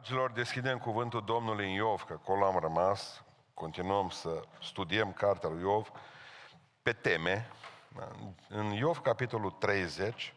Dragilor, 0.00 0.30
deschidem 0.30 0.78
cuvântul 0.78 1.24
Domnului 1.24 1.64
în 1.64 1.72
Iov, 1.72 2.02
că 2.02 2.12
acolo 2.12 2.44
am 2.44 2.58
rămas. 2.58 3.24
Continuăm 3.54 4.08
să 4.08 4.42
studiem 4.62 5.12
cartea 5.12 5.48
lui 5.48 5.60
Iov 5.60 5.90
pe 6.82 6.92
teme. 6.92 7.50
Da? 7.96 8.08
În 8.48 8.70
Iov, 8.70 8.98
capitolul 8.98 9.50
30, 9.50 10.34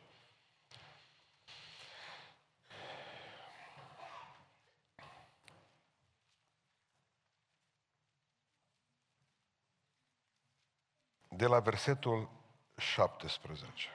de 11.29 11.45
la 11.45 11.59
versetul 11.59 12.29
17. 12.77 13.89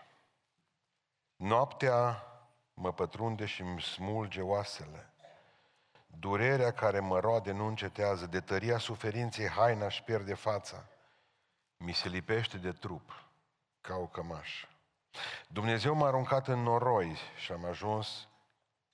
Noaptea 1.37 2.23
mă 2.75 2.93
pătrunde 2.93 3.46
și 3.46 3.61
îmi 3.61 3.82
smulge 3.82 4.41
oasele. 4.41 5.12
Durerea 6.21 6.73
care 6.73 7.00
mă 7.00 7.19
roade 7.21 7.52
nu 7.52 7.66
încetează, 7.66 8.27
de 8.27 8.41
tăria 8.41 8.79
suferinței 8.79 9.48
haina 9.48 9.84
își 9.84 10.02
pierde 10.02 10.34
fața. 10.34 10.84
Mi 11.77 11.92
se 11.92 12.09
lipește 12.09 12.56
de 12.56 12.73
trup, 12.73 13.25
ca 13.80 13.95
o 13.95 14.06
cămașă. 14.06 14.69
Dumnezeu 15.48 15.95
m-a 15.95 16.06
aruncat 16.06 16.48
în 16.48 16.62
noroi 16.62 17.19
și 17.37 17.52
am 17.52 17.65
ajuns 17.65 18.28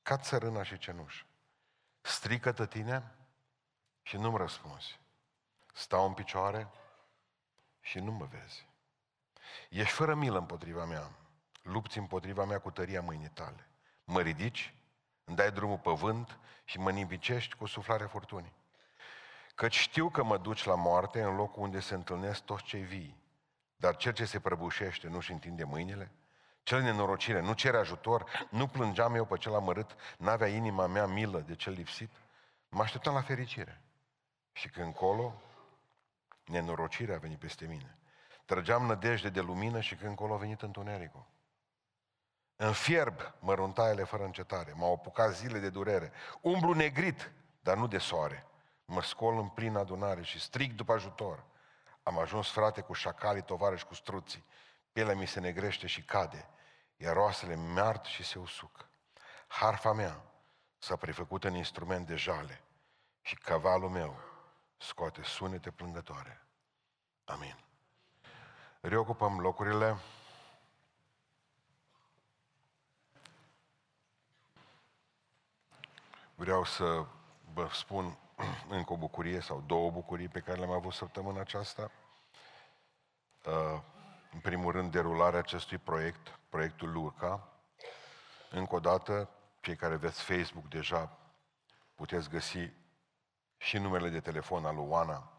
ca 0.03 0.17
țărâna 0.17 0.63
și 0.63 0.79
cenușă. 0.79 1.25
Strică-tă 2.01 2.67
tine 2.67 3.15
și 4.03 4.17
nu-mi 4.17 4.37
răspunzi. 4.37 4.99
Stau 5.73 6.07
în 6.07 6.13
picioare 6.13 6.71
și 7.81 7.99
nu 7.99 8.13
mă 8.13 8.25
vezi. 8.25 8.67
Ești 9.71 9.95
fără 9.95 10.15
milă 10.15 10.39
împotriva 10.39 10.85
mea. 10.85 11.11
Lupți 11.63 11.99
împotriva 11.99 12.45
mea 12.45 12.59
cu 12.59 12.71
tăria 12.71 13.01
mâinii 13.01 13.29
tale. 13.29 13.69
Mă 14.05 14.21
ridici, 14.21 14.75
îmi 15.25 15.37
dai 15.37 15.53
drumul 15.53 15.79
pe 15.79 15.91
vânt 15.91 16.39
și 16.65 16.79
mă 16.79 16.91
nimicești 16.91 17.55
cu 17.55 17.67
suflarea 17.67 18.07
furtunii. 18.07 18.53
Căci 19.55 19.79
știu 19.79 20.09
că 20.09 20.23
mă 20.23 20.39
duci 20.39 20.65
la 20.65 20.75
moarte 20.75 21.23
în 21.23 21.37
locul 21.37 21.63
unde 21.63 21.81
se 21.81 21.95
întâlnesc 21.95 22.43
toți 22.43 22.63
cei 22.63 22.83
vii. 22.83 23.23
Dar 23.77 23.97
cel 23.97 24.13
ce 24.13 24.25
se 24.25 24.41
prăbușește 24.41 25.09
nu-și 25.09 25.33
întinde 25.33 25.65
mâinile? 25.65 26.13
Cel 26.63 26.83
nenorocire 26.83 27.41
nu 27.41 27.53
cere 27.53 27.77
ajutor? 27.77 28.49
Nu 28.51 28.67
plângeam 28.67 29.15
eu 29.15 29.25
pe 29.25 29.37
cel 29.37 29.55
amărât? 29.55 29.97
N-avea 30.19 30.49
inima 30.49 30.87
mea 30.87 31.07
milă 31.07 31.41
de 31.41 31.55
cel 31.55 31.73
lipsit? 31.73 32.11
Mă 32.69 32.83
așteptam 32.83 33.15
la 33.15 33.23
fericire. 33.23 33.81
Și 34.53 34.69
când 34.69 34.95
colo, 34.95 35.43
nenorocirea 36.45 37.15
a 37.15 37.19
venit 37.19 37.39
peste 37.39 37.67
mine. 37.67 37.99
Trăgeam 38.45 38.87
nădejde 38.87 39.29
de 39.29 39.41
lumină 39.41 39.81
și 39.81 39.95
când 39.95 40.17
colo 40.17 40.35
a 40.35 40.37
venit 40.37 40.63
întunericul. 40.63 41.27
În 42.57 42.73
fierb 42.73 43.21
măruntaiele 43.39 44.05
fără 44.05 44.25
încetare. 44.25 44.73
M-au 44.77 44.93
apucat 44.93 45.35
zile 45.35 45.59
de 45.59 45.71
durere. 45.71 46.13
Umblu 46.41 46.73
negrit, 46.73 47.33
dar 47.61 47.77
nu 47.77 47.87
de 47.87 47.99
soare. 47.99 48.47
Mă 48.85 49.03
scol 49.03 49.39
în 49.39 49.49
plină 49.49 49.79
adunare 49.79 50.23
și 50.23 50.41
strig 50.41 50.73
după 50.73 50.93
ajutor. 50.93 51.45
Am 52.03 52.19
ajuns 52.19 52.51
frate 52.51 52.81
cu 52.81 52.93
șacalii, 52.93 53.43
tovarăși 53.43 53.87
cu 53.87 53.95
struții. 53.95 54.45
Pielea 54.93 55.15
mi 55.15 55.27
se 55.27 55.41
negrește 55.41 55.87
și 55.87 56.03
cade, 56.03 56.49
iar 56.97 57.15
roasele 57.15 57.57
mi 57.57 58.01
și 58.03 58.25
se 58.25 58.39
usuc. 58.39 58.89
Harfa 59.47 59.93
mea 59.93 60.21
s-a 60.79 60.97
prefăcut 60.97 61.45
în 61.45 61.55
instrument 61.55 62.07
de 62.07 62.17
jale 62.17 62.61
și 63.21 63.37
cavalul 63.37 63.89
meu 63.89 64.17
scoate 64.79 65.23
sunete 65.23 65.71
plângătoare. 65.71 66.47
Amin. 67.25 67.59
Reocupăm 68.81 69.41
locurile. 69.41 69.97
Vreau 76.37 76.65
să 76.65 77.07
vă 77.53 77.69
spun 77.73 78.19
încă 78.69 78.93
o 78.93 78.97
bucurie 78.97 79.41
sau 79.41 79.63
două 79.67 79.91
bucurii 79.91 80.29
pe 80.29 80.41
care 80.41 80.59
le-am 80.59 80.71
avut 80.71 80.93
săptămâna 80.93 81.41
aceasta. 81.41 81.91
Uh, 83.47 83.81
în 84.33 84.39
primul 84.41 84.73
rând, 84.73 84.93
derularea 84.93 85.39
acestui 85.39 85.79
proiect, 85.79 86.39
proiectul 86.49 86.93
Lurca. 86.93 87.49
Încă 88.51 88.75
o 88.75 88.81
dată, 88.81 89.29
cei 89.61 89.77
care 89.77 89.97
veți 89.97 90.23
Facebook 90.23 90.69
deja 90.69 91.19
puteți 91.95 92.29
găsi 92.29 92.71
și 93.57 93.79
numele 93.79 94.09
de 94.09 94.21
telefon 94.21 94.65
al 94.65 94.75
lui 94.75 94.87
Oana, 94.89 95.33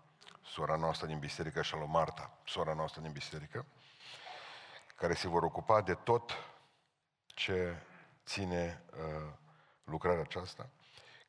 sora 0.45 0.75
noastră 0.75 1.07
din 1.07 1.19
biserică, 1.19 1.61
și 1.61 1.73
al 1.73 1.79
lui 1.79 1.89
Marta, 1.89 2.37
sora 2.45 2.73
noastră 2.73 3.01
din 3.01 3.11
biserică, 3.11 3.65
care 4.95 5.13
se 5.13 5.27
vor 5.27 5.43
ocupa 5.43 5.81
de 5.81 5.93
tot 5.93 6.31
ce 7.27 7.75
ține 8.25 8.83
uh, 8.93 9.33
lucrarea 9.83 10.21
aceasta 10.21 10.69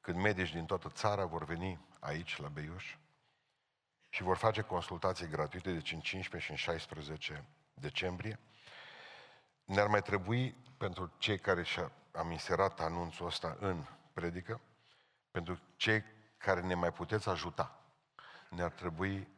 când 0.06 0.18
medici 0.18 0.52
din 0.52 0.66
toată 0.66 0.88
țara 0.88 1.24
vor 1.24 1.44
veni 1.44 1.78
aici, 2.00 2.36
la 2.36 2.48
Beiuș, 2.48 2.96
și 4.08 4.22
vor 4.22 4.36
face 4.36 4.62
consultații 4.62 5.28
gratuite, 5.28 5.72
deci 5.72 5.92
în 5.92 6.00
15 6.00 6.44
și 6.44 6.50
în 6.50 6.56
16 6.56 7.48
decembrie. 7.74 8.38
Ne-ar 9.64 9.86
mai 9.86 10.02
trebui, 10.02 10.56
pentru 10.76 11.12
cei 11.18 11.38
care 11.38 11.62
și-am 11.62 12.30
inserat 12.30 12.80
anunțul 12.80 13.26
ăsta 13.26 13.56
în 13.60 13.84
predică, 14.12 14.60
pentru 15.30 15.60
cei 15.76 16.04
care 16.36 16.60
ne 16.60 16.74
mai 16.74 16.92
puteți 16.92 17.28
ajuta, 17.28 17.80
ne-ar 18.50 18.70
trebui 18.70 19.28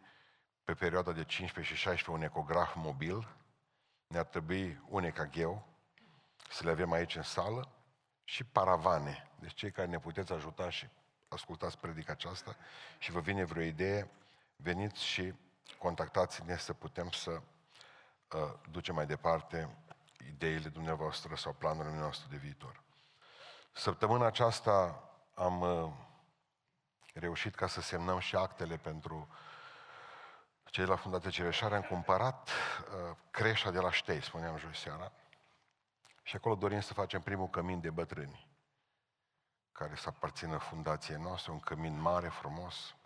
pe 0.65 0.75
perioada 0.75 1.12
de 1.12 1.25
15 1.25 1.75
și 1.75 1.81
16 1.81 2.11
un 2.11 2.31
ecograf 2.31 2.75
mobil, 2.75 3.37
ne-ar 4.06 4.27
trebui 4.27 4.81
un 4.89 5.05
ecagheu, 5.05 5.67
să 6.50 6.65
le 6.65 6.71
avem 6.71 6.93
aici 6.93 7.17
în 7.17 7.23
sală, 7.23 7.78
și 8.28 8.44
paravane. 8.44 9.31
Deci 9.39 9.55
cei 9.55 9.71
care 9.71 9.87
ne 9.87 9.99
puteți 9.99 10.33
ajuta 10.33 10.71
și 10.71 10.89
ascultați 11.28 11.78
predica 11.78 12.12
aceasta 12.12 12.56
și 12.99 13.11
vă 13.11 13.21
vine 13.21 13.44
vreo 13.44 13.62
idee, 13.62 14.11
veniți 14.56 15.05
și 15.05 15.34
contactați-ne 15.78 16.56
să 16.56 16.72
putem 16.72 17.11
să 17.11 17.31
uh, 17.31 18.53
ducem 18.71 18.94
mai 18.94 19.06
departe 19.06 19.77
ideile 20.27 20.69
dumneavoastră 20.69 21.34
sau 21.34 21.53
planurile 21.53 21.99
noastre 21.99 22.27
de 22.31 22.37
viitor. 22.37 22.83
Săptămâna 23.72 24.27
aceasta 24.27 25.03
am 25.34 25.61
uh, 25.61 25.93
reușit 27.15 27.55
ca 27.55 27.67
să 27.67 27.81
semnăm 27.81 28.19
și 28.19 28.37
actele 28.37 28.77
pentru 28.77 29.28
cei 30.65 30.87
la 30.87 30.97
Fundația 30.97 31.31
Cireșare. 31.31 31.75
Am 31.75 31.83
cumpărat 31.83 32.49
uh, 32.49 33.17
creșa 33.31 33.71
de 33.71 33.78
la 33.78 33.91
Ștei, 33.91 34.22
spuneam 34.22 34.59
joi 34.59 34.75
seara, 34.75 35.12
și 36.28 36.37
acolo 36.37 36.55
dorim 36.55 36.81
să 36.81 36.93
facem 36.93 37.22
primul 37.22 37.49
cămin 37.49 37.81
de 37.81 37.91
bătrâni, 37.91 38.49
care 39.72 39.94
să 39.94 40.09
aparțină 40.09 40.59
fundației 40.59 41.16
noastre, 41.16 41.53
un 41.53 41.61
cămin 41.61 42.00
mare, 42.00 42.28
frumos, 42.28 42.97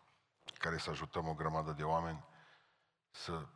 care 0.59 0.79
să 0.79 0.91
ajutăm 0.91 1.29
o 1.29 1.35
grămadă 1.35 1.73
de 1.73 1.83
oameni 1.83 2.25
să 3.11 3.47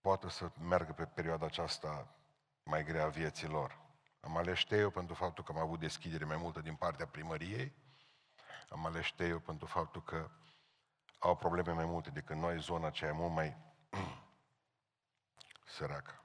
poată 0.00 0.28
să 0.28 0.50
meargă 0.60 0.92
pe 0.92 1.04
perioada 1.04 1.46
aceasta 1.46 2.14
mai 2.62 2.84
grea 2.84 3.04
a 3.04 3.08
vieții 3.08 3.48
lor. 3.48 3.80
Am 4.20 4.36
ales 4.36 4.70
eu 4.70 4.90
pentru 4.90 5.14
faptul 5.14 5.44
că 5.44 5.52
am 5.52 5.58
avut 5.58 5.78
deschidere 5.78 6.24
mai 6.24 6.36
multă 6.36 6.60
din 6.60 6.74
partea 6.74 7.06
primăriei, 7.06 7.72
am 8.68 8.86
ales 8.86 9.06
eu 9.18 9.38
pentru 9.38 9.66
faptul 9.66 10.02
că 10.02 10.30
au 11.18 11.36
probleme 11.36 11.72
mai 11.72 11.86
multe 11.86 12.10
decât 12.10 12.36
noi, 12.36 12.58
zona 12.60 12.86
aceea 12.86 13.10
e 13.10 13.14
mult 13.14 13.32
mai 13.32 13.56
săracă. 15.76 16.23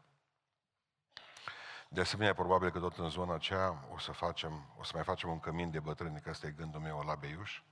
De 1.92 2.02
asemenea, 2.02 2.34
probabil 2.34 2.72
că 2.72 2.80
tot 2.80 2.98
în 2.98 3.10
zona 3.10 3.34
aceea 3.34 3.88
o 3.92 3.98
să, 3.98 4.12
facem, 4.12 4.74
o 4.78 4.84
să 4.84 4.92
mai 4.94 5.04
facem 5.04 5.30
un 5.30 5.40
cămin 5.40 5.72
de 5.72 5.80
bătrâni, 5.80 6.22
că 6.22 6.30
ăsta 6.30 6.48
e 6.48 6.52
gândul 6.52 6.80
meu 6.80 7.00
la 7.00 7.16
Beiuș. 7.16 7.64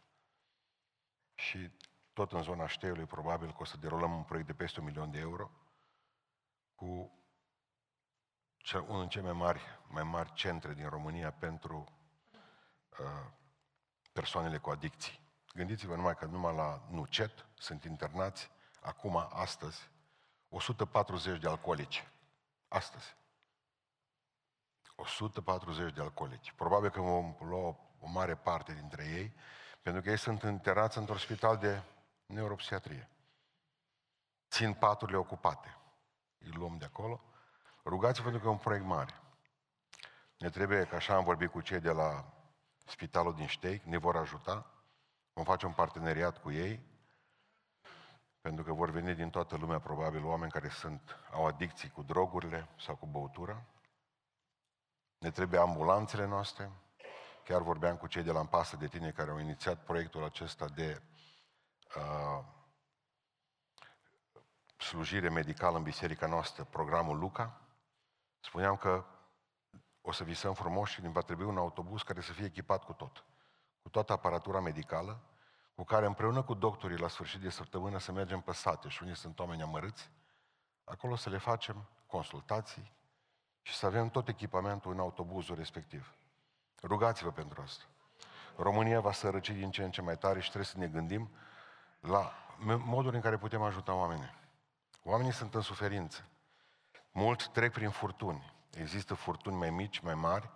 Și 1.34 1.72
tot 2.14 2.32
în 2.32 2.42
zona 2.42 2.68
Șteiului, 2.68 3.06
probabil 3.06 3.52
că 3.52 3.58
o 3.60 3.66
să 3.66 3.78
derulăm 3.78 4.16
un 4.16 4.24
proiect 4.24 4.48
de 4.48 4.54
peste 4.54 4.80
un 4.80 4.86
milion 4.86 5.12
de 5.12 5.18
euro 5.20 5.52
cu 6.76 7.12
cel, 8.58 8.82
unul 8.82 9.00
din 9.00 9.10
cele 9.10 9.24
mai 9.24 9.34
mari, 9.34 9.62
mai 9.88 10.04
mari 10.04 10.34
centre 10.34 10.74
din 10.74 10.90
România 10.90 11.32
pentru 11.32 11.86
uh, 13.00 13.32
persoanele 14.14 14.58
cu 14.58 14.70
adicții. 14.70 15.20
Gândiți-vă 15.54 15.96
numai 15.96 16.16
că 16.16 16.26
numai 16.26 16.56
la 16.56 16.88
Nucet 16.90 17.46
sunt 17.56 17.84
internați, 17.84 18.52
acum, 18.82 19.16
astăzi, 19.30 19.90
140 20.50 21.40
de 21.40 21.48
alcoolici. 21.48 22.08
Astăzi. 22.68 23.16
140 25.00 25.94
de 25.94 26.02
alcoolici. 26.02 26.52
Probabil 26.52 26.90
că 26.90 27.02
vom 27.02 27.36
lua 27.40 27.78
o 28.00 28.08
mare 28.08 28.36
parte 28.36 28.74
dintre 28.74 29.06
ei, 29.06 29.34
pentru 29.82 30.02
că 30.02 30.10
ei 30.10 30.18
sunt 30.18 30.44
înterați 30.44 30.98
într-un 30.98 31.18
spital 31.18 31.58
de 31.58 31.82
neuropsiatrie. 32.26 33.10
Țin 34.50 34.74
paturile 34.74 35.18
ocupate. 35.18 35.78
Îi 36.38 36.52
luăm 36.52 36.78
de 36.78 36.86
acolo. 36.86 37.22
Rugați-vă 37.84 38.24
pentru 38.24 38.42
că 38.42 38.48
e 38.48 38.52
un 38.52 38.58
proiect 38.58 38.86
mare. 38.86 39.22
Ne 40.38 40.50
trebuie, 40.50 40.86
că 40.86 40.96
așa 40.96 41.16
am 41.16 41.24
vorbit 41.24 41.52
cu 41.52 41.62
cei 41.62 41.80
de 41.80 41.92
la 41.92 42.26
spitalul 42.86 43.36
din 43.36 43.48
Șteic, 43.48 43.84
ne 43.84 43.98
vor 43.98 44.16
ajuta. 44.16 44.66
Vom 45.34 45.44
face 45.44 45.66
un 45.66 45.74
parteneriat 45.74 46.42
cu 46.42 46.52
ei, 46.52 46.82
pentru 48.42 48.64
că 48.64 48.74
vor 48.74 48.90
veni 48.90 49.16
din 49.16 49.30
toată 49.30 49.58
lumea, 49.58 49.80
probabil, 49.80 50.26
oameni 50.26 50.52
care 50.52 50.70
sunt, 50.70 51.16
au 51.32 51.46
adicții 51.46 51.90
cu 51.90 52.02
drogurile 52.02 52.68
sau 52.80 52.96
cu 52.96 53.06
băutura. 53.06 53.66
Ne 55.18 55.32
trebuie 55.32 55.60
ambulanțele 55.60 56.26
noastre, 56.26 56.72
chiar 57.44 57.62
vorbeam 57.62 57.98
cu 57.98 58.08
cei 58.08 58.24
de 58.24 58.32
la 58.32 58.40
Împasă 58.40 58.76
de 58.76 58.88
Tine 58.88 59.12
care 59.12 59.32
au 59.32 59.40
inițiat 59.40 59.84
proiectul 59.84 60.24
acesta 60.24 60.68
de 60.68 61.02
uh, 61.96 62.44
slujire 64.78 65.30
medicală 65.30 65.78
în 65.78 65.84
biserica 65.84 66.28
noastră, 66.28 66.64
programul 66.64 67.18
Luca. 67.18 67.62
Spuneam 68.40 68.78
că 68.78 69.06
o 70.02 70.12
să 70.12 70.24
visăm 70.24 70.54
frumos 70.54 70.90
și 70.90 71.02
va 71.02 71.22
trebui 71.22 71.46
un 71.46 71.58
autobuz 71.58 72.02
care 72.02 72.22
să 72.22 72.32
fie 72.32 72.46
echipat 72.46 72.84
cu 72.84 72.94
tot. 72.94 73.26
Cu 73.82 73.90
toată 73.90 74.14
aparatura 74.14 74.60
medicală, 74.60 75.20
cu 75.76 75.84
care 75.84 76.06
împreună 76.06 76.44
cu 76.44 76.54
doctorii 76.54 76.98
la 76.98 77.08
sfârșit 77.08 77.42
de 77.42 77.50
săptămână 77.50 77.98
să 77.98 78.12
mergem 78.12 78.42
pe 78.42 78.52
sate 78.52 78.88
și 78.88 79.04
unii 79.04 79.16
sunt 79.16 79.40
oameni 79.40 79.62
amărâți, 79.62 80.12
acolo 80.84 81.16
să 81.16 81.30
le 81.30 81.38
facem 81.38 81.90
consultații 82.06 82.97
și 83.68 83.74
să 83.74 83.86
avem 83.86 84.10
tot 84.10 84.28
echipamentul 84.28 84.92
în 84.92 85.00
autobuzul 85.00 85.56
respectiv. 85.56 86.14
Rugați-vă 86.84 87.32
pentru 87.32 87.62
asta. 87.62 87.84
România 88.56 89.00
va 89.00 89.12
sărăci 89.12 89.50
din 89.50 89.72
ce 89.72 89.84
în 89.84 89.92
ce 89.92 90.02
mai 90.02 90.18
tare 90.18 90.40
și 90.40 90.46
trebuie 90.46 90.66
să 90.66 90.78
ne 90.78 90.88
gândim 90.88 91.30
la 92.00 92.34
modul 92.78 93.14
în 93.14 93.22
care 93.22 93.38
putem 93.38 93.62
ajuta 93.62 93.94
oamenii. 93.94 94.36
Oamenii 95.04 95.34
sunt 95.34 95.56
în 95.56 95.62
suferință. 95.62 96.26
Mulți 97.12 97.50
trec 97.50 97.72
prin 97.72 97.90
furtuni. 97.90 98.54
Există 98.74 99.14
furtuni 99.14 99.56
mai 99.56 99.70
mici, 99.70 100.00
mai 100.00 100.16
mari 100.16 100.50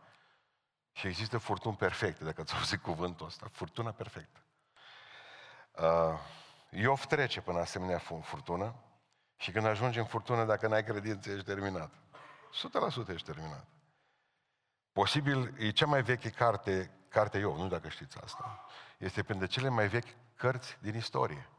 și 0.91 1.07
există 1.07 1.37
furtuni 1.37 1.75
perfecte, 1.75 2.23
dacă 2.23 2.41
ați 2.41 2.53
auzit 2.57 2.81
cuvântul 2.81 3.25
ăsta. 3.25 3.47
Furtuna 3.51 3.91
perfectă. 3.91 4.39
Uh, 5.71 6.19
Iov 6.69 7.05
trece 7.05 7.41
până 7.41 7.59
asemenea 7.59 7.97
furtună 8.21 8.75
și 9.35 9.51
când 9.51 9.65
ajungi 9.65 9.99
în 9.99 10.05
furtună, 10.05 10.45
dacă 10.45 10.67
n-ai 10.67 10.83
credință, 10.83 11.31
ești 11.31 11.45
terminat. 11.45 11.91
100% 13.05 13.07
ești 13.07 13.31
terminat. 13.31 13.67
Posibil, 14.91 15.53
e 15.57 15.69
cea 15.69 15.85
mai 15.85 16.01
veche 16.01 16.29
carte, 16.29 16.91
carte 17.07 17.37
Iov, 17.37 17.57
nu 17.57 17.67
dacă 17.67 17.89
știți 17.89 18.17
asta. 18.23 18.65
Este 18.97 19.23
printre 19.23 19.47
cele 19.47 19.69
mai 19.69 19.87
vechi 19.87 20.35
cărți 20.35 20.77
din 20.81 20.95
istorie. 20.95 21.49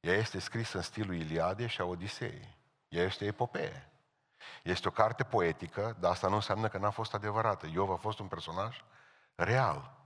Ea 0.00 0.14
este 0.14 0.38
scrisă 0.38 0.76
în 0.76 0.82
stilul 0.82 1.14
Iliade 1.14 1.66
și 1.66 1.80
a 1.80 1.84
Odiseei. 1.84 2.56
Ea 2.88 3.02
este 3.02 3.24
epopee. 3.24 3.90
Este 4.62 4.88
o 4.88 4.90
carte 4.90 5.24
poetică, 5.24 5.96
dar 6.00 6.10
asta 6.10 6.28
nu 6.28 6.34
înseamnă 6.34 6.68
că 6.68 6.78
n-a 6.78 6.90
fost 6.90 7.14
adevărată. 7.14 7.66
Iov 7.66 7.90
a 7.90 7.96
fost 7.96 8.18
un 8.18 8.26
personaj 8.26 8.84
real. 9.34 10.00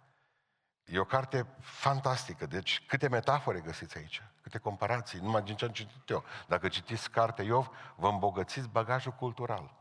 E 0.84 0.98
o 0.98 1.04
carte 1.04 1.46
fantastică. 1.60 2.46
Deci 2.46 2.84
câte 2.86 3.08
metafore 3.08 3.60
găsiți 3.60 3.96
aici, 3.98 4.22
câte 4.42 4.58
comparații, 4.58 5.18
numai 5.18 5.42
din 5.42 5.56
ce 5.56 5.64
am 5.64 5.70
citit 5.70 6.08
eu. 6.08 6.24
Dacă 6.46 6.68
citiți 6.68 7.10
cartea 7.10 7.44
Iov, 7.44 7.70
vă 7.96 8.08
îmbogățiți 8.08 8.68
bagajul 8.68 9.12
cultural. 9.12 9.74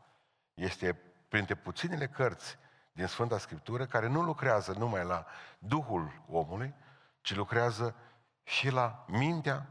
Este 0.56 1.00
printre 1.28 1.54
puținele 1.54 2.06
cărți 2.06 2.58
din 2.92 3.06
Sfânta 3.06 3.38
Scriptură 3.38 3.86
care 3.86 4.06
nu 4.06 4.22
lucrează 4.22 4.74
numai 4.78 5.04
la 5.04 5.26
Duhul 5.58 6.22
omului, 6.28 6.74
ci 7.20 7.34
lucrează 7.34 7.94
și 8.42 8.70
la 8.70 9.04
mintea 9.08 9.66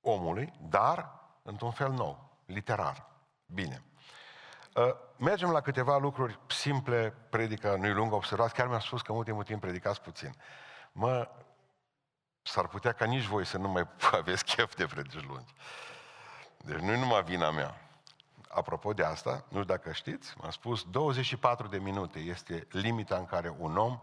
omului, 0.00 0.52
dar 0.68 1.12
într-un 1.42 1.70
fel 1.70 1.90
nou, 1.92 2.38
literar. 2.46 3.06
Bine. 3.46 3.82
Uh, 4.74 4.94
mergem 5.18 5.50
la 5.50 5.60
câteva 5.60 5.96
lucruri 5.96 6.38
simple, 6.46 7.14
predica 7.30 7.76
nu-i 7.76 7.92
lungă, 7.92 8.14
observați, 8.14 8.54
chiar 8.54 8.66
mi-a 8.66 8.78
spus 8.78 9.02
că 9.02 9.12
mult 9.12 9.26
timp, 9.26 9.44
timp 9.44 9.60
predicați 9.60 10.00
puțin. 10.00 10.34
Mă, 10.92 11.30
s-ar 12.42 12.66
putea 12.66 12.92
ca 12.92 13.04
nici 13.04 13.24
voi 13.24 13.46
să 13.46 13.58
nu 13.58 13.68
mai 13.68 13.88
aveți 14.12 14.44
chef 14.44 14.74
de 14.74 14.86
predici 14.86 15.26
lungi. 15.26 15.54
Deci 16.56 16.78
nu-i 16.78 16.98
numai 16.98 17.22
vina 17.22 17.50
mea. 17.50 17.87
Apropo 18.48 18.92
de 18.92 19.04
asta, 19.04 19.30
nu 19.30 19.62
știu 19.62 19.74
dacă 19.74 19.92
știți, 19.92 20.34
m-am 20.40 20.50
spus, 20.50 20.84
24 20.90 21.66
de 21.66 21.78
minute 21.78 22.18
este 22.18 22.66
limita 22.70 23.16
în 23.16 23.24
care 23.24 23.54
un 23.58 23.76
om 23.76 24.00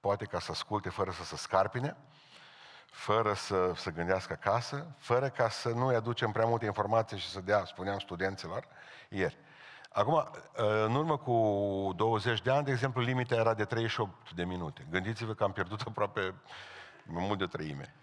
poate 0.00 0.24
ca 0.24 0.40
să 0.40 0.50
asculte 0.50 0.88
fără 0.88 1.10
să 1.10 1.24
se 1.24 1.36
scarpine, 1.36 1.96
fără 2.90 3.32
să 3.32 3.72
se 3.74 3.90
gândească 3.90 4.32
acasă, 4.32 4.86
fără 4.98 5.28
ca 5.28 5.48
să 5.48 5.68
nu-i 5.68 5.94
aducem 5.94 6.30
prea 6.30 6.46
multe 6.46 6.64
informații 6.64 7.18
și 7.18 7.28
să 7.28 7.40
dea, 7.40 7.64
spuneam 7.64 7.98
studenților 7.98 8.66
ieri. 9.08 9.38
Acum, 9.88 10.30
în 10.86 10.94
urmă 10.94 11.16
cu 11.16 11.32
20 11.96 12.42
de 12.42 12.50
ani, 12.50 12.64
de 12.64 12.70
exemplu, 12.70 13.02
limita 13.02 13.34
era 13.34 13.54
de 13.54 13.64
38 13.64 14.32
de 14.32 14.44
minute. 14.44 14.86
Gândiți-vă 14.90 15.34
că 15.34 15.44
am 15.44 15.52
pierdut 15.52 15.80
aproape 15.88 16.34
mai 17.04 17.24
mult 17.26 17.38
de 17.38 17.46
treime. 17.46 17.94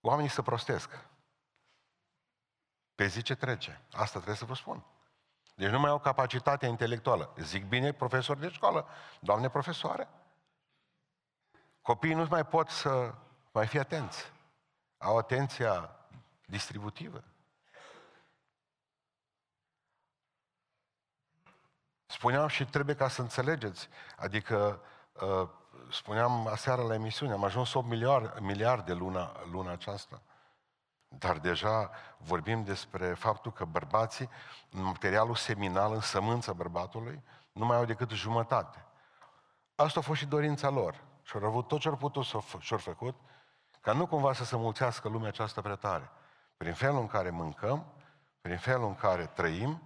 Oamenii 0.00 0.30
se 0.30 0.42
prostesc. 0.42 1.06
Pe 2.94 3.06
zi 3.06 3.22
ce 3.22 3.34
trece. 3.34 3.80
Asta 3.92 4.12
trebuie 4.12 4.36
să 4.36 4.44
vă 4.44 4.54
spun. 4.54 4.84
Deci 5.54 5.70
nu 5.70 5.78
mai 5.78 5.90
au 5.90 5.98
capacitatea 5.98 6.68
intelectuală. 6.68 7.34
Zic 7.38 7.64
bine 7.64 7.92
profesori 7.92 8.40
de 8.40 8.48
școală, 8.48 8.88
doamne 9.20 9.48
profesoare. 9.48 10.08
Copiii 11.82 12.14
nu 12.14 12.26
mai 12.30 12.46
pot 12.46 12.68
să 12.68 13.14
mai 13.52 13.66
fie 13.66 13.80
atenți. 13.80 14.32
Au 14.98 15.18
atenția 15.18 15.96
distributivă. 16.46 17.24
Spuneam 22.06 22.48
și 22.48 22.64
trebuie 22.64 22.94
ca 22.94 23.08
să 23.08 23.20
înțelegeți, 23.20 23.88
adică 24.16 24.82
uh, 25.12 25.48
spuneam 25.90 26.46
aseară 26.46 26.82
la 26.82 26.94
emisiune, 26.94 27.32
am 27.32 27.44
ajuns 27.44 27.74
8 27.74 27.86
miliarde, 27.86 28.40
miliarde 28.40 28.92
luna, 28.92 29.42
luna 29.50 29.72
aceasta. 29.72 30.22
Dar 31.18 31.38
deja 31.38 31.90
vorbim 32.16 32.64
despre 32.64 33.14
faptul 33.14 33.52
că 33.52 33.64
bărbații, 33.64 34.28
în 34.70 34.82
materialul 34.82 35.34
seminal, 35.34 35.92
în 35.92 36.00
sămânța 36.00 36.52
bărbatului, 36.52 37.22
nu 37.52 37.64
mai 37.66 37.76
au 37.76 37.84
decât 37.84 38.10
jumătate. 38.10 38.84
Asta 39.74 40.00
a 40.00 40.02
fost 40.02 40.20
și 40.20 40.26
dorința 40.26 40.68
lor. 40.68 41.04
Și 41.22 41.36
au 41.36 41.44
avut 41.44 41.68
tot 41.68 41.80
ce 41.80 41.88
au 41.88 41.96
putut 41.96 42.24
să 42.24 42.38
și-au 42.58 42.78
făcut, 42.78 43.14
ca 43.80 43.92
nu 43.92 44.06
cumva 44.06 44.32
să 44.32 44.44
se 44.44 44.56
mulțească 44.56 45.08
lumea 45.08 45.28
aceasta 45.28 45.60
prea 45.60 45.74
tare. 45.74 46.10
Prin 46.56 46.74
felul 46.74 47.00
în 47.00 47.06
care 47.06 47.30
mâncăm, 47.30 47.86
prin 48.40 48.58
felul 48.58 48.86
în 48.86 48.94
care 48.94 49.26
trăim, 49.26 49.82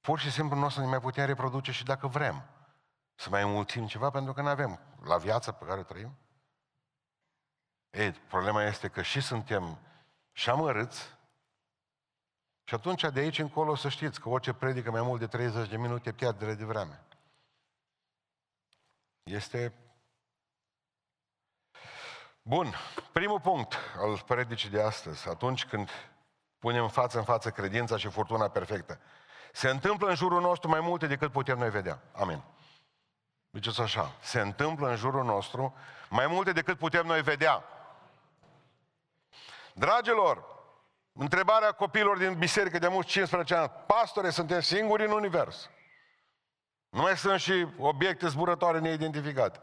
pur 0.00 0.18
și 0.18 0.30
simplu 0.30 0.58
nu 0.58 0.64
o 0.64 0.68
să 0.68 0.80
ne 0.80 0.86
mai 0.86 1.00
putem 1.00 1.26
reproduce 1.26 1.72
și 1.72 1.84
dacă 1.84 2.06
vrem 2.06 2.42
să 3.14 3.28
mai 3.30 3.42
înmulțim 3.42 3.86
ceva, 3.86 4.10
pentru 4.10 4.32
că 4.32 4.42
nu 4.42 4.48
avem 4.48 4.80
la 5.04 5.16
viața 5.16 5.52
pe 5.52 5.64
care 5.64 5.80
o 5.80 5.82
trăim. 5.82 6.16
Ei, 7.96 8.12
problema 8.12 8.62
este 8.62 8.88
că 8.88 9.02
și 9.02 9.20
suntem 9.20 9.78
și 10.32 10.50
amărâți 10.50 11.14
și 12.64 12.74
atunci 12.74 13.02
de 13.02 13.20
aici 13.20 13.38
încolo 13.38 13.74
să 13.74 13.88
știți 13.88 14.20
că 14.20 14.28
orice 14.28 14.52
predică 14.52 14.90
mai 14.90 15.02
mult 15.02 15.20
de 15.20 15.26
30 15.26 15.68
de 15.68 15.76
minute 15.76 16.12
pierde 16.12 16.54
de 16.54 16.64
vreme. 16.64 17.02
Este 19.22 19.72
Bun, 22.42 22.74
primul 23.12 23.40
punct 23.40 23.74
al 23.98 24.22
predicii 24.26 24.70
de 24.70 24.82
astăzi, 24.82 25.28
atunci 25.28 25.64
când 25.66 25.90
punem 26.58 26.88
față 26.88 27.18
în 27.18 27.24
față 27.24 27.50
credința 27.50 27.96
și 27.96 28.08
furtuna 28.08 28.48
perfectă. 28.48 29.00
Se 29.52 29.68
întâmplă 29.68 30.08
în 30.08 30.14
jurul 30.14 30.40
nostru 30.40 30.68
mai 30.68 30.80
multe 30.80 31.06
decât 31.06 31.32
putem 31.32 31.58
noi 31.58 31.70
vedea. 31.70 32.02
Amin. 32.12 32.42
Ziceți 33.52 33.80
așa, 33.80 34.12
se 34.20 34.40
întâmplă 34.40 34.88
în 34.88 34.96
jurul 34.96 35.24
nostru 35.24 35.74
mai 36.08 36.26
multe 36.26 36.52
decât 36.52 36.78
putem 36.78 37.06
noi 37.06 37.22
vedea. 37.22 37.64
Dragilor, 39.78 40.44
întrebarea 41.12 41.72
copiilor 41.72 42.18
din 42.18 42.34
biserică 42.38 42.78
de 42.78 42.88
mulți 42.88 43.08
15 43.08 43.54
ani, 43.54 43.70
pastore, 43.86 44.30
suntem 44.30 44.60
singuri 44.60 45.04
în 45.04 45.10
univers. 45.10 45.70
Nu 46.88 47.00
mai 47.00 47.16
sunt 47.16 47.40
și 47.40 47.66
obiecte 47.78 48.28
zburătoare 48.28 48.78
neidentificate. 48.78 49.60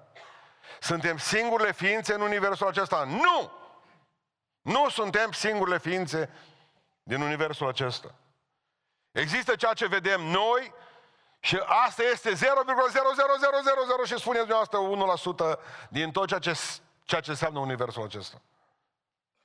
Suntem 0.80 1.18
singurele 1.18 1.72
ființe 1.72 2.14
în 2.14 2.22
universul 2.22 2.68
acesta. 2.68 3.04
Nu! 3.04 3.52
Nu 4.62 4.90
suntem 4.90 5.32
singurele 5.32 5.78
ființe 5.78 6.30
din 7.04 7.22
universul 7.22 7.68
acesta. 7.68 8.16
Există 9.12 9.56
ceea 9.56 9.74
ce 9.74 9.88
vedem 9.88 10.22
noi 10.22 10.74
și 11.40 11.62
asta 11.86 12.04
este 12.04 12.34
0,00000 12.34 12.38
și 14.06 14.18
spuneți 14.18 14.48
dumneavoastră 14.48 15.56
1% 15.56 15.60
din 15.90 16.12
tot 16.12 16.28
ceea 16.28 16.40
ce, 16.40 16.60
ceea 17.04 17.22
ce 17.22 17.30
înseamnă 17.30 17.60
universul 17.60 18.04
acesta. 18.04 18.42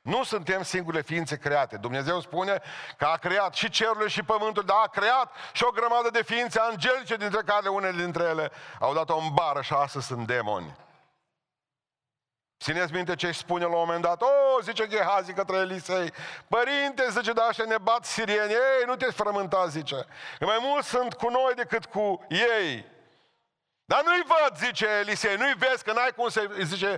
Nu 0.08 0.24
suntem 0.24 0.62
singure 0.62 1.00
ființe 1.00 1.36
create. 1.36 1.76
Dumnezeu 1.76 2.20
spune 2.20 2.62
că 2.96 3.04
a 3.04 3.16
creat 3.16 3.54
și 3.54 3.70
cerurile 3.70 4.08
și 4.08 4.22
pământul, 4.22 4.62
dar 4.62 4.76
a 4.84 4.88
creat 4.88 5.32
și 5.52 5.64
o 5.64 5.70
grămadă 5.70 6.10
de 6.10 6.22
ființe 6.22 6.60
angelice, 6.60 7.16
dintre 7.16 7.40
care 7.44 7.68
unele 7.68 8.02
dintre 8.02 8.24
ele 8.24 8.50
au 8.80 8.94
dat-o 8.94 9.16
în 9.16 9.28
bară 9.32 9.62
și 9.62 9.72
astăzi 9.72 10.06
sunt 10.06 10.26
demoni. 10.26 10.76
Țineți 12.60 12.92
minte 12.92 13.14
ce 13.14 13.26
își 13.26 13.38
spune 13.38 13.64
la 13.64 13.70
un 13.70 13.78
moment 13.78 14.02
dat? 14.02 14.22
O, 14.22 14.26
oh, 14.26 14.62
zice 14.62 14.86
Gehazi 14.86 15.32
către 15.32 15.56
Elisei, 15.56 16.12
părinte, 16.48 17.06
zice, 17.10 17.32
da, 17.32 17.42
așa 17.42 17.64
ne 17.64 17.78
bat 17.78 18.04
sirieni, 18.04 18.52
ei, 18.52 18.84
nu 18.86 18.96
te 18.96 19.10
frământa, 19.10 19.66
zice. 19.66 20.06
Că 20.38 20.44
mai 20.44 20.58
mult 20.60 20.84
sunt 20.84 21.14
cu 21.14 21.28
noi 21.28 21.52
decât 21.54 21.86
cu 21.86 22.26
ei. 22.28 22.86
Dar 23.90 24.02
nu-i 24.04 24.24
văd, 24.26 24.56
zice 24.56 24.86
Elisei, 25.00 25.36
nu-i 25.36 25.54
vezi 25.58 25.84
că 25.84 25.92
n-ai 25.92 26.12
cum 26.16 26.28
să 26.28 26.50
zice 26.62 26.96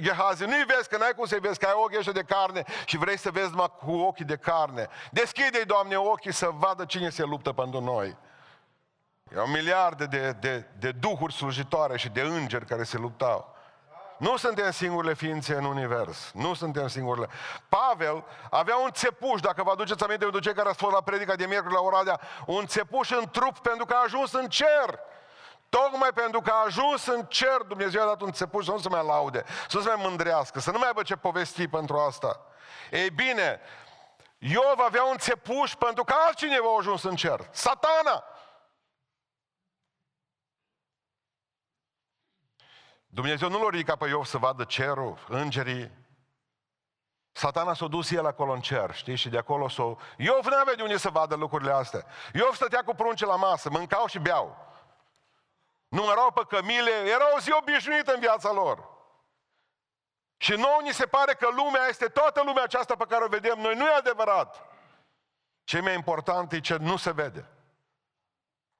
Gehazi, 0.00 0.44
nu-i 0.44 0.64
vezi 0.66 0.88
că 0.88 0.96
n-ai 0.96 1.12
cum 1.16 1.26
să-i 1.26 1.38
vezi, 1.38 1.58
că 1.58 1.66
ai 1.66 1.72
ochii 1.74 1.98
ăștia 1.98 2.12
de 2.12 2.22
carne 2.22 2.64
și 2.84 2.96
vrei 2.96 3.18
să 3.18 3.30
vezi 3.30 3.50
numai 3.50 3.72
cu 3.78 3.90
ochii 3.90 4.24
de 4.24 4.36
carne. 4.36 4.88
Deschide-i, 5.10 5.64
Doamne, 5.64 5.96
ochii 5.96 6.32
să 6.32 6.48
vadă 6.52 6.84
cine 6.84 7.08
se 7.08 7.22
luptă 7.22 7.52
pentru 7.52 7.80
noi. 7.80 8.16
Erau 9.32 9.46
miliarde 9.46 10.06
de, 10.06 10.36
de, 10.40 10.66
de 10.78 10.92
duhuri 10.92 11.34
slujitoare 11.34 11.96
și 11.96 12.08
de 12.08 12.20
îngeri 12.20 12.66
care 12.66 12.82
se 12.82 12.98
luptau. 12.98 13.54
Nu 14.18 14.36
suntem 14.36 14.70
singurele 14.70 15.14
ființe 15.14 15.54
în 15.54 15.64
univers. 15.64 16.30
Nu 16.32 16.54
suntem 16.54 16.88
singurele. 16.88 17.28
Pavel 17.68 18.24
avea 18.50 18.76
un 18.76 18.90
țepuș, 18.92 19.40
dacă 19.40 19.62
vă 19.62 19.70
aduceți 19.70 20.04
aminte 20.04 20.26
de 20.26 20.38
cei 20.38 20.54
care 20.54 20.68
ați 20.68 20.78
fost 20.78 20.94
la 20.94 21.02
predica 21.02 21.34
de 21.34 21.46
miercuri 21.46 21.74
la 21.74 21.80
Oradea, 21.80 22.20
un 22.46 22.66
țepuș 22.66 23.10
în 23.10 23.24
trup 23.30 23.58
pentru 23.58 23.84
că 23.84 23.94
a 23.94 24.02
ajuns 24.04 24.32
în 24.32 24.48
cer. 24.48 25.12
Tocmai 25.80 26.12
pentru 26.12 26.40
că 26.40 26.50
a 26.50 26.64
ajuns 26.64 27.06
în 27.06 27.24
cer, 27.24 27.62
Dumnezeu 27.68 28.02
a 28.02 28.06
dat 28.06 28.20
un 28.20 28.32
țepuș 28.32 28.64
să 28.64 28.70
nu 28.70 28.78
se 28.78 28.88
mai 28.88 29.04
laude, 29.06 29.44
să 29.68 29.76
nu 29.76 29.82
se 29.82 29.88
mai 29.88 30.04
mândrească, 30.06 30.60
să 30.60 30.70
nu 30.70 30.78
mai 30.78 30.86
aibă 30.86 31.02
ce 31.02 31.16
povesti 31.16 31.68
pentru 31.68 31.98
asta. 31.98 32.40
Ei 32.90 33.10
bine, 33.10 33.60
Iov 34.38 34.78
avea 34.78 35.04
un 35.04 35.16
țepuș 35.16 35.74
pentru 35.74 36.04
că 36.04 36.14
altcineva 36.26 36.66
a 36.74 36.78
ajuns 36.78 37.02
în 37.02 37.14
cer. 37.16 37.48
Satana! 37.50 38.24
Dumnezeu 43.06 43.48
nu 43.48 43.62
l-a 43.62 43.70
ridicat 43.70 43.98
pe 43.98 44.08
Iov 44.08 44.24
să 44.24 44.38
vadă 44.38 44.64
cerul, 44.64 45.24
îngerii. 45.28 45.90
Satana 47.32 47.74
s-a 47.74 47.86
dus 47.86 48.10
el 48.10 48.26
acolo 48.26 48.52
în 48.52 48.60
cer, 48.60 48.94
știi? 48.94 49.16
Și 49.16 49.28
de 49.28 49.38
acolo 49.38 49.68
s-a... 49.68 49.96
Iov 50.16 50.44
nu 50.46 50.56
avea 50.56 50.74
de 50.74 50.82
unde 50.82 50.96
să 50.96 51.10
vadă 51.10 51.34
lucrurile 51.34 51.72
astea. 51.72 52.04
Iov 52.34 52.54
stătea 52.54 52.82
cu 52.82 52.94
prunce 52.94 53.26
la 53.26 53.36
masă, 53.36 53.70
mâncau 53.70 54.06
și 54.06 54.18
beau. 54.18 54.72
Numărau 55.94 56.30
pe 56.30 56.42
cămile, 56.48 56.90
era 56.90 57.34
o 57.34 57.38
zi 57.38 57.52
obișnuită 57.52 58.14
în 58.14 58.20
viața 58.20 58.52
lor. 58.52 58.88
Și 60.36 60.52
nouă 60.52 60.80
ni 60.82 60.92
se 60.92 61.06
pare 61.06 61.34
că 61.34 61.48
lumea 61.50 61.86
este 61.88 62.06
toată 62.06 62.42
lumea 62.44 62.62
aceasta 62.62 62.94
pe 62.96 63.04
care 63.08 63.24
o 63.24 63.28
vedem 63.28 63.58
noi. 63.60 63.74
Nu 63.74 63.86
e 63.86 63.94
adevărat. 63.94 64.62
Ce 65.64 65.80
mai 65.80 65.94
important 65.94 66.52
e 66.52 66.60
ce 66.60 66.76
nu 66.76 66.96
se 66.96 67.12
vede. 67.12 67.48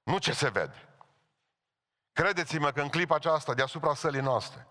Nu 0.03 0.19
ce 0.19 0.33
se 0.33 0.49
vede. 0.49 0.89
Credeți-mă 2.13 2.71
că 2.71 2.81
în 2.81 2.89
clipa 2.89 3.15
aceasta, 3.15 3.55
deasupra 3.55 3.95
sălii 3.95 4.21
noastre, 4.21 4.67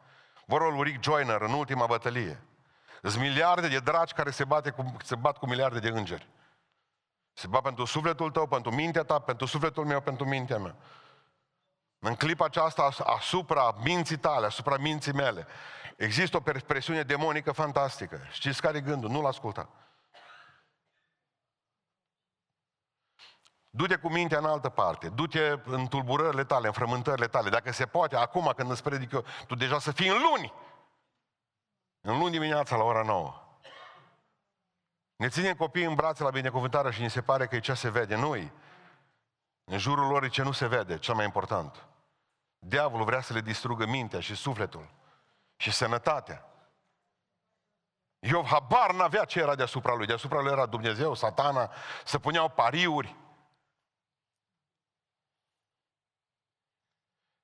vorul 0.46 0.84
Rick 0.84 1.04
Joyner 1.04 1.42
în 1.42 1.54
ultima 1.54 1.86
bătălie, 1.86 2.42
sunt 3.02 3.22
miliarde 3.22 3.68
de 3.68 3.80
dragi 3.80 4.14
care 4.14 4.32
se, 4.32 4.46
bate 4.46 4.70
cu, 4.70 4.96
se 5.04 5.16
bat 5.16 5.38
cu 5.38 5.46
miliarde 5.46 5.80
de 5.80 5.90
îngeri. 5.90 6.28
Se 7.34 7.48
bat 7.48 7.62
pentru 7.62 7.86
sufletul 7.86 8.32
tău, 8.32 8.48
pentru 8.48 8.72
mintea 8.72 9.04
ta, 9.04 9.20
pentru 9.20 9.46
sufletul 9.46 9.86
meu, 9.86 10.02
pentru 10.02 10.26
mintea 10.26 10.58
mea. 10.58 10.76
În 12.06 12.16
clipa 12.16 12.46
aceasta, 12.46 12.90
asupra 13.04 13.76
minții 13.84 14.18
tale, 14.18 14.46
asupra 14.46 14.78
minții 14.78 15.14
mele, 15.14 15.48
există 15.98 16.38
o 16.38 16.40
presiune 16.68 17.04
demonică 17.04 17.52
fantastică. 17.52 18.20
Știți 18.32 18.62
care 18.62 18.78
e 18.78 18.82
gândul? 18.82 19.10
Nu-l 19.10 19.26
asculta. 19.26 19.70
Du-te 23.70 23.96
cu 23.96 24.10
mintea 24.10 24.38
în 24.38 24.46
altă 24.46 24.70
parte, 24.70 25.10
du-te 25.10 25.60
în 25.66 25.88
tulburările 25.88 26.44
tale, 26.44 26.68
în 26.68 26.74
frământările 26.74 27.28
tale. 27.28 27.50
Dacă 27.50 27.72
se 27.72 27.86
poate, 27.86 28.16
acum 28.16 28.54
când 28.56 28.72
îți 28.72 28.84
predic 28.84 29.12
eu, 29.12 29.26
tu 29.48 29.56
deja 29.56 29.80
să 29.80 29.92
fii 29.92 30.10
în 30.10 30.22
luni. 30.22 30.54
În 32.02 32.18
luni 32.18 32.32
dimineața 32.32 32.76
la 32.76 32.84
ora 32.84 33.04
9. 33.04 33.60
Ne 35.16 35.30
ținem 35.30 35.56
copiii 35.56 35.86
în 35.86 35.96
brațe 35.96 36.24
la 36.24 36.30
binecuvântare 36.30 36.92
și 36.92 37.02
ni 37.02 37.10
se 37.10 37.22
pare 37.22 37.48
că 37.48 37.56
e 37.56 37.60
ce 37.60 37.74
se 37.74 37.90
vede. 37.90 38.16
nu 38.16 38.36
-i. 38.36 38.52
În 39.64 39.78
jurul 39.78 40.08
lor 40.08 40.24
e 40.24 40.28
ce 40.28 40.42
nu 40.42 40.52
se 40.52 40.68
vede, 40.68 40.98
cel 40.98 41.16
mai 41.16 41.26
important. 41.26 41.88
Diavolul 42.66 43.06
vrea 43.06 43.22
să 43.22 43.34
le 43.34 43.42
distrugă 43.42 43.86
mintea 43.86 44.20
și 44.20 44.36
sufletul 44.36 44.90
și 45.56 45.72
sănătatea. 45.72 46.48
Iov 48.20 48.46
habar 48.46 48.94
n-avea 48.94 49.26
ce 49.26 49.40
era 49.40 49.56
deasupra 49.56 49.94
lui. 49.94 50.06
Deasupra 50.06 50.42
lui 50.42 50.52
era 50.52 50.66
Dumnezeu, 50.66 51.14
satana, 51.14 51.72
să 52.06 52.20
puneau 52.20 52.50
pariuri. 52.50 53.16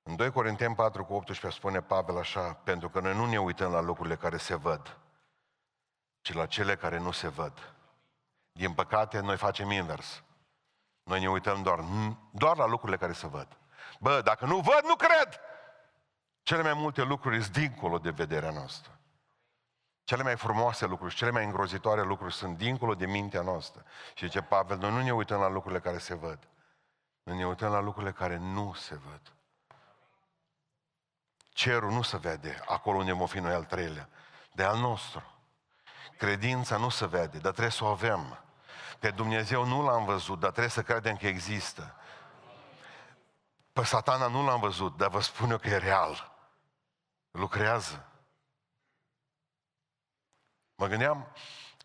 În 0.02 0.16
2 0.16 0.30
Corinteni 0.30 0.74
4 0.74 1.04
cu 1.04 1.12
18 1.12 1.58
spune 1.58 1.82
Pavel 1.82 2.18
așa, 2.18 2.52
pentru 2.54 2.88
că 2.88 3.00
noi 3.00 3.14
nu 3.14 3.26
ne 3.26 3.40
uităm 3.40 3.72
la 3.72 3.80
lucrurile 3.80 4.16
care 4.16 4.36
se 4.36 4.54
văd, 4.54 4.98
ci 6.20 6.32
la 6.32 6.46
cele 6.46 6.76
care 6.76 6.98
nu 6.98 7.10
se 7.10 7.28
văd. 7.28 7.74
Din 8.52 8.74
păcate, 8.74 9.20
noi 9.20 9.36
facem 9.36 9.70
invers. 9.70 10.22
Noi 11.02 11.20
ne 11.20 11.30
uităm 11.30 11.62
doar, 11.62 11.84
doar 12.32 12.56
la 12.56 12.66
lucrurile 12.66 12.98
care 12.98 13.12
se 13.12 13.26
văd. 13.26 13.58
Bă, 14.02 14.20
dacă 14.22 14.44
nu 14.44 14.60
văd, 14.60 14.80
nu 14.84 14.94
cred! 14.94 15.40
Cele 16.42 16.62
mai 16.62 16.74
multe 16.74 17.02
lucruri 17.02 17.42
sunt 17.42 17.56
dincolo 17.56 17.98
de 17.98 18.10
vederea 18.10 18.50
noastră. 18.50 18.98
Cele 20.04 20.22
mai 20.22 20.36
frumoase 20.36 20.86
lucruri, 20.86 21.14
cele 21.14 21.30
mai 21.30 21.44
îngrozitoare 21.44 22.02
lucruri 22.02 22.34
sunt 22.34 22.56
dincolo 22.56 22.94
de 22.94 23.06
mintea 23.06 23.40
noastră. 23.40 23.84
Și 24.14 24.24
zice 24.24 24.42
Pavel, 24.42 24.78
noi 24.78 24.90
nu 24.90 25.02
ne 25.02 25.12
uităm 25.12 25.40
la 25.40 25.48
lucrurile 25.48 25.80
care 25.80 25.98
se 25.98 26.14
văd. 26.14 26.38
Noi 27.22 27.36
ne 27.36 27.46
uităm 27.46 27.72
la 27.72 27.80
lucrurile 27.80 28.12
care 28.12 28.36
nu 28.36 28.72
se 28.72 28.94
văd. 28.94 29.20
Cerul 31.48 31.90
nu 31.90 32.02
se 32.02 32.16
vede 32.16 32.62
acolo 32.66 32.98
unde 32.98 33.12
vom 33.12 33.26
fi 33.26 33.38
noi 33.38 33.52
al 33.52 33.64
treilea, 33.64 34.08
de 34.52 34.62
al 34.62 34.78
nostru. 34.78 35.22
Credința 36.18 36.76
nu 36.76 36.88
se 36.88 37.06
vede, 37.06 37.38
dar 37.38 37.52
trebuie 37.52 37.70
să 37.70 37.84
o 37.84 37.86
avem. 37.86 38.44
Pe 38.98 39.10
Dumnezeu 39.10 39.64
nu 39.64 39.82
l-am 39.82 40.04
văzut, 40.04 40.40
dar 40.40 40.50
trebuie 40.50 40.70
să 40.70 40.82
credem 40.82 41.16
că 41.16 41.26
există. 41.26 41.94
Pe 43.72 43.84
satana 43.84 44.26
nu 44.26 44.44
l-am 44.44 44.60
văzut, 44.60 44.96
dar 44.96 45.08
vă 45.08 45.20
spun 45.20 45.50
eu 45.50 45.58
că 45.58 45.68
e 45.68 45.76
real. 45.76 46.32
Lucrează. 47.30 48.04
Mă 50.74 50.86
gândeam, 50.86 51.32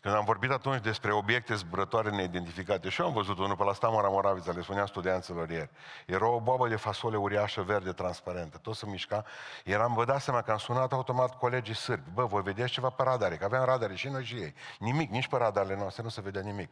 când 0.00 0.14
am 0.14 0.24
vorbit 0.24 0.50
atunci 0.50 0.82
despre 0.82 1.12
obiecte 1.12 1.54
zburătoare 1.54 2.10
neidentificate, 2.10 2.88
și 2.88 3.00
eu 3.00 3.06
am 3.06 3.12
văzut 3.12 3.38
unul 3.38 3.56
pe 3.56 3.64
la 3.64 3.72
Stamora 3.72 4.08
Moravița, 4.08 4.52
le 4.52 4.62
spuneam 4.62 4.86
studenților 4.86 5.50
ieri. 5.50 5.70
Era 6.06 6.28
o 6.28 6.40
boabă 6.40 6.68
de 6.68 6.76
fasole 6.76 7.16
uriașă, 7.16 7.62
verde, 7.62 7.92
transparentă. 7.92 8.58
Tot 8.58 8.74
se 8.74 8.86
mișca. 8.86 9.24
Eram, 9.64 9.94
vă 9.94 10.04
dați 10.04 10.24
seama 10.24 10.42
că 10.42 10.50
am 10.50 10.58
sunat 10.58 10.92
automat 10.92 11.38
colegii 11.38 11.74
sârbi. 11.74 12.10
Bă, 12.10 12.24
voi 12.24 12.42
vedeți 12.42 12.72
ceva 12.72 12.90
pe 12.90 13.02
radare, 13.02 13.36
că 13.36 13.44
aveam 13.44 13.64
radare 13.64 13.94
și 13.94 14.08
noi 14.08 14.24
și 14.24 14.34
ei. 14.34 14.54
Nimic, 14.78 15.10
nici 15.10 15.28
pe 15.28 15.36
radarele 15.36 15.76
noastre 15.76 16.02
nu 16.02 16.08
se 16.08 16.20
vedea 16.20 16.42
nimic. 16.42 16.70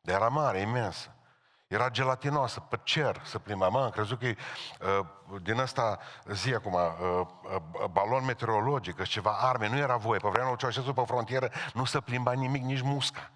Dar 0.00 0.14
era 0.14 0.28
mare, 0.28 0.60
imensă. 0.60 1.14
Era 1.66 1.90
gelatinoasă, 1.90 2.60
pe 2.60 2.80
cer 2.82 3.22
să 3.24 3.38
plimba. 3.38 3.68
Mă, 3.68 3.84
am 3.84 3.90
crezut 3.90 4.18
că 4.18 4.26
e 4.26 4.36
uh, 4.80 5.06
din 5.42 5.58
ăsta 5.58 5.98
zi 6.26 6.54
acum, 6.54 6.72
uh, 6.72 7.26
uh, 7.42 7.84
balon 7.90 8.24
meteorologic, 8.24 9.02
ceva 9.02 9.30
arme, 9.30 9.68
nu 9.68 9.76
era 9.76 9.96
voie. 9.96 10.18
Pe 10.18 10.28
vremea 10.28 10.48
lui 10.48 10.58
Ceaușescu 10.58 10.92
pe 10.92 11.02
frontieră 11.06 11.50
nu 11.74 11.84
se 11.84 12.00
plimba 12.00 12.32
nimic, 12.32 12.62
nici 12.62 12.82
musca. 12.82 13.30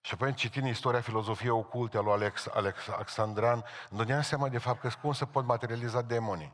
Și 0.00 0.14
apoi 0.14 0.34
citind 0.34 0.66
istoria 0.66 1.00
filozofiei 1.00 1.50
oculte 1.50 1.96
a 1.96 2.00
lui 2.00 2.12
Alex, 2.12 2.46
Alex 2.46 2.88
Alexandran, 2.88 3.64
îmi 3.90 3.98
dădeam 3.98 4.22
seama 4.22 4.48
de 4.48 4.58
fapt 4.58 4.80
că 4.80 4.90
cum 5.00 5.12
se 5.12 5.26
pot 5.26 5.44
materializa 5.44 6.02
demonii. 6.02 6.52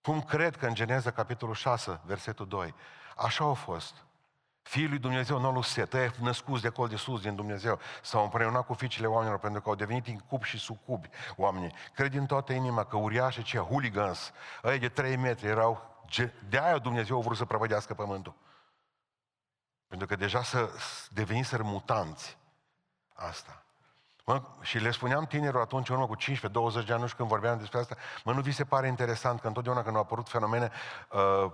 Cum 0.00 0.22
cred 0.22 0.56
că 0.56 0.66
în 0.66 0.74
Geneza, 0.74 1.10
capitolul 1.10 1.54
6, 1.54 2.00
versetul 2.04 2.48
2, 2.48 2.74
așa 3.16 3.44
au 3.44 3.54
fost. 3.54 4.07
Fiii 4.68 4.88
lui 4.88 4.98
Dumnezeu 4.98 5.40
nu 5.40 5.46
au 5.46 5.62
set, 5.62 5.92
ăia 5.92 6.12
născuți 6.20 6.62
de 6.62 6.68
acolo 6.68 6.88
de 6.88 6.96
sus 6.96 7.20
din 7.20 7.34
Dumnezeu, 7.34 7.78
s-au 8.02 8.22
împreunat 8.22 8.66
cu 8.66 8.74
fiicele 8.74 9.06
oamenilor 9.06 9.38
pentru 9.38 9.60
că 9.60 9.68
au 9.68 9.74
devenit 9.74 10.06
incub 10.06 10.42
și 10.42 10.58
sucubi 10.58 11.08
oamenii. 11.36 11.72
Cred 11.94 12.10
din 12.10 12.26
toată 12.26 12.52
inima 12.52 12.84
că 12.84 12.96
uriașe 12.96 13.42
ce 13.42 13.58
hooligans, 13.58 14.32
ăia 14.64 14.76
de 14.76 14.88
3 14.88 15.16
metri 15.16 15.46
erau, 15.46 16.04
de 16.48 16.58
aia 16.58 16.78
Dumnezeu 16.78 17.18
a 17.18 17.20
vrut 17.20 17.36
să 17.36 17.44
prăvădească 17.44 17.94
pământul. 17.94 18.34
Pentru 19.86 20.06
că 20.06 20.16
deja 20.16 20.42
să 20.42 20.70
deveniseră 21.10 21.62
mutanți. 21.62 22.38
Asta. 23.14 23.62
Mă, 24.28 24.42
și 24.60 24.78
le 24.78 24.90
spuneam 24.90 25.24
tinerilor 25.24 25.62
atunci, 25.62 25.88
în 25.88 25.94
urmă 25.94 26.06
cu 26.06 26.16
15-20 26.16 26.86
de 26.86 26.92
ani, 26.92 27.00
nu 27.00 27.06
știu 27.06 27.16
când 27.16 27.28
vorbeam 27.28 27.58
despre 27.58 27.78
asta, 27.78 27.96
mă, 28.24 28.32
nu 28.32 28.40
vi 28.40 28.52
se 28.52 28.64
pare 28.64 28.86
interesant 28.86 29.40
că 29.40 29.46
întotdeauna 29.46 29.82
când 29.82 29.96
au 29.96 30.02
apărut 30.02 30.28
fenomene 30.28 30.70
uh, 31.10 31.50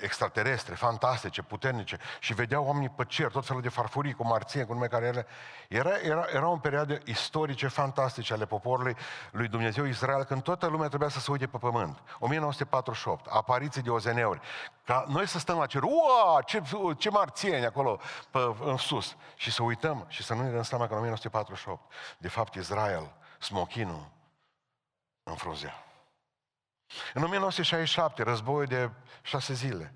extraterestre, 0.00 0.74
fantastice, 0.74 1.42
puternice, 1.42 1.98
și 2.20 2.34
vedeau 2.34 2.64
oamenii 2.64 2.88
pe 2.88 3.04
cer, 3.04 3.30
tot 3.30 3.46
felul 3.46 3.62
de 3.62 3.68
farfurii 3.68 4.12
cu 4.12 4.26
marție, 4.26 4.64
cu 4.64 4.72
nume 4.72 4.86
care 4.86 5.06
ele, 5.06 5.26
era, 5.68 5.90
era, 6.02 6.24
era 6.32 6.48
o 6.48 6.56
perioadă 6.56 6.98
istorice 7.04 7.68
fantastice 7.68 8.32
ale 8.32 8.46
poporului 8.46 8.96
lui 9.30 9.48
Dumnezeu 9.48 9.84
Israel, 9.84 10.24
când 10.24 10.42
toată 10.42 10.66
lumea 10.66 10.88
trebuia 10.88 11.08
să 11.08 11.20
se 11.20 11.30
uite 11.30 11.46
pe 11.46 11.58
pământ. 11.58 11.98
1948, 12.18 13.26
apariții 13.30 13.82
de 13.82 13.90
ozeneuri. 13.90 14.40
Ca 14.84 15.04
noi 15.08 15.26
să 15.26 15.38
stăm 15.38 15.58
la 15.58 15.66
cer, 15.66 15.82
ua, 15.82 16.42
ce, 16.44 16.62
ce 16.96 17.10
marțieni 17.10 17.66
acolo 17.66 18.00
pe, 18.30 18.38
în 18.64 18.76
sus. 18.76 19.16
Și 19.34 19.52
să 19.52 19.62
uităm 19.62 20.04
și 20.08 20.22
să 20.22 20.34
nu 20.34 20.42
ne 20.42 20.50
dăm 20.50 20.62
seama 20.62 20.86
că 20.86 20.92
în 20.92 20.98
1948 20.98 21.79
de 22.18 22.28
fapt, 22.28 22.54
Israel, 22.54 23.14
smochinul, 23.38 24.10
înfrozea. 25.22 25.84
În 27.14 27.22
1967, 27.22 28.22
războiul 28.22 28.66
de 28.66 28.90
șase 29.22 29.52
zile, 29.52 29.94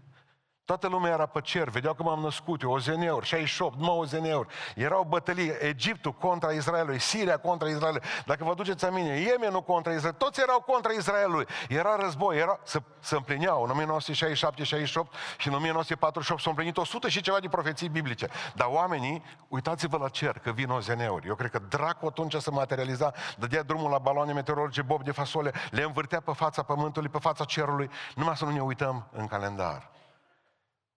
Toată 0.65 0.89
lumea 0.89 1.13
era 1.13 1.27
pe 1.27 1.41
cer, 1.41 1.69
vedeau 1.69 1.95
că 1.95 2.03
m-am 2.03 2.21
născut 2.21 2.63
eu, 2.63 2.71
ozeneuri, 2.71 3.27
68, 3.27 3.79
9 3.79 4.01
ozeneuri. 4.01 4.49
Erau 4.75 5.07
bătălii, 5.09 5.53
Egiptul 5.61 6.13
contra 6.13 6.51
Israelului, 6.51 6.99
Siria 6.99 7.37
contra 7.37 7.69
Israelului. 7.69 8.07
Dacă 8.27 8.45
vă 8.45 8.55
duceți 8.55 8.85
aminte, 8.85 9.13
Yemenul 9.13 9.63
contra 9.63 9.93
Israel, 9.93 10.15
toți 10.19 10.41
erau 10.41 10.61
contra 10.61 10.93
Israelului. 10.93 11.47
Era 11.69 11.97
război, 11.97 12.39
era, 12.39 12.59
să, 12.63 12.83
să 13.01 13.17
împlineau. 13.17 13.63
În 13.63 13.97
1967-68 14.01 15.37
și 15.39 15.49
în 15.49 15.55
1948 15.55 16.41
s-au 16.41 16.51
împlinit 16.51 16.77
100 16.77 17.09
și 17.09 17.21
ceva 17.21 17.41
de 17.41 17.49
profeții 17.49 17.89
biblice. 17.89 18.29
Dar 18.55 18.69
oamenii, 18.71 19.23
uitați-vă 19.49 19.97
la 19.97 20.09
cer, 20.09 20.39
că 20.39 20.51
vin 20.51 20.71
ozeneuri. 20.71 21.27
Eu 21.29 21.35
cred 21.35 21.51
că 21.51 21.59
dracu 21.69 22.07
atunci 22.07 22.35
să 22.35 22.51
materializa, 22.51 23.13
dădea 23.39 23.63
drumul 23.63 23.91
la 23.91 23.99
baloane 23.99 24.33
meteorologice, 24.33 24.83
bob 24.83 25.03
de 25.03 25.11
fasole, 25.11 25.53
le 25.71 25.83
învârtea 25.83 26.21
pe 26.21 26.33
fața 26.33 26.63
pământului, 26.63 27.09
pe 27.09 27.19
fața 27.19 27.45
cerului, 27.45 27.91
numai 28.15 28.37
să 28.37 28.45
nu 28.45 28.51
ne 28.51 28.61
uităm 28.61 29.09
în 29.13 29.27
calendar. 29.27 29.94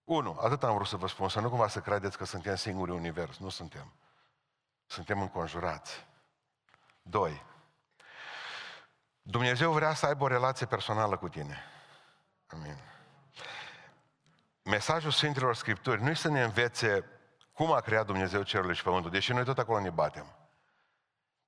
Unu, 0.08 0.38
atât 0.40 0.62
am 0.62 0.74
vrut 0.74 0.86
să 0.86 0.96
vă 0.96 1.08
spun, 1.08 1.28
să 1.28 1.40
nu 1.40 1.48
cumva 1.48 1.68
să 1.68 1.80
credeți 1.80 2.16
că 2.16 2.24
suntem 2.24 2.54
singuri 2.54 2.90
univers. 2.90 3.38
Nu 3.38 3.48
suntem. 3.48 3.92
Suntem 4.86 5.20
înconjurați. 5.20 6.06
Doi, 7.02 7.42
Dumnezeu 9.22 9.72
vrea 9.72 9.94
să 9.94 10.06
aibă 10.06 10.24
o 10.24 10.26
relație 10.26 10.66
personală 10.66 11.16
cu 11.16 11.28
tine. 11.28 11.64
Amin. 12.46 12.78
Mesajul 14.62 15.10
Sfintelor 15.10 15.54
Scripturi 15.54 16.02
nu 16.02 16.10
e 16.10 16.14
să 16.14 16.28
ne 16.28 16.42
învețe 16.42 17.04
cum 17.52 17.72
a 17.72 17.80
creat 17.80 18.06
Dumnezeu 18.06 18.42
cerul 18.42 18.72
și 18.72 18.82
pământul, 18.82 19.10
deși 19.10 19.32
noi 19.32 19.44
tot 19.44 19.58
acolo 19.58 19.80
ne 19.80 19.90
batem. 19.90 20.36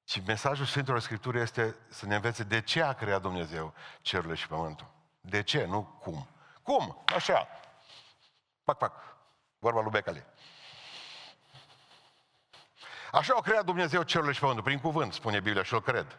Ci 0.04 0.22
mesajul 0.26 0.66
Sfintelor 0.66 1.00
Scripturi 1.00 1.40
este 1.40 1.76
să 1.88 2.06
ne 2.06 2.14
învețe 2.14 2.42
de 2.42 2.60
ce 2.60 2.82
a 2.82 2.92
creat 2.92 3.20
Dumnezeu 3.20 3.74
cerul 4.00 4.34
și 4.34 4.48
pământul. 4.48 4.90
De 5.20 5.42
ce, 5.42 5.64
nu 5.64 5.82
cum. 5.82 6.28
Cum? 6.62 7.02
Așa. 7.14 7.48
Pac, 8.74 8.78
pac. 8.78 9.16
Vorba 9.58 9.80
lui 9.80 9.90
Becali. 9.90 10.26
Așa 13.12 13.32
au 13.34 13.40
creat 13.40 13.64
Dumnezeu 13.64 14.02
cerul 14.02 14.32
și 14.32 14.40
pământul, 14.40 14.64
prin 14.64 14.80
cuvânt, 14.80 15.12
spune 15.12 15.40
Biblia 15.40 15.62
și 15.62 15.74
o 15.74 15.80
cred. 15.80 16.18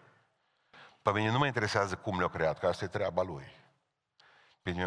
Pe 1.02 1.12
mine 1.12 1.32
nu 1.32 1.38
mă 1.38 1.46
interesează 1.46 1.96
cum 1.96 2.20
le-a 2.20 2.28
creat, 2.28 2.60
că 2.60 2.68
asta 2.68 2.84
e 2.84 2.88
treaba 2.88 3.22
lui. 3.22 3.52
Pe 4.62 4.72
mine 4.72 4.86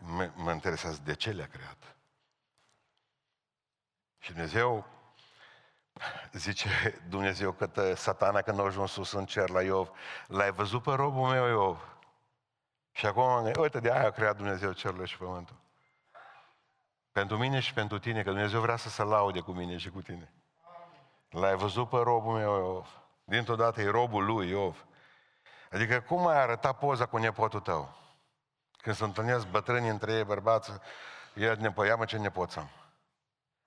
mă, 0.00 0.30
mă 0.34 0.52
interesează 0.52 1.00
de 1.04 1.14
ce 1.14 1.30
le-a 1.30 1.48
creat. 1.48 1.96
Și 4.18 4.32
Dumnezeu, 4.32 4.86
zice 6.32 7.02
Dumnezeu 7.08 7.52
că 7.52 7.94
satana 7.94 8.42
când 8.42 8.60
a 8.60 8.62
ajuns 8.62 8.90
sus 8.92 9.12
în 9.12 9.26
cer 9.26 9.48
la 9.48 9.62
Iov, 9.62 9.90
l-ai 10.26 10.52
văzut 10.52 10.82
pe 10.82 10.90
robul 10.90 11.28
meu 11.28 11.46
Iov. 11.46 11.98
Și 12.92 13.06
acum, 13.06 13.52
uite, 13.58 13.80
de 13.80 13.92
aia 13.92 14.06
a 14.06 14.10
creat 14.10 14.36
Dumnezeu 14.36 14.72
cerul 14.72 15.04
și 15.04 15.16
pământul. 15.16 15.62
Pentru 17.14 17.36
mine 17.36 17.60
și 17.60 17.72
pentru 17.72 17.98
tine, 17.98 18.22
că 18.22 18.30
Dumnezeu 18.30 18.60
vrea 18.60 18.76
să 18.76 18.88
se 18.88 19.02
laude 19.02 19.40
cu 19.40 19.52
mine 19.52 19.76
și 19.76 19.90
cu 19.90 20.02
tine. 20.02 20.32
L-ai 21.28 21.56
văzut 21.56 21.88
pe 21.88 21.96
robul 21.96 22.32
meu 22.32 22.56
Iov. 22.56 22.86
Dintr-o 23.24 23.56
dată 23.56 23.80
e 23.80 23.90
robul 23.90 24.24
lui 24.24 24.48
Iov. 24.48 24.84
Adică 25.70 26.00
cum 26.00 26.26
ai 26.26 26.40
arătat 26.40 26.78
poza 26.78 27.06
cu 27.06 27.16
nepotul 27.16 27.60
tău? 27.60 27.96
Când 28.76 28.96
se 28.96 29.04
întâlnesc 29.04 29.46
bătrâni 29.46 29.88
între 29.88 30.12
ei, 30.12 30.24
bărbați, 30.24 30.70
ia, 31.34 31.54
nepo, 31.54 31.84
ia 31.84 31.96
mă 31.96 32.04
ce 32.04 32.18
nepoț 32.18 32.56
am. 32.56 32.70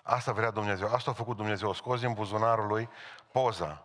Asta 0.01 0.31
vrea 0.31 0.51
Dumnezeu, 0.51 0.93
asta 0.93 1.11
a 1.11 1.13
făcut 1.13 1.35
Dumnezeu, 1.35 1.69
a 1.69 1.73
scos 1.73 1.99
din 1.99 2.13
buzunarul 2.13 2.67
lui 2.67 2.89
poza 3.31 3.83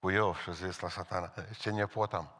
cu 0.00 0.10
Iov 0.10 0.36
și 0.36 0.48
a 0.48 0.52
zis 0.52 0.80
la 0.80 0.88
satana, 0.88 1.32
ce 1.58 1.70
nepot 1.70 2.12
am. 2.12 2.30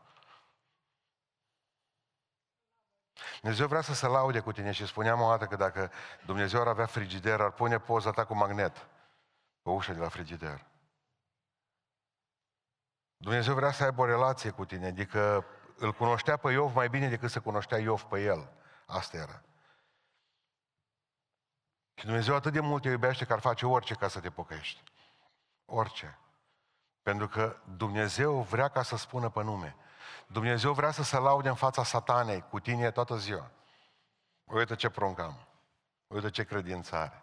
Dumnezeu 3.47 3.69
vrea 3.71 3.81
să 3.81 3.95
se 3.95 4.07
laude 4.07 4.41
cu 4.41 4.53
tine 4.53 4.73
și 4.73 4.87
spuneam 4.87 5.21
o 5.21 5.29
dată 5.29 5.47
că 5.47 5.57
dacă 5.57 5.91
Dumnezeu 6.25 6.61
ar 6.61 6.67
avea 6.67 6.87
frigider, 6.87 7.41
ar 7.41 7.51
pune 7.51 7.79
poza 7.79 8.11
ta 8.11 8.25
cu 8.25 8.35
magnet 8.35 8.77
pe 9.63 9.71
ușa 9.71 9.93
de 9.93 9.99
la 9.99 10.09
frigider. 10.09 10.67
Dumnezeu 13.17 13.55
vrea 13.55 13.73
să 13.73 13.85
aibă 13.85 14.01
o 14.01 14.07
relație 14.07 14.51
cu 14.51 14.65
tine, 14.65 14.87
adică 14.87 15.47
îl 15.77 15.93
cunoștea 15.93 16.37
pe 16.37 16.53
Iov 16.53 16.75
mai 16.75 16.89
bine 16.89 17.09
decât 17.09 17.31
să 17.31 17.41
cunoștea 17.41 17.79
Iov 17.79 18.03
pe 18.03 18.23
el. 18.23 18.53
Asta 18.87 19.17
era. 19.17 19.43
Și 21.95 22.05
Dumnezeu 22.05 22.35
atât 22.35 22.53
de 22.53 22.61
mult 22.61 22.83
te 22.83 22.89
iubește 22.89 23.25
că 23.25 23.33
ar 23.33 23.41
face 23.41 23.67
orice 23.67 23.95
ca 23.95 24.09
să 24.09 24.21
te 24.21 24.31
pocăiești. 24.31 24.83
Orice. 25.65 26.19
Pentru 27.03 27.29
că 27.29 27.57
Dumnezeu 27.77 28.43
vrea 28.43 28.69
ca 28.69 28.83
să 28.83 28.97
spună 28.97 29.31
pe 29.31 29.43
nume. 29.43 29.77
Dumnezeu 30.27 30.73
vrea 30.73 30.91
să 30.91 31.03
se 31.03 31.19
laude 31.19 31.49
în 31.49 31.55
fața 31.55 31.85
satanei 31.85 32.45
cu 32.51 32.61
tine 32.61 32.91
toată 32.91 33.17
ziua. 33.17 33.51
Uite 34.45 34.75
ce 34.75 34.89
prunc 34.89 35.19
am. 35.19 35.47
Uite 36.07 36.31
ce 36.31 36.45
credință 36.45 36.97
are. 36.97 37.23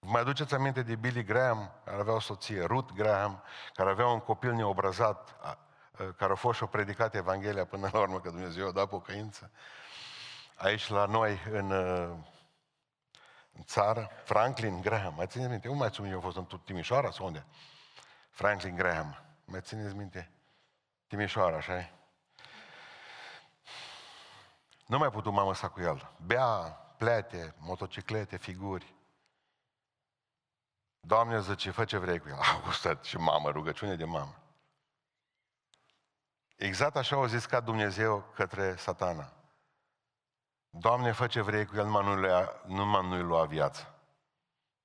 Mai 0.00 0.20
aduceți 0.20 0.54
aminte 0.54 0.82
de 0.82 0.96
Billy 0.96 1.24
Graham, 1.24 1.72
care 1.84 2.00
avea 2.00 2.14
o 2.14 2.20
soție, 2.20 2.64
Ruth 2.64 2.92
Graham, 2.94 3.42
care 3.74 3.90
avea 3.90 4.06
un 4.06 4.20
copil 4.20 4.52
neobrazat, 4.52 5.36
care 6.16 6.32
a 6.32 6.34
fost 6.34 6.56
și-o 6.56 6.66
predicat 6.66 7.14
Evanghelia 7.14 7.64
până 7.64 7.90
la 7.92 7.98
urmă, 7.98 8.20
că 8.20 8.30
Dumnezeu 8.30 8.68
a 8.68 8.72
dat 8.72 8.88
pocăință. 8.88 9.50
Aici 10.56 10.88
la 10.88 11.04
noi, 11.04 11.38
în, 11.50 11.70
în 13.52 13.62
țară, 13.64 14.10
Franklin 14.24 14.80
Graham, 14.80 15.14
mai 15.14 15.26
țineți 15.26 15.50
minte? 15.50 15.68
Unde 15.68 15.80
mai 15.80 15.90
țin 15.90 16.04
eu 16.04 16.18
a 16.18 16.20
fost 16.20 16.36
în 16.36 16.46
Timișoara 16.64 17.10
sau 17.10 17.26
unde? 17.26 17.46
Franklin 18.30 18.74
Graham, 18.74 19.22
mai 19.44 19.60
țineți 19.60 19.94
minte? 19.94 20.30
Timișoara, 21.06 21.56
așa 21.56 21.80
-i? 21.80 21.97
Nu 24.88 24.98
mai 24.98 25.10
putut 25.10 25.32
mama 25.32 25.54
să 25.54 25.68
cu 25.68 25.80
el. 25.80 26.12
Bea, 26.26 26.58
plete, 26.96 27.54
motociclete, 27.58 28.36
figuri. 28.36 28.94
Doamne, 31.00 31.40
zice, 31.40 31.70
fă 31.70 31.84
ce 31.84 31.98
vrei 31.98 32.18
cu 32.18 32.28
el. 32.28 32.38
Au 32.64 32.70
stat 32.70 33.04
și 33.04 33.16
mamă, 33.16 33.50
rugăciune 33.50 33.96
de 33.96 34.04
mamă. 34.04 34.34
Exact 36.56 36.96
așa 36.96 37.16
au 37.16 37.26
zis 37.26 37.46
ca 37.46 37.60
Dumnezeu 37.60 38.32
către 38.34 38.76
satana. 38.76 39.32
Doamne, 40.70 41.12
fă 41.12 41.26
ce 41.26 41.40
vrei 41.40 41.66
cu 41.66 41.76
el, 41.76 41.84
numai 41.84 42.04
nu-i 42.04 42.20
lua, 42.20 42.62
numai 42.66 43.08
nu 43.08 43.22
lua 43.22 43.44
viață. 43.44 43.94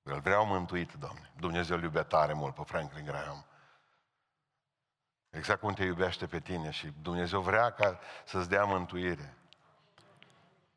Îl 0.01 0.19
vreau 0.19 0.45
mântuit, 0.45 0.93
Doamne. 0.93 1.31
Dumnezeu 1.37 1.77
îl 1.77 1.83
iubea 1.83 2.03
tare 2.03 2.33
mult 2.33 2.55
pe 2.55 2.63
Franklin 2.63 3.05
Graham. 3.05 3.45
Exact 5.29 5.59
cum 5.59 5.73
te 5.73 5.83
iubește 5.83 6.27
pe 6.27 6.39
tine 6.39 6.69
și 6.69 6.93
Dumnezeu 7.01 7.41
vrea 7.41 7.71
ca 7.71 7.99
să-ți 8.25 8.49
dea 8.49 8.63
mântuire. 8.63 9.37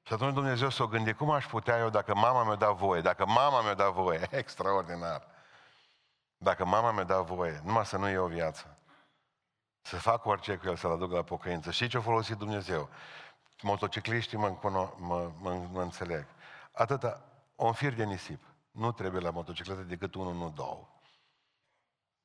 Și 0.07 0.12
atunci 0.12 0.35
Dumnezeu 0.35 0.69
s-o 0.69 0.87
gândi, 0.87 1.12
cum 1.12 1.31
aș 1.31 1.47
putea 1.47 1.79
eu 1.79 1.90
dacă 1.90 2.14
mama 2.14 2.45
mi-a 2.45 2.55
dat 2.55 2.77
voie, 2.77 3.01
dacă 3.01 3.27
mama 3.27 3.62
mi-a 3.62 3.75
dat 3.75 3.92
voie, 3.92 4.29
extraordinar. 4.40 5.27
Dacă 6.37 6.64
mama 6.64 6.92
mi-a 6.92 7.05
dat 7.05 7.25
voie, 7.25 7.61
numai 7.64 7.87
să 7.87 7.97
nu 7.97 8.09
iau 8.09 8.27
viață. 8.27 8.79
Să 9.83 9.97
fac 9.97 10.25
orice 10.25 10.57
cu 10.57 10.66
el, 10.66 10.77
să-l 10.77 10.90
aduc 10.90 11.12
la 11.12 11.23
pocăință. 11.23 11.71
Și 11.71 11.88
ce 11.88 11.97
a 11.97 12.01
folosit 12.01 12.37
Dumnezeu? 12.37 12.88
Motocicliștii 13.62 14.38
mă, 14.38 14.59
mă, 14.62 14.92
mă, 14.99 15.31
mă, 15.40 15.66
mă 15.73 15.83
înțeleg. 15.83 16.27
Atâta, 16.73 17.23
un 17.55 17.73
fir 17.73 17.92
de 17.92 18.05
nisip. 18.05 18.42
Nu 18.71 18.92
trebuie 18.92 19.21
la 19.21 19.31
motocicletă 19.31 19.81
decât 19.81 20.14
unul, 20.14 20.35
nu 20.35 20.51
două. 20.51 20.88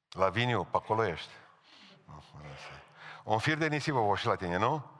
La 0.10 0.30
viniu, 0.30 0.64
pe 0.64 0.78
acolo 0.78 1.06
ești. 1.06 1.32
Un 3.24 3.38
fir 3.38 3.58
de 3.58 3.68
nisip 3.68 3.96
o 3.96 4.16
și 4.16 4.26
la 4.26 4.36
tine, 4.36 4.58
nu? 4.58 5.00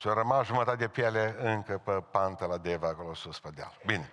Și 0.00 0.08
a 0.08 0.12
rămas 0.12 0.46
jumătate 0.46 0.76
de 0.76 0.88
piele 0.88 1.36
încă 1.38 1.78
pe 1.78 1.92
pantă 1.92 2.46
la 2.46 2.58
Deva, 2.58 2.88
acolo 2.88 3.14
sus 3.14 3.40
pe 3.40 3.50
deal. 3.50 3.76
Bine. 3.86 4.10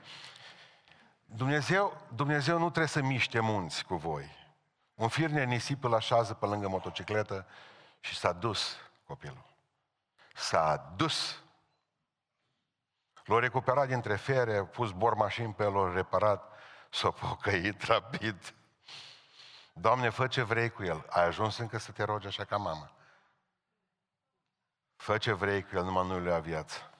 Dumnezeu, 1.25 2.01
Dumnezeu 2.15 2.57
nu 2.57 2.65
trebuie 2.65 2.87
să 2.87 3.01
miște 3.01 3.39
munți 3.39 3.85
cu 3.85 3.95
voi. 3.95 4.35
Un 4.95 5.07
fir 5.07 5.29
de 5.29 5.43
nisip 5.43 5.83
îl 5.83 5.93
așează 5.93 6.33
pe 6.33 6.45
lângă 6.45 6.67
motocicletă 6.67 7.47
și 7.99 8.15
s-a 8.17 8.31
dus 8.31 8.75
copilul. 9.05 9.45
S-a 10.35 10.93
dus. 10.95 11.43
L-a 13.25 13.39
recuperat 13.39 13.87
dintre 13.87 14.15
fere, 14.15 14.57
a 14.57 14.65
pus 14.65 14.91
bor 14.91 15.13
mașini 15.13 15.53
pe 15.53 15.63
el, 15.63 15.73
l-a 15.73 15.93
reparat, 15.93 16.51
s-a 16.89 17.11
pocăit 17.11 17.81
rapid. 17.81 18.53
Doamne, 19.73 20.09
fă 20.09 20.27
ce 20.27 20.41
vrei 20.41 20.69
cu 20.69 20.83
el. 20.83 21.05
Ai 21.09 21.23
ajuns 21.23 21.57
încă 21.57 21.77
să 21.77 21.91
te 21.91 22.03
rogi 22.03 22.27
așa 22.27 22.43
ca 22.43 22.57
mama. 22.57 22.91
Fă 24.97 25.17
ce 25.17 25.31
vrei 25.31 25.63
cu 25.63 25.75
el, 25.75 25.83
numai 25.83 26.07
nu 26.07 26.19
le 26.19 26.29
ia 26.29 26.39
viață. 26.39 26.91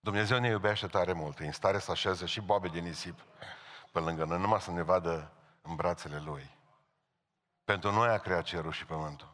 Dumnezeu 0.00 0.38
ne 0.38 0.48
iubește 0.48 0.86
tare 0.86 1.12
mult, 1.12 1.38
e 1.38 1.46
în 1.46 1.52
stare 1.52 1.78
să 1.78 1.90
așeze 1.90 2.26
și 2.26 2.40
boabe 2.40 2.68
de 2.68 2.78
nisip 2.78 3.24
pe 3.92 3.98
lângă 3.98 4.24
noi, 4.24 4.38
numai 4.38 4.60
să 4.60 4.70
ne 4.70 4.82
vadă 4.82 5.32
în 5.62 5.74
brațele 5.74 6.18
Lui. 6.18 6.58
Pentru 7.64 7.90
noi 7.90 8.08
a 8.08 8.18
creat 8.18 8.44
cerul 8.44 8.72
și 8.72 8.86
pământul. 8.86 9.32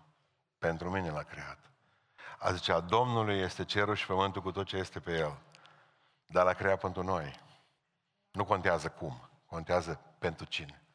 Pentru 0.58 0.90
mine 0.90 1.10
l-a 1.10 1.22
creat. 1.22 1.58
A 2.38 2.52
zicea, 2.52 2.80
Domnului 2.80 3.38
este 3.38 3.64
cerul 3.64 3.94
și 3.94 4.06
pământul 4.06 4.42
cu 4.42 4.52
tot 4.52 4.66
ce 4.66 4.76
este 4.76 5.00
pe 5.00 5.16
el. 5.16 5.38
Dar 6.26 6.44
l-a 6.44 6.52
creat 6.52 6.80
pentru 6.80 7.02
noi. 7.02 7.40
Nu 8.30 8.44
contează 8.44 8.88
cum, 8.88 9.28
contează 9.46 10.00
pentru 10.18 10.44
cine. 10.44 10.85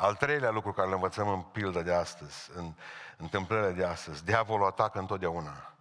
Al 0.00 0.14
treilea 0.14 0.50
lucru 0.50 0.72
care 0.72 0.86
îl 0.86 0.94
învățăm 0.94 1.28
în 1.28 1.42
pilda 1.42 1.82
de 1.82 1.94
astăzi, 1.94 2.50
în 2.54 2.74
întâmplările 3.16 3.72
de 3.72 3.84
astăzi, 3.84 4.24
diavolul 4.24 4.66
atacă 4.66 4.98
întotdeauna 4.98 5.72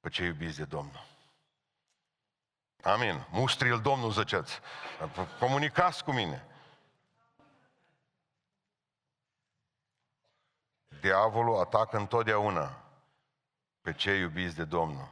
pe 0.00 0.08
cei 0.08 0.26
iubiți 0.26 0.56
de 0.56 0.64
Domnul. 0.64 1.06
Amin. 2.82 3.26
Mustril 3.30 3.80
Domnul 3.80 4.12
ziceți. 4.12 4.60
Comunicați 5.38 6.04
cu 6.04 6.12
mine. 6.12 6.46
Diavolul 11.00 11.60
atacă 11.60 11.96
întotdeauna 11.96 12.82
pe 13.80 13.92
cei 13.92 14.20
iubiți 14.20 14.56
de 14.56 14.64
Domnul. 14.64 15.08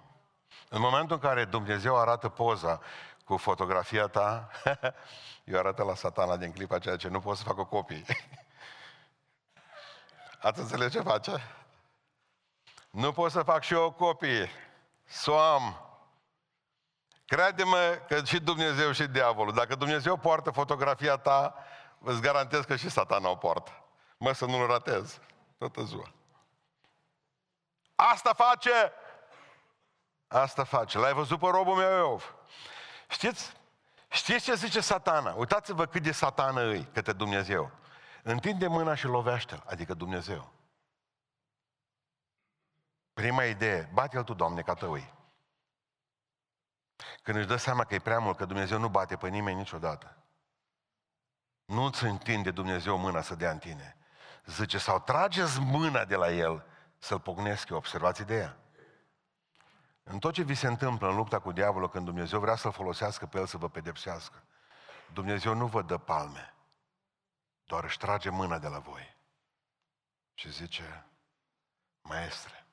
În 0.69 0.81
momentul 0.81 1.17
în 1.17 1.29
care 1.29 1.45
Dumnezeu 1.45 1.97
arată 1.97 2.29
poza 2.29 2.81
cu 3.25 3.37
fotografia 3.37 4.07
ta, 4.07 4.51
eu 5.45 5.59
arată 5.59 5.83
la 5.83 5.95
satana 5.95 6.37
din 6.37 6.53
clipa 6.53 6.79
ceea 6.79 6.97
ce 6.97 7.09
nu 7.09 7.21
pot 7.21 7.37
să 7.37 7.43
fac 7.43 7.59
o 7.59 7.67
copie. 7.67 8.05
Ați 10.43 10.61
înțeles 10.61 10.93
ce 10.93 11.01
face? 11.01 11.55
Nu 12.91 13.13
pot 13.13 13.31
să 13.31 13.43
fac 13.43 13.63
și 13.63 13.73
eu 13.73 13.85
o 13.85 13.91
copie. 13.91 14.51
Să 15.05 15.31
o 15.31 15.39
am. 15.39 15.77
Crede-mă 17.25 18.01
că 18.09 18.25
și 18.25 18.41
Dumnezeu 18.41 18.93
și 18.93 19.07
diavolul. 19.07 19.55
Dacă 19.55 19.75
Dumnezeu 19.75 20.17
poartă 20.17 20.51
fotografia 20.51 21.17
ta, 21.17 21.55
îți 21.99 22.21
garantez 22.21 22.65
că 22.65 22.77
și 22.77 22.91
satana 22.91 23.29
o 23.29 23.37
poartă. 23.37 23.85
Mă, 24.17 24.33
să 24.33 24.45
nu-l 24.45 24.67
ratez. 24.67 25.21
Toată 25.59 25.83
ziua. 25.83 26.13
Asta 27.95 28.33
face. 28.33 28.93
Asta 30.29 30.65
face. 30.65 30.99
L-ai 30.99 31.13
văzut 31.13 31.39
pe 31.39 31.47
robul 31.47 31.75
meu 31.75 31.97
Iov. 31.97 32.35
Știți? 33.09 33.53
Știți 34.09 34.45
ce 34.45 34.55
zice 34.55 34.81
satana? 34.81 35.35
Uitați-vă 35.37 35.87
cât 35.87 36.03
de 36.03 36.13
satană 36.13 36.61
îi 36.61 36.89
către 36.93 37.13
Dumnezeu. 37.13 37.71
Întinde 38.23 38.67
mâna 38.67 38.95
și 38.95 39.07
lovește 39.07 39.63
adică 39.67 39.95
Dumnezeu. 39.95 40.53
Prima 43.13 43.45
idee, 43.45 43.91
bate-l 43.93 44.25
tu, 44.25 44.35
Doamne, 44.35 44.63
ca 44.63 44.75
tăui. 44.75 45.13
Când 47.23 47.37
își 47.37 47.47
dă 47.47 47.57
seama 47.57 47.85
că 47.85 47.95
e 47.95 47.99
prea 47.99 48.19
mult, 48.19 48.37
că 48.37 48.45
Dumnezeu 48.45 48.79
nu 48.79 48.89
bate 48.89 49.17
pe 49.17 49.29
nimeni 49.29 49.57
niciodată. 49.57 50.17
Nu 51.65 51.85
îți 51.85 52.05
întinde 52.05 52.51
Dumnezeu 52.51 52.99
mâna 52.99 53.21
să 53.21 53.35
dea 53.35 53.51
în 53.51 53.59
tine. 53.59 53.97
Zice, 54.47 54.79
sau 54.79 55.01
trageți 55.01 55.61
mâna 55.61 56.05
de 56.05 56.17
la 56.17 56.31
El 56.31 56.67
să-L 56.99 57.21
pocnesc 57.21 57.69
eu. 57.69 57.77
Observați 57.77 58.21
ideea. 58.21 58.57
În 60.03 60.19
tot 60.19 60.33
ce 60.33 60.43
vi 60.43 60.55
se 60.55 60.67
întâmplă 60.67 61.09
în 61.09 61.17
lupta 61.17 61.39
cu 61.39 61.53
diavolul, 61.53 61.89
când 61.89 62.05
Dumnezeu 62.05 62.41
vrea 62.41 62.55
să-L 62.55 62.73
folosească 62.73 63.27
pe 63.27 63.39
El 63.39 63.47
să 63.47 63.57
vă 63.57 63.69
pedepsească, 63.69 64.43
Dumnezeu 65.13 65.55
nu 65.55 65.67
vă 65.67 65.83
dă 65.83 65.99
palme, 65.99 66.52
doar 67.73 67.85
își 67.85 67.99
trage 67.99 68.31
mâna 68.31 68.59
de 68.59 68.69
la 68.69 68.79
voi. 68.79 69.17
Și 70.35 70.51
zice, 70.51 71.07
maestre, 72.01 72.67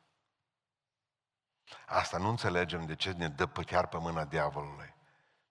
asta 1.86 2.18
nu 2.18 2.30
înțelegem 2.30 2.86
de 2.86 2.96
ce 2.96 3.12
ne 3.12 3.28
dă 3.28 3.46
pe 3.46 3.64
chiar 3.64 3.88
pe 3.88 3.98
mâna 3.98 4.26
diavolului, 4.26 4.96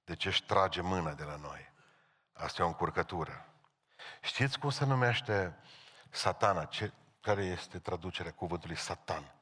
de 0.05 0.17
ce 0.17 0.29
își 0.29 0.45
trage 0.45 0.81
mâna 0.81 1.15
de 1.15 1.25
la 1.25 1.37
noi. 1.37 1.73
Asta 2.33 2.63
e 2.63 2.65
o 2.65 2.69
încurcătură. 2.69 3.47
Știți 4.21 4.59
cum 4.59 4.71
se 4.71 4.85
numește 4.85 5.59
satana? 6.11 6.65
Ce, 6.65 6.93
care 7.21 7.45
este 7.45 7.79
traducerea 7.79 8.33
cuvântului 8.33 8.77
satan? 8.77 9.35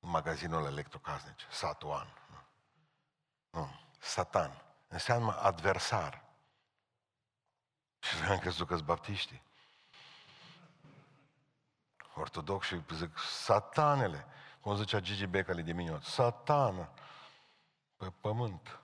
În 0.00 0.10
magazinul 0.10 0.66
electrocasnice. 0.66 1.46
Satuan. 1.50 2.06
Nu. 2.30 3.60
nu. 3.60 3.80
Satan. 3.98 4.62
Înseamnă 4.88 5.40
adversar. 5.40 6.29
Și 8.00 8.22
am 8.28 8.38
crezut 8.38 8.66
că 8.66 8.76
baptiști. 8.76 9.42
Ortodoxi 12.14 12.82
zic 12.92 13.18
satanele. 13.18 14.26
Cum 14.60 14.76
zicea 14.76 15.00
Gigi 15.00 15.26
Becali 15.26 15.62
dimineață. 15.62 16.10
Satană. 16.10 16.90
Pe 17.96 18.12
pământ. 18.20 18.80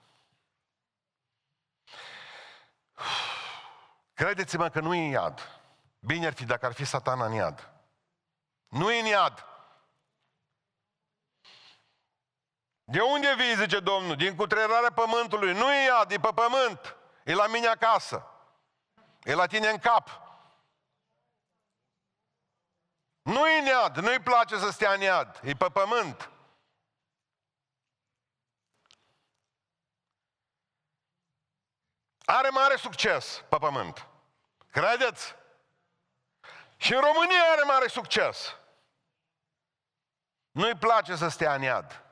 Credeți-mă 4.13 4.69
că 4.69 4.79
nu 4.79 4.95
e 4.95 5.09
iad. 5.09 5.61
Bine 5.99 6.25
ar 6.25 6.33
fi 6.33 6.45
dacă 6.45 6.65
ar 6.65 6.73
fi 6.73 6.85
satana 6.85 7.25
în 7.25 7.33
iad. 7.33 7.69
Nu 8.67 8.91
e 8.91 8.99
în 8.99 9.05
iad. 9.05 9.45
De 12.83 13.01
unde 13.01 13.33
vii, 13.35 13.55
zice 13.55 13.79
Domnul? 13.79 14.15
Din 14.15 14.35
cutrerarea 14.35 14.91
pământului. 14.91 15.53
Nu 15.53 15.73
e 15.73 15.85
iad, 15.85 16.11
e 16.11 16.19
pe 16.19 16.29
pământ. 16.35 16.95
E 17.23 17.33
la 17.33 17.47
mine 17.47 17.67
acasă. 17.67 18.36
E 19.27 19.33
la 19.33 19.45
tine 19.45 19.69
în 19.69 19.77
cap. 19.77 20.21
Nu 23.21 23.47
e 23.47 23.59
în 23.59 23.65
iad, 23.65 23.97
nu-i 23.97 24.19
place 24.19 24.57
să 24.57 24.69
stea 24.69 24.93
în 24.93 25.01
iad, 25.01 25.39
e 25.43 25.53
pe 25.53 25.69
pământ. 25.69 26.29
Are 32.25 32.49
mare 32.49 32.75
succes 32.75 33.43
pe 33.49 33.57
pământ. 33.57 34.07
Credeți? 34.71 35.35
Și 36.77 36.93
în 36.93 37.01
România 37.01 37.43
are 37.51 37.63
mare 37.63 37.87
succes. 37.87 38.55
Nu-i 40.51 40.75
place 40.75 41.15
să 41.15 41.27
stea 41.27 41.53
în 41.53 41.61
iad. 41.61 42.03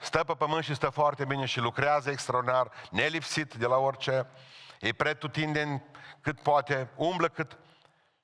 Stă 0.00 0.24
pe 0.24 0.34
pământ 0.34 0.64
și 0.64 0.74
stă 0.74 0.88
foarte 0.88 1.24
bine 1.24 1.46
și 1.46 1.60
lucrează 1.60 2.10
extraordinar, 2.10 2.72
nelipsit 2.90 3.54
de 3.54 3.66
la 3.66 3.76
orice, 3.76 4.26
e 4.80 4.92
pretutindeni 4.92 5.82
cât 6.20 6.40
poate, 6.40 6.90
umblă 6.96 7.28
cât... 7.28 7.58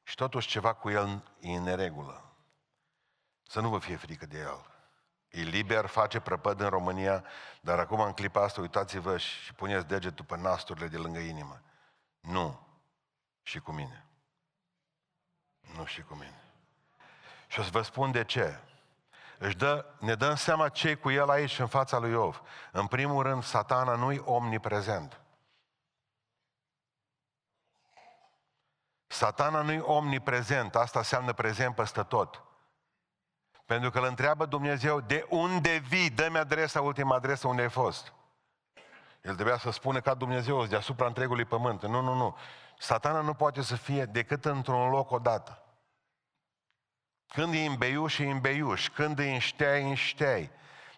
Și 0.03 0.15
totuși 0.15 0.49
ceva 0.49 0.73
cu 0.73 0.91
el 0.91 1.23
e 1.41 1.57
în 1.57 1.63
neregulă. 1.63 2.25
Să 3.43 3.61
nu 3.61 3.69
vă 3.69 3.79
fie 3.79 3.97
frică 3.97 4.27
de 4.27 4.39
el. 4.39 4.67
E 5.29 5.41
liber, 5.41 5.87
face 5.87 6.21
prăpăd 6.21 6.61
în 6.61 6.69
România, 6.69 7.25
dar 7.61 7.79
acum 7.79 8.01
în 8.01 8.13
clipa 8.13 8.43
asta 8.43 8.61
uitați-vă 8.61 9.17
și 9.17 9.55
puneți 9.55 9.87
degetul 9.87 10.25
pe 10.25 10.37
nasturile 10.37 10.87
de 10.87 10.97
lângă 10.97 11.19
inimă. 11.19 11.61
Nu. 12.21 12.67
Și 13.43 13.61
cu 13.61 13.73
mine. 13.73 14.07
Nu 15.77 15.85
și 15.85 16.03
cu 16.03 16.15
mine. 16.15 16.43
Și 17.47 17.61
o 17.61 17.63
să 17.63 17.71
vă 17.73 17.83
spun 17.83 18.11
de 18.11 18.25
ce. 18.25 18.59
Își 19.39 19.57
dă, 19.57 19.87
ne 19.99 20.15
dăm 20.15 20.35
seama 20.35 20.69
ce 20.69 20.95
cu 20.95 21.11
el 21.11 21.31
aici 21.31 21.59
în 21.59 21.67
fața 21.67 21.99
lui 21.99 22.11
Iov. 22.11 22.43
În 22.73 22.87
primul 22.87 23.23
rând, 23.23 23.43
satana 23.43 23.95
nu-i 23.95 24.23
omniprezent. 24.25 25.21
Satana 29.15 29.63
nu-i 29.63 29.81
omniprezent, 29.81 30.75
asta 30.75 30.99
înseamnă 30.99 31.33
prezent 31.33 31.75
peste 31.75 32.03
tot. 32.03 32.43
Pentru 33.67 33.91
că 33.91 33.99
îl 33.99 34.05
întreabă 34.05 34.47
Dumnezeu, 34.47 35.01
de 35.01 35.27
unde 35.29 35.77
vii? 35.89 36.11
Dă-mi 36.11 36.39
adresa, 36.39 36.81
ultima 36.81 37.15
adresă, 37.15 37.49
unde 37.49 37.63
ai 37.63 37.71
fost. 37.71 38.13
El 39.23 39.35
trebuia 39.35 39.59
să 39.59 39.71
spună 39.71 40.01
ca 40.01 40.15
Dumnezeu, 40.15 40.67
deasupra 40.67 41.07
întregului 41.07 41.45
pământ. 41.45 41.83
Nu, 41.83 42.01
nu, 42.01 42.15
nu. 42.15 42.37
Satana 42.79 43.21
nu 43.21 43.35
poate 43.35 43.63
să 43.63 43.77
fie 43.77 44.05
decât 44.05 44.45
într-un 44.45 44.91
loc 44.91 45.11
odată. 45.11 45.63
Când 47.29 47.55
e 47.55 47.65
în 47.65 47.75
beiuș, 47.75 48.19
e 48.19 48.31
în 48.31 48.41
beiuș. 48.41 48.89
Când 48.89 49.19
e 49.19 49.33
în 49.33 49.39
ștei, 49.39 49.83
e 49.83 49.89
în 49.89 49.95
ștei. 49.95 50.51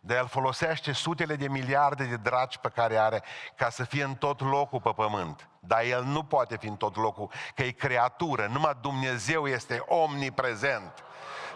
Dar 0.06 0.16
el 0.16 0.26
folosește 0.26 0.92
sutele 0.92 1.36
de 1.36 1.48
miliarde 1.48 2.04
de 2.04 2.16
draci 2.16 2.58
pe 2.58 2.68
care 2.68 2.96
are 2.96 3.22
ca 3.56 3.70
să 3.70 3.84
fie 3.84 4.04
în 4.04 4.14
tot 4.14 4.40
locul 4.40 4.80
pe 4.80 4.92
pământ. 4.92 5.48
Dar 5.60 5.82
el 5.82 6.04
nu 6.04 6.24
poate 6.24 6.56
fi 6.56 6.66
în 6.66 6.76
tot 6.76 6.96
locul, 6.96 7.30
că 7.54 7.62
e 7.62 7.70
creatură. 7.70 8.46
Numai 8.46 8.76
Dumnezeu 8.80 9.46
este 9.46 9.82
omniprezent. 9.86 11.04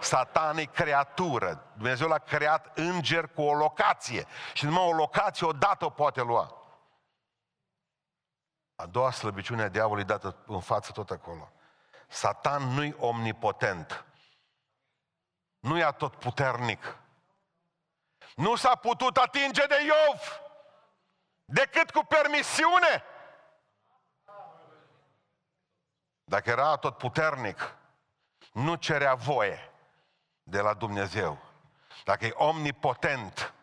Satan 0.01 0.57
e 0.57 0.65
creatură. 0.65 1.65
Dumnezeu 1.77 2.09
l-a 2.09 2.19
creat 2.19 2.79
înger 2.79 3.29
cu 3.29 3.43
o 3.43 3.55
locație. 3.55 4.27
Și 4.53 4.65
numai 4.65 4.87
o 4.87 4.93
locație 4.93 5.47
odată 5.47 5.85
o 5.85 5.91
poate 5.91 6.21
lua. 6.21 6.55
A 8.77 8.87
doua 8.87 9.11
slăbiciune 9.11 9.63
a 9.63 9.69
diavolului 9.69 10.05
dată 10.05 10.37
în 10.47 10.61
față 10.61 10.93
tot 10.93 11.11
acolo. 11.11 11.53
Satan 12.09 12.63
nu-i 12.63 12.95
omnipotent. 12.99 14.05
Nu 15.59 15.79
e 15.79 15.95
tot 15.97 16.15
puternic. 16.15 16.99
Nu 18.41 18.57
s-a 18.57 18.75
putut 18.75 19.17
atinge 19.17 19.67
de 19.67 19.77
Iov 19.85 20.41
decât 21.45 21.91
cu 21.91 22.05
permisiune. 22.05 23.05
Dacă 26.25 26.51
era 26.51 26.77
tot 26.77 26.97
puternic, 26.97 27.77
nu 28.53 28.75
cerea 28.75 29.15
voie 29.15 29.73
de 30.43 30.61
la 30.61 30.75
Dumnezeu. 30.75 31.39
Dacă 32.05 32.27
e 32.27 32.33
omnipotent, 32.35 33.55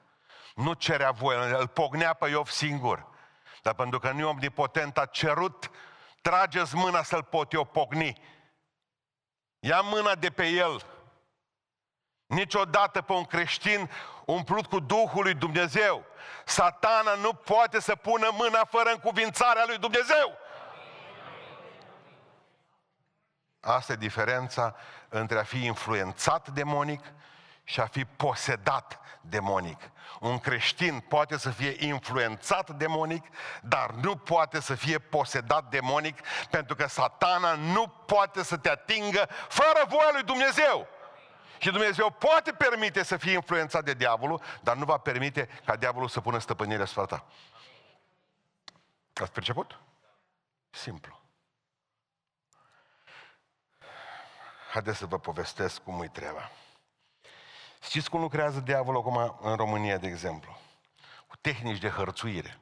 nu 0.55 0.73
cerea 0.73 1.11
voie, 1.11 1.37
îl 1.37 1.67
pognea 1.67 2.13
pe 2.13 2.29
Iov 2.29 2.49
singur. 2.49 3.07
Dar 3.61 3.73
pentru 3.73 3.99
că 3.99 4.11
nu 4.11 4.19
e 4.19 4.23
omnipotent, 4.23 4.97
a 4.97 5.05
cerut, 5.05 5.71
trageți 6.21 6.75
mâna 6.75 7.03
să-l 7.03 7.23
pot 7.23 7.53
eu 7.53 7.65
pogni. 7.65 8.21
Ia 9.59 9.81
mâna 9.81 10.15
de 10.15 10.29
pe 10.29 10.47
el. 10.47 10.85
Niciodată 12.25 13.01
pe 13.01 13.13
un 13.13 13.25
creștin 13.25 13.89
umplut 14.33 14.65
cu 14.65 14.79
Duhul 14.79 15.23
lui 15.23 15.33
Dumnezeu, 15.33 16.05
satana 16.45 17.13
nu 17.13 17.33
poate 17.33 17.79
să 17.79 17.95
pună 17.95 18.29
mâna 18.31 18.65
fără 18.65 18.89
încuvințarea 18.89 19.63
lui 19.67 19.77
Dumnezeu. 19.77 20.37
Asta 23.59 23.93
e 23.93 23.95
diferența 23.95 24.75
între 25.09 25.39
a 25.39 25.43
fi 25.43 25.65
influențat 25.65 26.49
demonic 26.49 27.03
și 27.63 27.79
a 27.79 27.85
fi 27.85 28.05
posedat 28.05 28.99
demonic. 29.21 29.91
Un 30.19 30.39
creștin 30.39 30.99
poate 30.99 31.37
să 31.37 31.49
fie 31.49 31.75
influențat 31.85 32.69
demonic, 32.69 33.25
dar 33.61 33.89
nu 33.89 34.15
poate 34.15 34.59
să 34.59 34.75
fie 34.75 34.99
posedat 34.99 35.63
demonic, 35.63 36.19
pentru 36.49 36.75
că 36.75 36.87
satana 36.87 37.53
nu 37.53 37.87
poate 37.87 38.43
să 38.43 38.57
te 38.57 38.69
atingă 38.69 39.27
fără 39.47 39.85
voia 39.87 40.09
lui 40.11 40.23
Dumnezeu. 40.23 40.87
Și 41.59 41.71
Dumnezeu 41.71 42.09
poate 42.09 42.51
permite 42.51 43.03
să 43.03 43.17
fie 43.17 43.31
influențat 43.31 43.83
de 43.83 43.93
diavolul, 43.93 44.41
dar 44.61 44.75
nu 44.75 44.85
va 44.85 44.97
permite 44.97 45.49
ca 45.65 45.75
diavolul 45.75 46.07
să 46.07 46.21
pună 46.21 46.39
stăpânire 46.39 46.81
asupra 46.81 47.05
ta. 47.05 47.25
Ați 49.13 49.31
perceput? 49.31 49.79
Simplu. 50.69 51.19
Haideți 54.71 54.97
să 54.97 55.05
vă 55.05 55.19
povestesc 55.19 55.83
cum 55.83 55.99
îi 55.99 56.09
treaba. 56.09 56.51
Știți 57.81 58.09
cum 58.09 58.21
lucrează 58.21 58.59
diavolul 58.59 58.99
acum 58.99 59.37
în 59.49 59.55
România, 59.55 59.97
de 59.97 60.07
exemplu? 60.07 60.57
Cu 61.27 61.35
tehnici 61.37 61.79
de 61.79 61.89
hărțuire. 61.89 62.59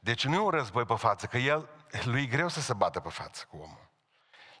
Deci 0.00 0.24
nu 0.24 0.34
e 0.34 0.38
un 0.38 0.50
război 0.50 0.84
pe 0.84 0.94
față, 0.94 1.26
că 1.26 1.38
el, 1.38 1.68
lui 2.04 2.22
e 2.22 2.26
greu 2.26 2.48
să 2.48 2.60
se 2.60 2.74
bată 2.74 3.00
pe 3.00 3.08
față 3.08 3.46
cu 3.50 3.56
omul. 3.56 3.85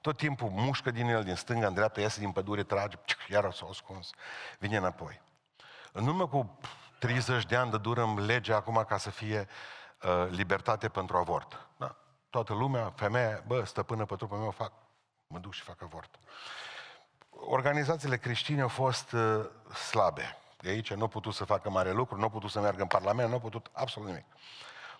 Tot 0.06 0.16
timpul 0.16 0.48
mușcă 0.48 0.90
din 0.90 1.08
el, 1.08 1.24
din 1.24 1.34
stânga 1.34 1.66
în 1.66 1.74
dreapta, 1.74 2.00
iese 2.00 2.20
din 2.20 2.32
pădure, 2.32 2.62
trage, 2.62 2.96
iar 3.28 3.52
s-a 3.52 3.66
ascuns, 3.70 4.10
vine 4.58 4.76
înapoi. 4.76 5.20
În 5.92 6.06
urmă 6.06 6.28
cu 6.28 6.58
30 6.98 7.46
de 7.46 7.56
ani 7.56 7.70
de 7.70 7.78
dură 7.78 8.14
legea 8.26 8.56
acum 8.56 8.84
ca 8.88 8.96
să 8.96 9.10
fie 9.10 9.48
uh, 10.02 10.26
libertate 10.30 10.88
pentru 10.88 11.16
avort. 11.16 11.68
Da. 11.76 11.96
Toată 12.30 12.52
lumea, 12.52 12.92
femeia, 12.96 13.42
bă, 13.46 13.64
stăpână 13.64 14.04
pe 14.04 14.14
trupul 14.14 14.38
meu, 14.38 14.50
fac, 14.50 14.72
mă 15.26 15.38
duc 15.38 15.52
și 15.52 15.62
fac 15.62 15.82
avort. 15.82 16.18
Organizațiile 17.30 18.16
creștine 18.16 18.60
au 18.60 18.68
fost 18.68 19.12
uh, 19.12 19.44
slabe. 19.90 20.36
De 20.56 20.68
aici 20.68 20.92
nu 20.92 21.02
au 21.02 21.08
putut 21.08 21.34
să 21.34 21.44
facă 21.44 21.70
mare 21.70 21.92
lucru, 21.92 22.16
nu 22.16 22.22
au 22.22 22.30
putut 22.30 22.50
să 22.50 22.60
meargă 22.60 22.82
în 22.82 22.88
Parlament, 22.88 23.28
nu 23.28 23.34
au 23.34 23.40
putut 23.40 23.70
absolut 23.72 24.08
nimic. 24.08 24.24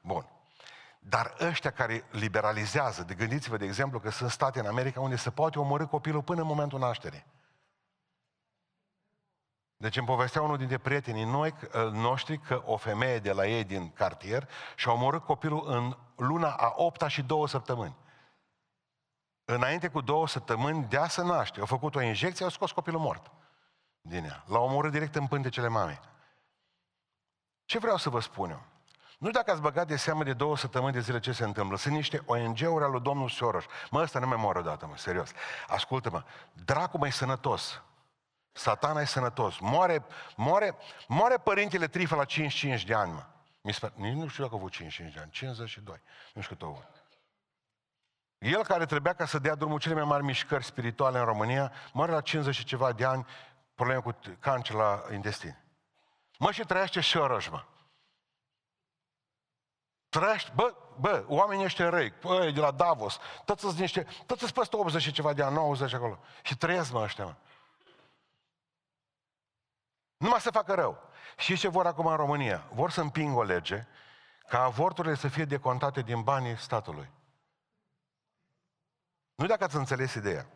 Bun. 0.03 0.36
Dar 1.09 1.35
ăștia 1.41 1.71
care 1.71 2.05
liberalizează, 2.11 3.03
de 3.03 3.15
gândiți-vă, 3.15 3.57
de 3.57 3.65
exemplu, 3.65 4.01
că 4.01 4.11
sunt 4.11 4.31
state 4.31 4.59
în 4.61 4.67
America 4.67 5.01
unde 5.01 5.17
se 5.17 5.31
poate 5.31 5.59
omorâ 5.59 5.87
copilul 5.87 6.23
până 6.23 6.41
în 6.41 6.47
momentul 6.47 6.79
nașterii. 6.79 7.27
Deci 9.77 9.97
îmi 9.97 10.07
povestea 10.07 10.43
unul 10.43 10.57
dintre 10.57 10.79
prietenii 10.79 11.25
noi, 11.25 11.55
noștri 11.93 12.39
că 12.39 12.63
o 12.65 12.77
femeie 12.77 13.19
de 13.19 13.33
la 13.33 13.47
ei 13.47 13.65
din 13.65 13.93
cartier 13.93 14.49
și-a 14.77 14.93
omorât 14.93 15.25
copilul 15.25 15.63
în 15.67 15.97
luna 16.17 16.53
a 16.53 16.73
opta 16.77 17.09
și 17.09 17.23
două 17.23 17.49
săptămâni. 17.49 17.97
Înainte 19.45 19.89
cu 19.89 20.01
două 20.01 20.29
săptămâni 20.29 20.85
de 20.85 20.97
a 20.97 21.09
să 21.09 21.23
naște, 21.23 21.61
au 21.61 21.67
făcut 21.67 21.95
o 21.95 22.03
injecție, 22.03 22.45
au 22.45 22.51
scos 22.51 22.73
copilul 22.73 23.01
mort 23.01 23.31
din 24.01 24.25
ea. 24.25 24.45
L-au 24.47 24.65
omorât 24.65 24.93
direct 24.93 25.15
în 25.15 25.27
pântecele 25.27 25.69
mamei. 25.69 26.01
Ce 27.65 27.79
vreau 27.79 27.97
să 27.97 28.11
vă 28.11 28.21
spun 28.21 28.51
eu? 28.51 28.63
Nu 29.19 29.29
știu 29.29 29.41
dacă 29.41 29.51
ați 29.51 29.61
băgat 29.61 29.87
de 29.87 29.97
seamă 29.97 30.25
de 30.25 30.33
două 30.33 30.57
săptămâni 30.57 30.93
de 30.93 31.01
zile 31.01 31.19
ce 31.19 31.33
se 31.33 31.45
întâmplă. 31.45 31.77
Sunt 31.77 31.95
niște 31.95 32.23
ONG-uri 32.27 32.85
ale 32.85 32.93
lui 32.93 33.01
domnul 33.01 33.29
Soros. 33.29 33.65
Mă, 33.91 34.01
ăsta 34.01 34.19
nu 34.19 34.27
mai 34.27 34.37
moară 34.37 34.59
odată, 34.59 34.87
mă, 34.87 34.97
serios. 34.97 35.31
Ascultă-mă, 35.67 36.25
dracu 36.65 36.99
mai 36.99 37.13
sănătos. 37.13 37.83
Satana 38.53 39.01
e 39.01 39.05
sănătos. 39.05 39.59
Moare, 39.59 40.05
moare, 40.37 40.77
moare 41.09 41.37
părintele 41.37 41.87
Trifă 41.87 42.15
la 42.15 42.25
55 42.25 42.85
de 42.85 42.95
ani, 42.95 43.13
mă. 43.13 43.25
Mi 43.63 43.73
sper, 43.73 43.93
nici 43.95 44.15
nu 44.15 44.29
știu 44.29 44.43
dacă 44.43 44.55
a 44.55 44.59
avut 44.59 44.73
55 44.73 45.15
de 45.15 45.21
ani, 45.21 45.31
52. 45.31 46.01
Nu 46.35 46.43
știu 46.43 46.57
cât 46.57 46.65
a 46.67 46.69
avut. 46.71 47.05
El 48.39 48.65
care 48.65 48.87
trebuia 48.87 49.13
ca 49.13 49.27
să 49.27 49.39
dea 49.39 49.55
drumul 49.55 49.79
cele 49.79 49.95
mai 49.95 50.05
mari 50.05 50.25
mișcări 50.25 50.65
spirituale 50.65 51.19
în 51.19 51.25
România, 51.25 51.73
moare 51.93 52.13
la 52.13 52.21
50 52.21 52.55
și 52.55 52.65
ceva 52.65 52.93
de 52.93 53.05
ani, 53.05 53.27
probleme 53.75 54.01
cu 54.01 54.19
cancer 54.41 54.75
la 54.75 55.03
intestin. 55.13 55.59
Mă, 56.39 56.53
și 56.53 56.63
trăiește 56.63 57.01
Soros, 57.01 57.49
mă. 57.49 57.65
Trăiește, 60.17 60.53
bă, 60.55 60.75
bă, 61.01 61.25
oamenii 61.29 61.65
ăștia 61.65 61.89
răi, 61.89 62.13
bă, 62.21 62.51
de 62.51 62.61
la 62.61 62.71
Davos, 62.71 63.19
toți 63.45 63.61
sunt 63.61 63.79
niște, 63.79 64.07
toți 64.27 64.41
sunt 64.41 64.53
peste 64.53 64.77
80 64.77 65.03
și 65.03 65.13
ceva 65.13 65.33
de 65.33 65.43
ani, 65.43 65.55
90 65.55 65.93
acolo. 65.93 66.19
Și 66.43 66.57
trăiesc, 66.57 66.93
mă, 66.93 67.01
ăștia, 67.01 67.25
mă. 67.25 67.35
Numai 70.17 70.41
să 70.41 70.51
facă 70.51 70.75
rău. 70.75 71.03
Și 71.37 71.57
ce 71.57 71.69
vor 71.69 71.87
acum 71.87 72.07
în 72.07 72.17
România? 72.17 72.67
Vor 72.73 72.91
să 72.91 73.01
împingă 73.01 73.39
o 73.39 73.43
lege 73.43 73.87
ca 74.49 74.63
avorturile 74.63 75.15
să 75.15 75.29
fie 75.29 75.45
decontate 75.45 76.03
din 76.03 76.23
banii 76.23 76.57
statului. 76.57 77.11
Nu 79.35 79.47
dacă 79.47 79.65
ați 79.65 79.77
înțeles 79.77 80.15
ideea. 80.15 80.47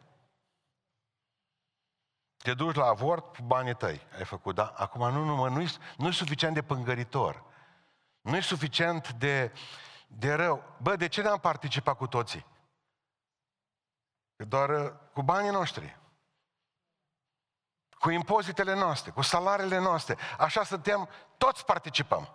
Te 2.36 2.54
duci 2.54 2.74
la 2.76 2.86
avort 2.86 3.36
cu 3.36 3.42
banii 3.42 3.74
tăi, 3.74 4.06
ai 4.16 4.24
făcut, 4.24 4.54
da? 4.54 4.72
Acum 4.76 5.12
nu, 5.12 5.24
nu, 5.24 5.34
mă, 5.34 5.48
nu, 5.48 5.64
nu 5.96 6.06
e 6.06 6.10
suficient 6.10 6.54
de 6.54 6.62
pângăritor. 6.62 7.48
Nu 8.20 8.36
e 8.36 8.40
suficient 8.40 9.12
de, 9.12 9.52
de 10.06 10.34
rău. 10.34 10.64
Bă, 10.82 10.96
de 10.96 11.08
ce 11.08 11.22
ne-am 11.22 11.38
participat 11.38 11.96
cu 11.96 12.06
toții? 12.06 12.46
Doar 14.36 14.68
uh, 14.68 14.92
cu 15.12 15.22
banii 15.22 15.50
noștri. 15.50 15.98
Cu 17.98 18.10
impozitele 18.10 18.74
noastre, 18.74 19.10
cu 19.10 19.22
salariile 19.22 19.78
noastre. 19.78 20.16
Așa 20.38 20.64
suntem, 20.64 21.08
toți 21.36 21.64
participăm. 21.64 22.34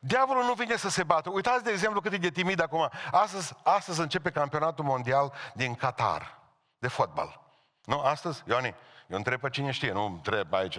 Diavolul 0.00 0.44
nu 0.44 0.54
vine 0.54 0.76
să 0.76 0.88
se 0.88 1.04
bată. 1.04 1.30
Uitați, 1.30 1.64
de 1.64 1.70
exemplu, 1.70 2.00
cât 2.00 2.12
e 2.12 2.16
de 2.16 2.30
timid 2.30 2.60
acum. 2.60 2.90
Astăzi, 3.10 3.54
astăzi 3.62 4.00
începe 4.00 4.30
campionatul 4.30 4.84
mondial 4.84 5.32
din 5.54 5.74
Qatar, 5.74 6.38
de 6.78 6.88
fotbal. 6.88 7.40
Nu? 7.84 8.00
Astăzi? 8.00 8.42
Ioni, 8.46 8.74
eu 9.06 9.16
întreb 9.16 9.40
pe 9.40 9.50
cine 9.50 9.70
știe, 9.70 9.92
nu 9.92 10.04
întreb 10.04 10.52
aici. 10.52 10.78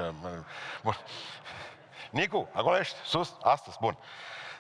Bun. 0.84 0.96
Nicu, 2.12 2.50
acolo 2.54 2.78
ești, 2.78 2.96
sus, 3.06 3.36
astăzi, 3.42 3.78
bun. 3.80 3.98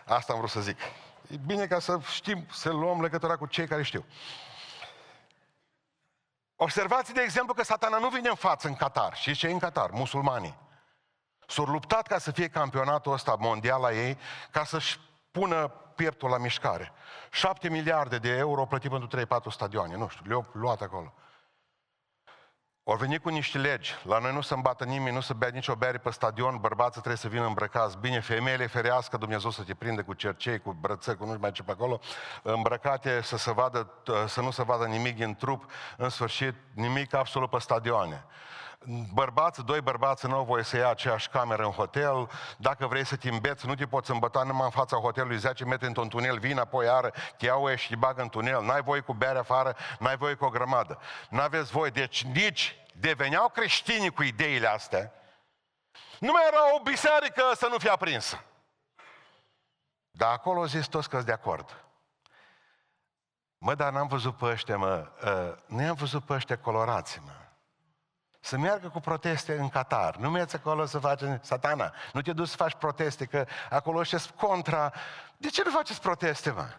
Asta 0.05 0.33
am 0.33 0.39
vrut 0.39 0.51
să 0.51 0.61
zic. 0.61 0.79
E 1.27 1.35
bine 1.45 1.67
ca 1.67 1.79
să 1.79 1.99
știm, 2.11 2.45
să 2.51 2.69
luăm 2.69 3.01
legătura 3.01 3.35
cu 3.35 3.45
cei 3.45 3.67
care 3.67 3.83
știu. 3.83 4.05
Observați, 6.55 7.13
de 7.13 7.21
exemplu, 7.21 7.53
că 7.53 7.63
satana 7.63 7.97
nu 7.97 8.09
vine 8.09 8.29
în 8.29 8.35
față 8.35 8.67
în 8.67 8.75
Qatar. 8.75 9.15
Și 9.15 9.35
ce 9.35 9.47
e 9.47 9.51
în 9.51 9.59
Qatar? 9.59 9.89
Musulmanii. 9.91 10.57
S-au 11.47 11.65
luptat 11.65 12.07
ca 12.07 12.17
să 12.17 12.31
fie 12.31 12.47
campionatul 12.47 13.13
ăsta 13.13 13.35
mondial 13.39 13.81
la 13.81 13.91
ei, 13.91 14.17
ca 14.51 14.63
să-și 14.63 14.99
pună 15.31 15.67
pieptul 15.67 16.29
la 16.29 16.37
mișcare. 16.37 16.91
7 17.31 17.69
miliarde 17.69 18.17
de 18.17 18.29
euro 18.29 18.65
plătit 18.65 18.89
pentru 18.89 19.19
3-4 19.25 19.25
stadioane, 19.49 19.95
nu 19.95 20.07
știu, 20.07 20.23
le-au 20.27 20.45
luat 20.51 20.81
acolo. 20.81 21.13
Au 22.89 22.95
venit 22.95 23.21
cu 23.21 23.29
niște 23.29 23.57
legi. 23.57 23.95
La 24.03 24.19
noi 24.19 24.33
nu 24.33 24.41
se 24.41 24.53
îmbată 24.53 24.83
nimeni, 24.83 25.15
nu 25.15 25.21
se 25.21 25.33
bea 25.33 25.49
nicio 25.49 25.75
bere 25.75 25.97
pe 25.97 26.09
stadion, 26.09 26.57
bărbații 26.57 26.91
trebuie 26.91 27.15
să 27.15 27.27
vină 27.27 27.45
îmbrăcați 27.45 27.97
bine, 27.97 28.19
femeile 28.19 28.67
ferească 28.67 29.17
Dumnezeu 29.17 29.49
să 29.49 29.63
te 29.63 29.73
prinde 29.73 30.01
cu 30.01 30.13
cercei, 30.13 30.59
cu 30.59 30.77
brățări, 30.81 31.17
cu 31.17 31.23
nu 31.23 31.29
știu 31.29 31.41
mai 31.41 31.51
ce 31.51 31.63
pe 31.63 31.71
acolo, 31.71 31.99
îmbrăcate 32.43 33.21
să, 33.21 33.37
se 33.37 33.51
vadă, 33.51 33.93
să 34.27 34.41
nu 34.41 34.51
se 34.51 34.63
vadă 34.63 34.85
nimic 34.85 35.15
din 35.15 35.35
trup, 35.35 35.71
în 35.97 36.09
sfârșit 36.09 36.55
nimic 36.73 37.13
absolut 37.13 37.49
pe 37.49 37.59
stadioane 37.59 38.25
bărbați, 39.13 39.65
doi 39.65 39.81
bărbați 39.81 40.27
nu 40.27 40.35
au 40.35 40.43
voie 40.43 40.63
să 40.63 40.77
ia 40.77 40.89
aceeași 40.89 41.29
cameră 41.29 41.63
în 41.63 41.71
hotel, 41.71 42.29
dacă 42.57 42.87
vrei 42.87 43.05
să 43.05 43.15
te 43.15 43.29
îmbeți, 43.29 43.67
nu 43.67 43.75
te 43.75 43.87
poți 43.87 44.11
îmbăta 44.11 44.43
numai 44.43 44.65
în 44.65 44.71
fața 44.71 44.97
hotelului 44.97 45.37
10 45.37 45.65
metri 45.65 45.87
într-un 45.87 46.09
tunel, 46.09 46.39
vin 46.39 46.59
apoi 46.59 46.85
iară, 46.85 47.13
te 47.37 47.45
iau 47.45 47.75
și 47.75 47.89
te 47.89 47.95
bagă 47.95 48.21
în 48.21 48.29
tunel, 48.29 48.63
n-ai 48.63 48.81
voie 48.81 49.01
cu 49.01 49.13
bere 49.13 49.37
afară, 49.37 49.75
n-ai 49.99 50.17
voie 50.17 50.33
cu 50.33 50.45
o 50.45 50.49
grămadă. 50.49 50.99
N-aveți 51.29 51.71
voie, 51.71 51.89
deci 51.89 52.23
nici 52.23 52.75
deveneau 52.93 53.49
creștini 53.49 54.09
cu 54.09 54.23
ideile 54.23 54.67
astea, 54.67 55.11
nu 56.19 56.31
mai 56.31 56.43
era 56.47 56.75
o 56.75 56.83
biserică 56.83 57.43
să 57.55 57.67
nu 57.71 57.77
fie 57.77 57.89
aprinsă. 57.89 58.43
Dar 60.11 60.31
acolo 60.31 60.59
au 60.59 60.65
zis 60.65 60.85
toți 60.85 61.09
că 61.09 61.21
de 61.21 61.31
acord. 61.31 61.85
Mă, 63.57 63.75
dar 63.75 63.91
n-am 63.91 64.07
văzut 64.07 64.37
pe 64.37 64.45
ăștia, 64.45 64.77
mă, 64.77 65.11
uh, 65.23 65.57
nu 65.65 65.89
am 65.89 65.93
văzut 65.93 66.23
pe 66.23 66.33
ăștia 66.33 66.57
colorați, 66.59 67.21
mă 67.25 67.46
să 68.39 68.57
meargă 68.57 68.89
cu 68.89 68.99
proteste 68.99 69.57
în 69.57 69.69
Qatar. 69.69 70.15
Nu 70.15 70.29
mergi 70.29 70.55
acolo 70.55 70.85
să 70.85 70.99
faci 70.99 71.21
satana. 71.41 71.93
Nu 72.13 72.21
te 72.21 72.33
duci 72.33 72.47
să 72.47 72.55
faci 72.55 72.73
proteste, 72.73 73.25
că 73.25 73.45
acolo 73.69 74.01
ești 74.01 74.31
contra. 74.31 74.93
De 75.37 75.47
ce 75.47 75.63
nu 75.65 75.71
faceți 75.71 76.01
proteste, 76.01 76.51
mă? 76.51 76.69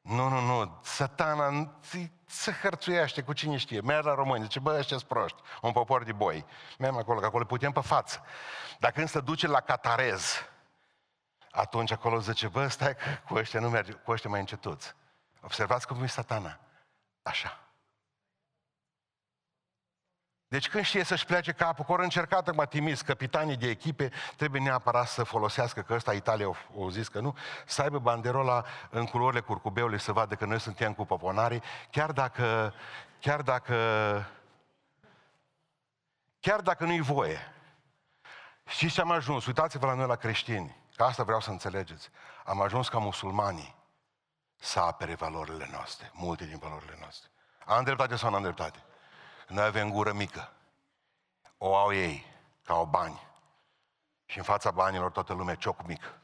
Nu, 0.00 0.28
nu, 0.28 0.40
nu, 0.40 0.78
satana 0.82 1.78
se 2.26 2.52
hărțuiește 2.62 3.22
cu 3.22 3.32
cine 3.32 3.56
știe. 3.56 3.80
Merg 3.80 4.04
la 4.04 4.14
români, 4.14 4.42
zice, 4.42 4.58
bă, 4.58 4.76
ăștia 4.78 4.98
proști, 5.08 5.42
un 5.62 5.72
popor 5.72 6.04
de 6.04 6.12
boi. 6.12 6.46
Merg 6.78 6.96
acolo, 6.96 7.20
că 7.20 7.26
acolo 7.26 7.44
putem 7.44 7.72
pe 7.72 7.80
față. 7.80 8.22
Dar 8.78 8.90
când 8.90 9.08
se 9.08 9.20
duce 9.20 9.46
la 9.46 9.60
catarez, 9.60 10.34
atunci 11.50 11.90
acolo 11.90 12.18
zice, 12.18 12.48
bă, 12.48 12.68
stai 12.68 12.96
cu 13.28 13.34
ăștia 13.34 13.60
nu 13.60 13.68
merge, 13.68 13.92
cu 13.92 14.10
ăștia 14.10 14.30
mai 14.30 14.40
încetuți. 14.40 14.94
Observați 15.40 15.86
cum 15.86 16.02
e 16.02 16.06
satana. 16.06 16.58
Așa. 17.22 17.63
Deci 20.54 20.68
când 20.68 20.84
știe 20.84 21.04
să-și 21.04 21.26
plece 21.26 21.52
capul, 21.52 21.84
că 21.84 21.92
ori 21.92 22.02
încercat 22.02 22.48
acum 22.48 22.64
Timis, 22.68 23.00
capitanii 23.00 23.56
de 23.56 23.68
echipe, 23.68 24.12
trebuie 24.36 24.60
neapărat 24.60 25.08
să 25.08 25.22
folosească, 25.22 25.82
că 25.82 25.94
ăsta 25.94 26.12
Italia 26.12 26.48
o, 26.74 26.90
zis 26.90 27.08
că 27.08 27.20
nu, 27.20 27.36
să 27.66 27.82
aibă 27.82 27.98
banderola 27.98 28.64
în 28.90 29.04
culorile 29.04 29.40
curcubeului 29.40 30.00
să 30.00 30.12
vadă 30.12 30.34
că 30.34 30.44
noi 30.44 30.60
suntem 30.60 30.94
cu 30.94 31.04
poponarii, 31.04 31.62
chiar 31.90 32.12
dacă, 32.12 32.74
chiar 33.20 33.42
dacă, 33.42 33.76
chiar 36.40 36.60
dacă 36.60 36.84
nu-i 36.84 37.00
voie, 37.00 37.38
știți 38.66 38.94
ce 38.94 39.00
am 39.00 39.10
ajuns? 39.10 39.46
Uitați-vă 39.46 39.86
la 39.86 39.94
noi 39.94 40.06
la 40.06 40.16
creștini, 40.16 40.76
că 40.96 41.02
asta 41.02 41.22
vreau 41.22 41.40
să 41.40 41.50
înțelegeți. 41.50 42.10
Am 42.44 42.60
ajuns 42.60 42.88
ca 42.88 42.98
musulmanii 42.98 43.74
să 44.56 44.80
apere 44.80 45.14
valorile 45.14 45.68
noastre, 45.72 46.10
multe 46.12 46.44
din 46.44 46.58
valorile 46.58 46.96
noastre. 47.00 47.30
Am 47.66 47.84
dreptate 47.84 48.16
sau 48.16 48.30
nu 48.30 48.36
am 48.36 48.42
dreptate? 48.42 48.84
Noi 49.48 49.64
avem 49.64 49.90
gură 49.90 50.12
mică. 50.12 50.52
O 51.58 51.76
au 51.76 51.94
ei, 51.94 52.26
ca 52.62 52.74
o 52.74 52.86
bani. 52.86 53.26
Și 54.26 54.38
în 54.38 54.44
fața 54.44 54.70
banilor 54.70 55.10
toată 55.10 55.32
lumea 55.32 55.54
cioc 55.54 55.86
mic. 55.86 56.14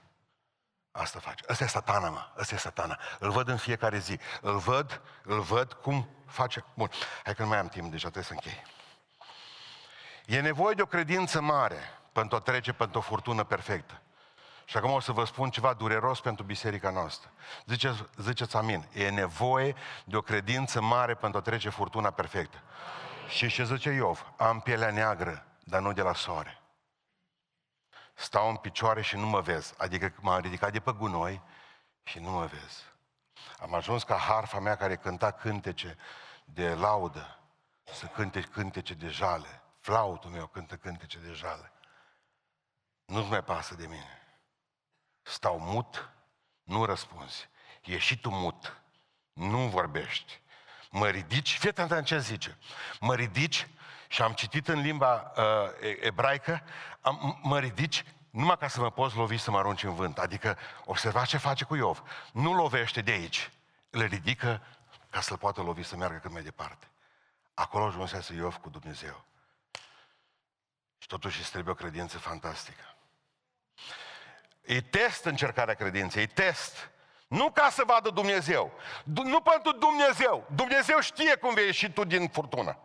Asta 0.91 1.19
face. 1.19 1.45
Ăsta 1.49 1.65
e 1.65 1.67
satana, 1.67 2.09
mă. 2.09 2.33
Ăsta 2.39 2.55
e 2.55 2.59
satana. 2.59 2.99
Îl 3.19 3.31
văd 3.31 3.49
în 3.49 3.57
fiecare 3.57 3.99
zi. 3.99 4.19
Îl 4.41 4.59
văd, 4.59 5.01
îl 5.23 5.41
văd 5.41 5.73
cum 5.73 6.09
face. 6.27 6.65
Bun. 6.75 6.91
Hai 7.25 7.35
că 7.35 7.43
nu 7.43 7.49
mai 7.49 7.59
am 7.59 7.69
timp, 7.69 7.91
deja 7.91 8.11
trebuie 8.11 8.25
să 8.25 8.33
închei. 8.33 8.63
E 10.27 10.41
nevoie 10.41 10.75
de 10.75 10.83
o 10.83 10.87
credință 10.87 11.41
mare 11.41 11.79
pentru 12.13 12.37
a 12.37 12.41
trece 12.41 12.73
pentru 12.73 12.99
o 12.99 13.03
furtună 13.03 13.45
perfectă. 13.45 14.01
Și 14.65 14.77
acum 14.77 14.91
o 14.91 15.01
să 15.01 15.13
vă 15.13 15.25
spun 15.25 15.51
ceva 15.51 15.73
dureros 15.73 16.21
pentru 16.21 16.45
biserica 16.45 16.91
noastră. 16.91 17.31
Ziceți, 17.67 18.05
ziceți 18.17 18.57
amin. 18.57 18.89
E 18.93 19.09
nevoie 19.09 19.75
de 20.05 20.17
o 20.17 20.21
credință 20.21 20.81
mare 20.81 21.15
pentru 21.15 21.39
a 21.39 21.43
trece 21.43 21.69
furtuna 21.69 22.11
perfectă. 22.11 22.63
Și 23.31 23.49
ce 23.49 23.65
zice 23.65 23.91
Iov? 23.91 24.33
Am 24.37 24.61
pielea 24.61 24.91
neagră, 24.91 25.47
dar 25.65 25.81
nu 25.81 25.93
de 25.93 26.03
la 26.03 26.15
soare. 26.15 26.61
Stau 28.15 28.49
în 28.49 28.57
picioare 28.57 29.03
și 29.03 29.17
nu 29.17 29.27
mă 29.27 29.41
vezi. 29.41 29.75
Adică 29.79 30.15
m-am 30.21 30.41
ridicat 30.41 30.73
de 30.73 30.81
pe 30.81 30.93
gunoi 30.93 31.43
și 32.03 32.19
nu 32.19 32.31
mă 32.31 32.47
vezi. 32.47 32.85
Am 33.59 33.75
ajuns 33.75 34.03
ca 34.03 34.17
harfa 34.17 34.59
mea 34.59 34.77
care 34.77 34.97
cânta 34.97 35.31
cântece 35.31 35.99
de 36.45 36.75
laudă, 36.75 37.39
să 37.85 38.07
cânte 38.07 38.41
cântece 38.41 38.95
de 38.95 39.09
jale. 39.09 39.63
Flautul 39.81 40.31
meu 40.31 40.47
cântă 40.47 40.77
cântece 40.77 41.19
de 41.19 41.33
jale. 41.33 41.73
Nu-ți 43.05 43.29
mai 43.29 43.45
pasă 43.45 43.75
de 43.75 43.87
mine. 43.87 44.19
Stau 45.23 45.59
mut, 45.59 46.11
nu 46.63 46.85
răspunzi. 46.85 47.49
E 47.85 47.99
și 47.99 48.21
tu 48.21 48.31
mut, 48.31 48.83
nu 49.33 49.69
vorbești. 49.69 50.40
Mă 50.91 51.09
ridici, 51.09 51.59
fii 51.59 51.69
atent 51.69 52.05
ce 52.05 52.19
zice. 52.19 52.59
Mă 53.01 53.15
ridici 53.15 53.69
și 54.09 54.23
am 54.23 54.33
citit 54.33 54.69
în 54.69 54.81
limba 54.81 55.33
uh, 55.37 55.45
ebraică, 56.01 56.63
am, 57.01 57.41
mă 57.43 57.59
ridici 57.59 58.05
numai 58.31 58.57
ca 58.59 58.69
să 58.69 58.81
mă 58.81 58.91
poți 58.91 59.17
lovi 59.17 59.39
să 59.39 59.51
mă 59.51 59.59
arunci 59.59 59.83
în 59.83 59.95
vânt. 59.95 60.19
Adică 60.19 60.59
observați 60.85 61.29
ce 61.29 61.37
face 61.37 61.65
cu 61.65 61.75
Iov. 61.75 62.03
Nu 62.33 62.55
lovește 62.55 63.01
de 63.01 63.11
aici, 63.11 63.51
le 63.91 64.05
ridică 64.05 64.63
ca 65.11 65.21
să-l 65.21 65.39
poată 65.39 65.63
lovi 65.63 65.83
să 65.83 65.97
meargă 65.97 66.19
cât 66.19 66.31
mai 66.31 66.43
departe. 66.43 66.91
Acolo 67.55 67.85
ajunsese 67.85 68.35
Iov 68.35 68.57
cu 68.57 68.69
Dumnezeu. 68.69 69.25
Și 70.99 71.07
totuși 71.07 71.41
îți 71.41 71.51
trebuie 71.51 71.73
o 71.73 71.77
credință 71.77 72.19
fantastică. 72.19 72.97
E 74.63 74.81
test 74.81 75.25
încercarea 75.25 75.75
credinței, 75.75 76.23
e 76.23 76.27
test. 76.27 76.91
Nu 77.31 77.51
ca 77.51 77.69
să 77.71 77.83
vadă 77.87 78.11
Dumnezeu. 78.11 78.73
Nu 79.05 79.41
pentru 79.41 79.73
Dumnezeu. 79.73 80.47
Dumnezeu 80.55 81.01
știe 81.01 81.37
cum 81.37 81.55
vei 81.55 81.67
ieși 81.67 81.91
tu 81.91 82.05
din 82.05 82.29
furtună. 82.29 82.79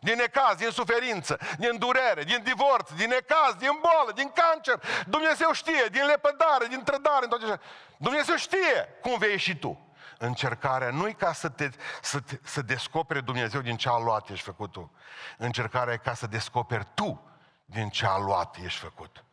Din 0.00 0.16
necaz, 0.16 0.54
din 0.56 0.70
suferință, 0.70 1.38
din 1.58 1.78
durere, 1.78 2.22
din 2.24 2.42
divorț, 2.42 2.90
din 2.90 3.08
necaz, 3.08 3.54
din 3.58 3.78
boală, 3.80 4.12
din 4.14 4.32
cancer. 4.34 4.82
Dumnezeu 5.06 5.52
știe, 5.52 5.86
din 5.90 6.04
lepădare, 6.06 6.66
din 6.66 6.82
trădare, 6.82 7.20
din 7.20 7.28
toate 7.28 7.44
așa. 7.44 7.60
Dumnezeu 7.96 8.36
știe 8.36 8.88
cum 9.02 9.18
vei 9.18 9.30
ieși 9.30 9.56
tu. 9.56 9.92
Încercarea 10.18 10.90
nu 10.90 11.08
e 11.08 11.12
ca 11.12 11.32
să, 11.32 11.48
te, 11.48 11.68
să, 12.02 12.20
te, 12.20 12.38
să 12.42 12.62
descoperi 12.62 13.24
Dumnezeu 13.24 13.60
din 13.60 13.76
ce 13.76 13.88
a 13.88 13.98
luat 13.98 14.28
ești 14.28 14.44
făcut 14.44 14.72
tu. 14.72 14.92
Încercarea 15.38 15.92
e 15.92 15.96
ca 15.96 16.14
să 16.14 16.26
descoperi 16.26 16.86
tu 16.94 17.30
din 17.64 17.88
ce 17.88 18.06
a 18.06 18.16
luat 18.16 18.56
ești 18.56 18.80
făcut. 18.80 19.24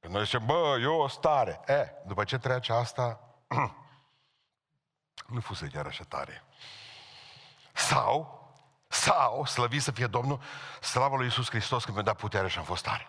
Că 0.00 0.08
noi 0.08 0.24
zicem, 0.24 0.42
bă, 0.46 0.78
eu 0.80 0.94
o 0.94 1.08
stare. 1.08 1.60
E, 1.66 1.88
după 2.06 2.24
ce 2.24 2.38
trece 2.38 2.72
asta, 2.72 3.25
nu 5.34 5.40
fusă 5.40 5.66
chiar 5.66 5.86
așa 5.86 6.04
tare. 6.04 6.44
Sau, 7.72 8.44
sau, 8.88 9.44
slăvit 9.44 9.82
să 9.82 9.90
fie 9.90 10.06
Domnul, 10.06 10.40
slavă 10.80 11.16
lui 11.16 11.24
Iisus 11.24 11.48
Hristos 11.48 11.84
că 11.84 11.92
mi-a 11.92 12.02
dat 12.02 12.16
putere 12.16 12.48
și 12.48 12.58
am 12.58 12.64
fost 12.64 12.82
tare. 12.82 13.06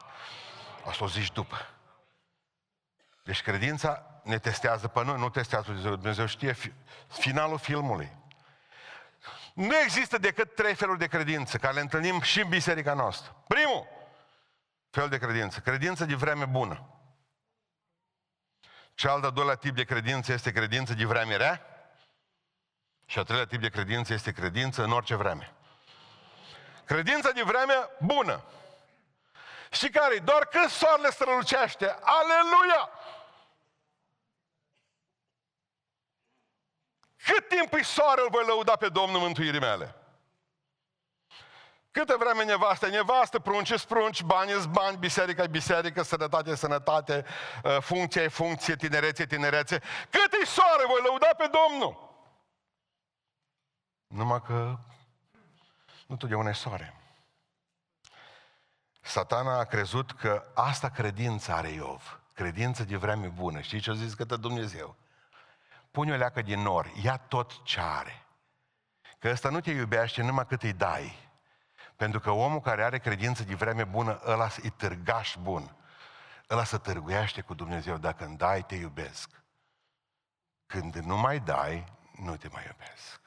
Asta 0.85 1.03
o 1.03 1.07
zici 1.07 1.31
după. 1.31 1.57
Deci 3.23 3.41
credința 3.41 4.21
ne 4.23 4.39
testează 4.39 4.87
pe 4.87 5.03
noi, 5.03 5.19
nu 5.19 5.29
testează 5.29 5.65
Dumnezeu. 5.65 5.95
Dumnezeu 5.95 6.25
știe 6.25 6.55
finalul 7.07 7.57
filmului. 7.57 8.11
Nu 9.53 9.77
există 9.83 10.17
decât 10.17 10.55
trei 10.55 10.75
feluri 10.75 10.99
de 10.99 11.07
credință, 11.07 11.57
care 11.57 11.73
le 11.73 11.79
întâlnim 11.79 12.21
și 12.21 12.41
în 12.41 12.49
biserica 12.49 12.93
noastră. 12.93 13.35
Primul, 13.47 13.87
fel 14.89 15.09
de 15.09 15.17
credință. 15.17 15.59
Credință 15.59 16.05
de 16.05 16.15
vreme 16.15 16.45
bună. 16.45 16.96
Cel 18.97 19.19
de-al 19.19 19.31
doilea 19.31 19.55
tip 19.55 19.75
de 19.75 19.83
credință 19.83 20.31
este 20.33 20.51
credință 20.51 20.93
de 20.93 21.05
vreme 21.05 21.35
rea. 21.35 21.61
Și 23.05 23.17
al 23.17 23.23
treilea 23.23 23.47
tip 23.47 23.61
de 23.61 23.69
credință 23.69 24.13
este 24.13 24.31
credință 24.31 24.83
în 24.83 24.91
orice 24.91 25.15
vreme. 25.15 25.53
Credința 26.85 27.31
de 27.31 27.43
vreme 27.43 27.89
bună. 27.99 28.43
Și 29.71 29.89
care 29.89 30.19
Doar 30.19 30.45
când 30.45 30.69
soarele 30.69 31.09
strălucește. 31.09 31.97
Aleluia! 32.01 32.89
Cât 37.23 37.47
timp 37.47 37.73
îi 37.73 37.83
soare 37.83 38.21
îl 38.21 38.29
voi 38.29 38.45
lăuda 38.45 38.75
pe 38.75 38.89
Domnul 38.89 39.19
mântuirii 39.19 39.59
mele? 39.59 39.95
Câte 41.97 42.15
vreme 42.15 42.43
nevastă 42.43 42.87
nevastă, 42.87 43.39
prunci 43.39 43.73
sprunci, 43.73 44.23
bani 44.23 44.51
bani, 44.69 44.97
biserică 44.97 45.41
e 45.41 45.47
biserică, 45.47 46.01
sănătate 46.01 46.55
sănătate, 46.55 47.25
uh, 47.63 47.77
funcție 47.79 48.21
e 48.21 48.27
funcție, 48.27 48.75
tinerețe 48.75 49.25
tinerețe. 49.25 49.79
Cât 50.09 50.33
îi 50.39 50.45
soare, 50.45 50.83
voi 50.87 51.01
lăuda 51.03 51.27
pe 51.37 51.49
Domnul. 51.51 52.09
Numai 54.07 54.41
că 54.41 54.77
nu 56.07 56.15
totdeauna 56.15 56.49
e 56.49 56.53
soare. 56.53 56.95
Satana 59.01 59.59
a 59.59 59.63
crezut 59.63 60.11
că 60.11 60.43
asta 60.53 60.89
credință 60.89 61.51
are 61.51 61.69
Iov. 61.69 62.19
Credință 62.33 62.83
de 62.83 62.95
vreme 62.95 63.27
bună. 63.27 63.61
Știi 63.61 63.79
ce 63.79 63.89
a 63.89 63.93
zis 63.93 64.13
către 64.13 64.35
Dumnezeu? 64.35 64.95
Pune 65.91 66.13
o 66.13 66.15
leacă 66.15 66.41
din 66.41 66.61
nor, 66.61 66.91
ia 67.03 67.17
tot 67.17 67.63
ce 67.63 67.79
are. 67.79 68.25
Că 69.19 69.29
ăsta 69.29 69.49
nu 69.49 69.59
te 69.59 69.71
iubește 69.71 70.21
numai 70.21 70.45
cât 70.45 70.63
îi 70.63 70.73
dai, 70.73 71.26
pentru 71.97 72.19
că 72.19 72.31
omul 72.31 72.59
care 72.59 72.83
are 72.83 72.99
credință 72.99 73.43
de 73.43 73.55
vreme 73.55 73.83
bună, 73.83 74.21
ăla 74.25 74.49
e 74.61 74.69
târgaș 74.69 75.35
bun. 75.41 75.75
Ăla 76.49 76.63
să 76.63 76.77
târguiește 76.77 77.41
cu 77.41 77.53
Dumnezeu. 77.53 77.97
Dacă 77.97 78.25
îmi 78.25 78.37
dai, 78.37 78.65
te 78.65 78.75
iubesc. 78.75 79.29
Când 80.65 80.95
nu 80.95 81.17
mai 81.17 81.39
dai, 81.39 81.85
nu 82.21 82.35
te 82.35 82.47
mai 82.51 82.63
iubesc. 82.65 83.21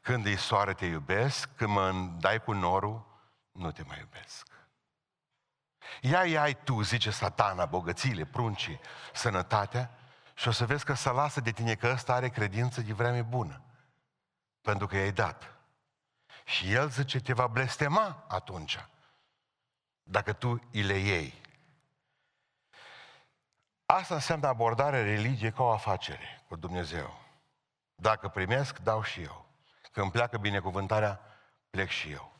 Când 0.00 0.26
îi 0.26 0.36
soare, 0.36 0.72
te 0.74 0.86
iubesc. 0.86 1.48
Când 1.56 1.70
mă 1.70 1.92
dai 2.18 2.42
cu 2.42 2.52
norul, 2.52 3.20
nu 3.52 3.72
te 3.72 3.82
mai 3.86 3.98
iubesc. 3.98 4.46
Ia 6.00 6.42
ai 6.42 6.62
tu, 6.62 6.82
zice 6.82 7.10
satana, 7.10 7.66
bogățiile, 7.66 8.24
pruncii, 8.24 8.80
sănătatea 9.12 9.90
și 10.34 10.48
o 10.48 10.50
să 10.50 10.66
vezi 10.66 10.84
că 10.84 10.94
să 10.94 11.10
lasă 11.10 11.40
de 11.40 11.50
tine 11.50 11.74
că 11.74 11.90
ăsta 11.92 12.14
are 12.14 12.28
credință 12.28 12.80
de 12.80 12.92
vreme 12.92 13.22
bună. 13.22 13.62
Pentru 14.60 14.86
că 14.86 14.96
i-ai 14.96 15.12
dat. 15.12 15.57
Și 16.48 16.72
el 16.72 16.90
zice, 16.90 17.20
te 17.20 17.32
va 17.32 17.46
blestema 17.46 18.24
atunci, 18.28 18.86
dacă 20.02 20.32
tu 20.32 20.68
îi 20.72 20.82
le 20.82 20.94
iei. 20.94 21.34
Asta 23.86 24.14
înseamnă 24.14 24.46
abordarea 24.46 25.02
religiei 25.02 25.52
ca 25.52 25.62
o 25.62 25.70
afacere 25.70 26.44
cu 26.48 26.56
Dumnezeu. 26.56 27.20
Dacă 27.94 28.28
primesc, 28.28 28.78
dau 28.78 29.02
și 29.02 29.22
eu. 29.22 29.46
Când 29.92 30.12
pleacă 30.12 30.38
binecuvântarea, 30.38 31.20
plec 31.70 31.88
și 31.88 32.10
eu. 32.10 32.32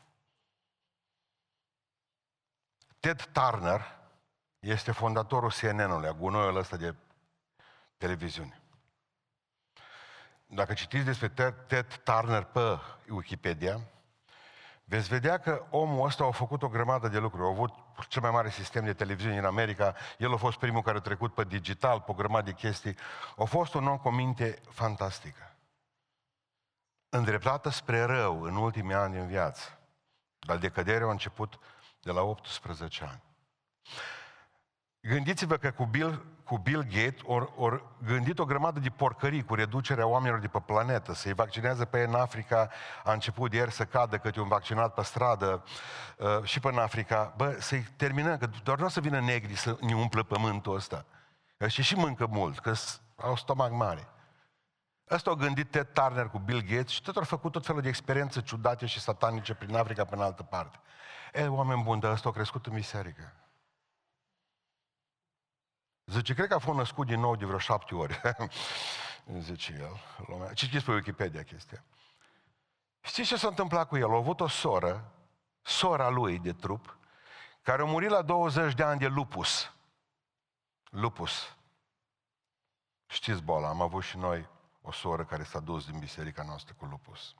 Ted 2.99 3.25
Turner 3.31 3.99
este 4.59 4.91
fondatorul 4.91 5.51
CNN-ului, 5.51 6.07
a 6.07 6.13
gunoiul 6.13 6.55
ăsta 6.55 6.77
de 6.77 6.95
televiziune. 7.97 8.61
Dacă 10.45 10.73
citiți 10.73 11.05
despre 11.05 11.51
Ted 11.67 11.95
Turner 12.03 12.43
pe 12.43 12.79
Wikipedia, 13.07 13.79
veți 14.89 15.07
vedea 15.07 15.37
că 15.37 15.65
omul 15.69 16.05
ăsta 16.05 16.23
a 16.23 16.31
făcut 16.31 16.63
o 16.63 16.67
grămadă 16.67 17.07
de 17.07 17.17
lucruri. 17.17 17.45
A 17.45 17.49
avut 17.49 17.73
cel 18.07 18.21
mai 18.21 18.31
mare 18.31 18.49
sistem 18.49 18.83
de 18.83 18.93
televiziune 18.93 19.37
în 19.37 19.45
America, 19.45 19.95
el 20.17 20.33
a 20.33 20.37
fost 20.37 20.57
primul 20.57 20.81
care 20.81 20.97
a 20.97 21.01
trecut 21.01 21.33
pe 21.33 21.43
digital, 21.43 22.01
pe 22.01 22.11
o 22.11 22.13
grămadă 22.13 22.45
de 22.45 22.53
chestii. 22.53 22.95
A 23.37 23.43
fost 23.43 23.73
un 23.73 23.87
om 23.87 23.97
cu 23.97 24.07
o 24.07 24.11
minte 24.11 24.61
fantastică. 24.69 25.55
Îndreptată 27.09 27.69
spre 27.69 28.01
rău 28.01 28.41
în 28.41 28.55
ultimii 28.55 28.95
ani 28.95 29.13
din 29.13 29.27
viață. 29.27 29.79
Dar 30.39 30.57
decăderea 30.57 31.07
a 31.07 31.11
început 31.11 31.59
de 32.01 32.11
la 32.11 32.21
18 32.21 33.03
ani. 33.03 33.23
Gândiți-vă 35.01 35.57
că 35.57 35.71
cu 35.71 35.85
Bill, 35.85 36.25
cu 36.43 36.57
Bill 36.57 36.83
Gates 36.83 37.21
ori 37.23 37.51
or 37.55 37.85
gândit 38.05 38.39
o 38.39 38.45
grămadă 38.45 38.79
de 38.79 38.89
porcării 38.89 39.43
cu 39.43 39.55
reducerea 39.55 40.07
oamenilor 40.07 40.39
de 40.39 40.47
pe 40.47 40.59
planetă. 40.65 41.13
Să-i 41.13 41.33
vaccinează 41.33 41.85
pe 41.85 41.99
ei 41.99 42.05
în 42.05 42.13
Africa, 42.13 42.69
a 43.03 43.13
început 43.13 43.49
de 43.49 43.57
ieri 43.57 43.71
să 43.71 43.85
cadă 43.85 44.17
câte 44.17 44.39
un 44.39 44.47
vaccinat 44.47 44.93
pe 44.93 45.03
stradă 45.03 45.63
uh, 46.17 46.43
și 46.43 46.59
pe 46.59 46.67
în 46.67 46.77
Africa. 46.77 47.33
Bă, 47.37 47.57
să-i 47.59 47.85
terminăm, 47.95 48.37
că 48.37 48.49
doar 48.63 48.79
nu 48.79 48.85
o 48.85 48.89
să 48.89 48.99
vină 48.99 49.19
negri 49.19 49.55
să 49.55 49.77
ne 49.81 49.95
umplă 49.95 50.23
pământul 50.23 50.75
ăsta. 50.75 51.05
Și 51.67 51.81
și 51.81 51.95
mâncă 51.95 52.25
mult, 52.25 52.59
că 52.59 52.73
au 53.15 53.35
stomac 53.35 53.71
mare. 53.71 54.07
Asta 55.07 55.29
au 55.29 55.35
gândit 55.35 55.71
Ted 55.71 55.87
Turner 55.93 56.27
cu 56.27 56.37
Bill 56.37 56.61
Gates 56.61 56.87
și 56.87 57.01
tot 57.01 57.15
au 57.15 57.23
făcut 57.23 57.51
tot 57.51 57.65
felul 57.65 57.81
de 57.81 57.87
experiențe 57.87 58.41
ciudate 58.41 58.85
și 58.85 58.99
satanice 58.99 59.53
prin 59.53 59.75
Africa, 59.75 60.05
pe 60.05 60.15
în 60.15 60.21
altă 60.21 60.43
parte. 60.43 60.79
E, 61.33 61.47
oameni 61.47 61.83
buni, 61.83 62.01
dar 62.01 62.11
ăsta 62.11 62.27
au 62.27 62.33
crescut 62.33 62.65
în 62.65 62.73
biserică. 62.73 63.33
Zice, 66.09 66.33
cred 66.33 66.47
că 66.47 66.53
a 66.53 66.59
fost 66.59 66.77
născut 66.77 67.07
din 67.07 67.19
nou 67.19 67.35
de 67.35 67.45
vreo 67.45 67.57
șapte 67.57 67.95
ori. 67.95 68.21
Zice 69.39 69.73
el. 69.79 70.25
Lumea. 70.27 70.53
Citiți 70.53 70.85
pe 70.85 70.91
Wikipedia 70.91 71.43
chestia. 71.43 71.83
Știți 73.01 73.27
ce 73.27 73.37
s-a 73.37 73.47
întâmplat 73.47 73.87
cu 73.87 73.97
el? 73.97 74.11
A 74.11 74.15
avut 74.15 74.39
o 74.39 74.47
soră, 74.47 75.11
sora 75.61 76.09
lui 76.09 76.39
de 76.39 76.53
trup, 76.53 76.97
care 77.61 77.81
a 77.81 77.85
murit 77.85 78.09
la 78.09 78.21
20 78.21 78.73
de 78.73 78.83
ani 78.83 78.99
de 78.99 79.07
lupus. 79.07 79.73
Lupus. 80.89 81.55
Știți 83.05 83.43
boala, 83.43 83.67
am 83.67 83.81
avut 83.81 84.03
și 84.03 84.17
noi 84.17 84.49
o 84.81 84.91
soră 84.91 85.25
care 85.25 85.43
s-a 85.43 85.59
dus 85.59 85.85
din 85.85 85.99
biserica 85.99 86.43
noastră 86.43 86.73
cu 86.77 86.85
lupus. 86.85 87.35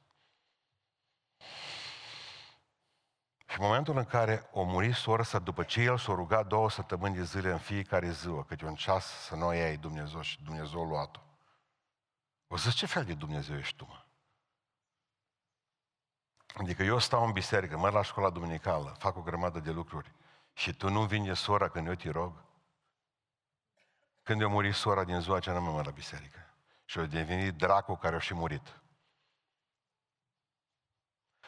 Și 3.50 3.60
în 3.60 3.66
momentul 3.66 3.98
în 3.98 4.06
care 4.06 4.50
o 4.52 4.64
muri 4.64 4.94
soră 4.94 5.24
să 5.24 5.40
după 5.40 5.64
ce 5.64 5.82
el 5.82 5.98
s-a 5.98 6.14
rugat 6.14 6.48
două 6.48 6.70
săptămâni 6.70 7.16
de 7.16 7.24
zile 7.24 7.52
în 7.52 7.58
fiecare 7.58 8.12
zi, 8.12 8.28
câte 8.48 8.66
un 8.66 8.76
ceas 8.76 9.06
să 9.06 9.36
nu 9.36 9.46
o 9.46 9.54
iei 9.54 9.78
Dumnezeu 9.78 10.22
și 10.22 10.44
Dumnezeu 10.44 10.82
a 10.82 10.88
luat-o. 10.88 11.20
O 12.48 12.58
să 12.58 12.70
ce 12.70 12.86
fel 12.86 13.06
de 13.06 13.14
Dumnezeu 13.14 13.58
ești 13.58 13.76
tu, 13.76 13.86
mă? 13.86 14.06
Adică 16.56 16.84
eu 16.84 17.00
stau 17.00 17.26
în 17.26 17.32
biserică, 17.32 17.78
mă 17.78 17.90
la 17.90 18.02
școala 18.02 18.30
duminicală, 18.30 18.96
fac 19.00 19.18
o 19.18 19.22
grămadă 19.22 19.60
de 19.60 19.72
lucruri 19.72 20.12
și 20.54 20.74
tu 20.74 20.90
nu 20.90 21.06
vine 21.06 21.34
sora 21.34 21.70
când 21.70 21.88
eu 21.88 21.96
te 21.96 22.10
rog? 22.10 22.44
Când 24.24 24.42
eu 24.42 24.50
muri 24.50 24.74
sora 24.74 25.04
din 25.04 25.22
ziua 25.22 25.36
aceea, 25.36 25.56
nu 25.56 25.62
mă 25.62 25.82
la 25.82 25.92
biserică. 25.92 26.54
Și 26.86 27.00
a 27.00 27.06
devenit 27.06 27.54
dracul 27.54 27.98
care 27.98 28.16
a 28.16 28.20
și 28.20 28.34
murit. 28.34 28.82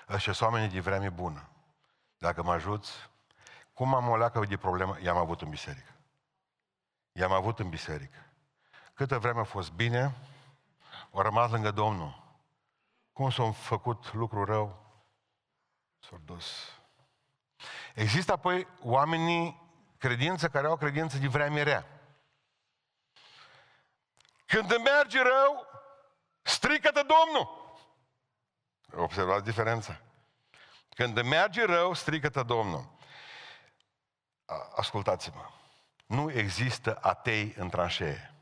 Ăștia 0.10 0.34
sunt 0.34 0.50
oamenii 0.50 0.74
de 0.74 0.80
vreme 0.80 1.10
bună. 1.10 1.51
Dacă 2.22 2.44
mă 2.44 2.52
ajuți, 2.52 2.92
cum 3.74 3.96
am 3.96 4.10
o 4.10 4.18
leacă 4.18 4.46
de 4.46 4.58
problemă, 4.58 4.98
i-am 5.02 5.18
avut 5.18 5.42
în 5.42 5.50
biserică. 5.50 5.96
I-am 7.12 7.32
avut 7.32 7.60
în 7.60 7.70
biserică. 7.70 8.26
Câtă 8.94 9.20
vreme 9.20 9.40
a 9.40 9.44
fost 9.44 9.72
bine, 9.72 10.16
au 11.12 11.22
rămas 11.22 11.52
lângă 11.52 11.72
Domnul. 11.72 12.24
Cum 13.14 13.30
s-au 13.30 13.52
făcut 13.52 14.14
lucru 14.14 14.46
rău, 14.46 14.94
s-au 16.00 16.20
dus. 16.26 16.72
Există 17.94 18.32
apoi 18.32 18.68
oamenii 18.82 19.72
credință 19.98 20.50
care 20.50 20.68
au 20.68 20.78
credință 20.78 21.18
de 21.18 21.28
vreme 21.28 21.62
rea. 21.62 21.86
Când 24.46 24.72
îmi 24.72 24.84
merge 24.84 25.22
rău, 25.22 25.66
strică-te 26.42 27.02
Domnul. 27.02 27.76
Observați 28.96 29.44
diferența. 29.44 30.02
Când 30.96 31.18
îmi 31.18 31.30
merge 31.30 31.66
rău, 31.66 31.94
strică-te 31.94 32.44
Domnul. 32.44 32.90
Ascultați-mă. 34.76 35.46
Nu 36.06 36.32
există 36.32 36.98
atei 37.02 37.54
în 37.58 37.70
tranșee. 37.70 38.34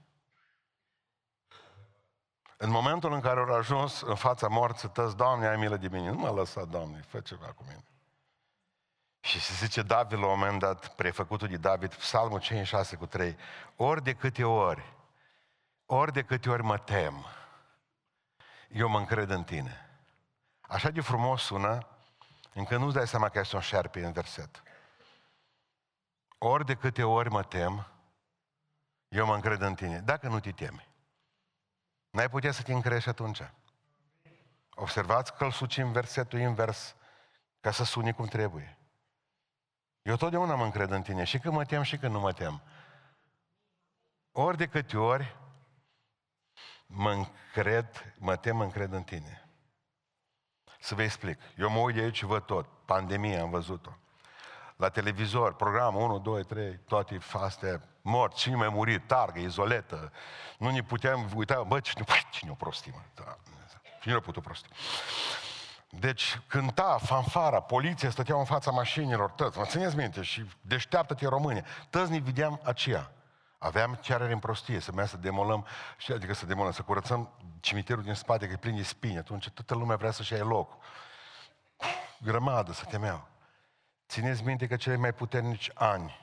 În 2.57 2.69
momentul 2.69 3.13
în 3.13 3.19
care 3.19 3.39
au 3.39 3.53
ajuns 3.53 4.01
în 4.01 4.15
fața 4.15 4.47
morții, 4.47 4.89
tăți, 4.89 5.15
Doamne, 5.15 5.47
ai 5.47 5.55
milă 5.55 5.77
de 5.77 5.87
mine. 5.87 6.09
Nu 6.09 6.17
mă 6.17 6.29
lăsa, 6.29 6.65
Doamne, 6.65 7.01
fă 7.07 7.19
ceva 7.19 7.45
cu 7.45 7.63
mine. 7.67 7.83
Și 9.19 9.39
se 9.39 9.53
zice 9.53 9.81
David 9.81 10.19
la 10.19 10.25
un 10.25 10.39
moment 10.39 10.59
dat, 10.59 10.95
prefăcutul 10.95 11.47
de 11.47 11.57
David, 11.57 11.93
Psalmul 11.93 12.39
56 12.39 12.95
cu 12.95 13.05
3, 13.05 13.37
ori 13.75 14.03
de 14.03 14.13
câte 14.13 14.43
ori, 14.43 14.93
ori 15.85 16.13
de 16.13 16.23
câte 16.23 16.49
ori 16.49 16.63
mă 16.63 16.77
tem, 16.77 17.25
eu 18.69 18.89
mă 18.89 18.97
încred 18.97 19.29
în 19.29 19.43
tine. 19.43 19.89
Așa 20.61 20.89
de 20.89 21.01
frumos 21.01 21.41
sună, 21.41 21.87
încă 22.53 22.77
nu-ți 22.77 22.95
dai 22.95 23.07
seama 23.07 23.29
că 23.29 23.39
ești 23.39 23.55
un 23.55 23.61
șerpe 23.61 24.05
în 24.05 24.11
verset. 24.11 24.63
Ori 26.37 26.65
de 26.65 26.75
câte 26.75 27.03
ori 27.03 27.29
mă 27.29 27.43
tem, 27.43 27.87
eu 29.07 29.25
mă 29.25 29.35
încred 29.35 29.61
în 29.61 29.75
tine. 29.75 29.99
Dacă 29.99 30.27
nu 30.27 30.39
te 30.39 30.51
temi, 30.51 30.87
n-ai 32.09 32.29
putea 32.29 32.51
să 32.51 32.61
te 32.61 32.73
încrești 32.73 33.09
atunci. 33.09 33.41
Observați 34.69 35.33
că 35.33 35.43
îl 35.43 35.51
sucim 35.51 35.91
versetul 35.91 36.39
invers 36.39 36.95
ca 37.59 37.71
să 37.71 37.83
suni 37.83 38.13
cum 38.13 38.25
trebuie. 38.25 38.77
Eu 40.01 40.15
totdeauna 40.15 40.55
mă 40.55 40.63
încred 40.63 40.91
în 40.91 41.01
tine, 41.01 41.23
și 41.23 41.39
când 41.39 41.53
mă 41.53 41.65
tem 41.65 41.81
și 41.81 41.97
când 41.97 42.13
nu 42.13 42.19
mă 42.19 42.33
tem. 42.33 42.61
Ori 44.31 44.57
de 44.57 44.67
câte 44.67 44.97
ori 44.97 45.37
mă 46.85 47.11
încred, 47.11 48.15
mă 48.19 48.35
tem, 48.35 48.55
mă 48.55 48.63
încred 48.63 48.91
în 48.91 49.03
tine. 49.03 49.48
Să 50.79 50.95
vă 50.95 51.01
explic. 51.01 51.39
Eu 51.57 51.69
mă 51.69 51.79
uit 51.79 51.95
de 51.95 52.01
aici 52.01 52.15
și 52.15 52.25
văd 52.25 52.43
tot. 52.43 52.65
Pandemia 52.85 53.41
am 53.41 53.49
văzut-o. 53.49 53.89
La 54.75 54.89
televizor, 54.89 55.55
program 55.55 55.95
1, 55.95 56.19
2, 56.19 56.43
3, 56.43 56.79
toate 56.87 57.19
astea, 57.33 57.81
mort, 58.01 58.35
cine 58.35 58.55
mai 58.55 58.69
murit, 58.69 59.07
targă, 59.07 59.39
izoletă. 59.39 60.11
Nu 60.57 60.69
ne 60.69 60.81
puteam 60.81 61.29
uita, 61.35 61.63
bă, 61.63 61.79
cine, 61.79 62.03
bă, 62.07 62.13
cine 62.31 62.51
o 62.51 62.53
prostii, 62.53 62.91
mă? 62.95 63.01
Da, 63.15 63.37
cine 64.01 64.13
a 64.13 64.19
putut 64.19 64.43
prosti? 64.43 64.67
Deci 65.89 66.39
cânta 66.47 66.97
fanfara, 67.03 67.59
poliția 67.59 68.09
stăteau 68.09 68.39
în 68.39 68.45
fața 68.45 68.71
mașinilor, 68.71 69.29
tăți, 69.29 69.57
mă 69.57 69.65
țineți 69.65 69.95
minte, 69.95 70.21
și 70.21 70.45
deșteaptă-te 70.61 71.27
române. 71.27 71.63
Tăți 71.89 72.11
ne 72.11 72.19
vedeam 72.19 72.59
aceea. 72.63 73.11
Aveam 73.59 73.93
cerere 73.93 74.31
în 74.31 74.39
prostie, 74.39 74.79
să 74.79 74.91
mergem 74.91 75.15
să 75.15 75.23
demolăm, 75.23 75.65
adică 76.09 76.33
să 76.33 76.45
demolăm, 76.45 76.71
să 76.71 76.81
curățăm 76.81 77.29
cimitirul 77.59 78.03
din 78.03 78.13
spate, 78.13 78.45
că 78.45 78.51
e 78.51 78.57
plin 78.57 78.75
de 78.75 78.83
spini. 78.83 79.17
Atunci 79.17 79.49
toată 79.49 79.75
lumea 79.75 79.95
vrea 79.95 80.11
să-și 80.11 80.33
ia 80.33 80.43
loc. 80.43 80.73
Grămadă 82.17 82.71
să 82.71 82.85
temeau. 82.85 83.27
Țineți 84.07 84.43
minte 84.43 84.67
că 84.67 84.75
cele 84.75 84.95
mai 84.95 85.13
puternici 85.13 85.71
ani 85.73 86.19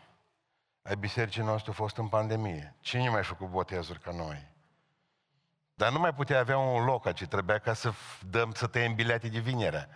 ai 0.82 0.96
bisericii 0.96 1.42
noastre 1.42 1.68
au 1.68 1.74
fost 1.74 1.96
în 1.96 2.08
pandemie. 2.08 2.74
Cine 2.80 3.08
mai 3.08 3.20
a 3.20 3.22
făcut 3.22 3.48
botezuri 3.48 4.00
ca 4.00 4.10
noi? 4.10 4.54
Dar 5.74 5.92
nu 5.92 5.98
mai 5.98 6.14
putea 6.14 6.38
avea 6.38 6.58
un 6.58 6.84
loc, 6.84 7.12
ci 7.12 7.26
trebuia 7.26 7.58
ca 7.58 7.72
să 7.72 7.92
dăm, 8.30 8.52
să 8.52 8.66
tăiem 8.66 8.94
bilete 8.94 9.28
de 9.28 9.38
vinere. 9.38 9.88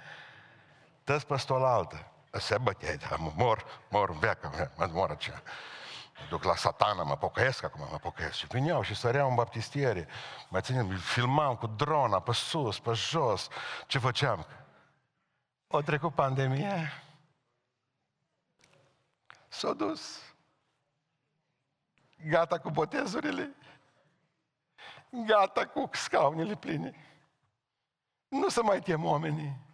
Tăți 1.05 1.27
pe 1.27 1.37
stol 1.37 1.65
altă. 1.65 2.07
Se 2.33 2.59
bătea, 2.59 2.97
da, 2.97 3.17
mor, 3.19 3.65
mor, 3.89 4.19
veacă, 4.19 4.73
mă 4.77 4.89
mor 4.93 5.11
aceea 5.11 5.43
duc 6.29 6.43
la 6.43 6.55
satana, 6.55 7.03
mă 7.03 7.17
pocăiesc 7.17 7.63
acum, 7.65 7.89
mă 7.91 7.99
pocăiesc. 7.99 8.37
Și 8.37 8.47
vineau 8.47 8.83
și 8.83 8.95
săreau 8.95 9.29
în 9.29 9.35
baptistiere. 9.35 10.09
Mai 10.49 10.61
ținem, 10.61 10.97
filmam 10.97 11.57
cu 11.57 11.67
drona 11.67 12.21
pe 12.21 12.33
sus, 12.33 12.79
pe 12.81 12.93
jos. 12.93 13.49
Ce 13.87 13.99
făceam? 13.99 14.47
O 15.67 15.81
trecut 15.81 16.15
pandemia. 16.15 16.93
S-a 19.49 19.73
dus. 19.73 20.23
Gata 22.29 22.59
cu 22.59 22.71
botezurile. 22.71 23.55
Gata 25.11 25.67
cu 25.67 25.91
scaunele 25.93 26.57
pline. 26.57 26.95
Nu 28.29 28.49
să 28.49 28.63
mai 28.63 28.81
tem 28.81 29.05
oamenii. 29.05 29.69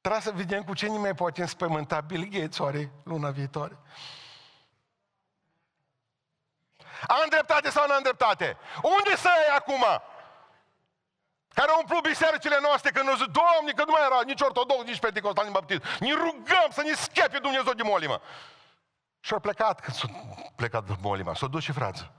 Trebuie 0.00 0.22
să 0.22 0.32
vedem 0.32 0.64
cu 0.64 0.74
ce 0.74 0.86
nimeni 0.86 1.02
mai 1.02 1.14
poate 1.14 1.40
înspământa 1.40 2.00
Bill 2.00 2.28
Gates 2.28 2.58
oare 2.58 2.92
luna 3.04 3.30
viitoare. 3.30 3.78
Am 7.06 7.28
dreptate 7.28 7.70
sau 7.70 7.86
nu 7.86 7.94
am 7.94 8.02
dreptate? 8.02 8.56
Unde 8.82 9.16
să 9.16 9.28
ai 9.28 9.56
acum? 9.56 9.84
Care 11.48 11.70
au 11.70 11.78
umplut 11.78 12.02
bisericile 12.02 12.58
noastre 12.60 12.90
când 12.90 13.08
au 13.08 13.14
zis, 13.14 13.26
Doamne, 13.26 13.72
că 13.72 13.84
nu 13.84 13.92
mai 13.92 14.06
era 14.06 14.20
nici 14.24 14.40
ortodox, 14.40 14.84
nici 14.84 14.98
pentecostal, 14.98 15.44
nici 15.44 15.52
baptist. 15.52 15.82
Ne 16.00 16.12
rugăm 16.12 16.68
să 16.70 16.82
ne 16.82 16.94
schepe 16.94 17.38
Dumnezeu 17.38 17.72
de 17.72 17.82
molimă. 17.82 18.20
Și 19.20 19.32
au 19.32 19.40
plecat 19.40 19.80
când 19.80 19.96
s-au 19.96 20.08
plecat 20.56 20.84
de 20.84 20.94
molimă. 21.00 21.34
S-au 21.34 21.48
dus 21.48 21.62
și 21.62 21.72
frață. 21.72 22.12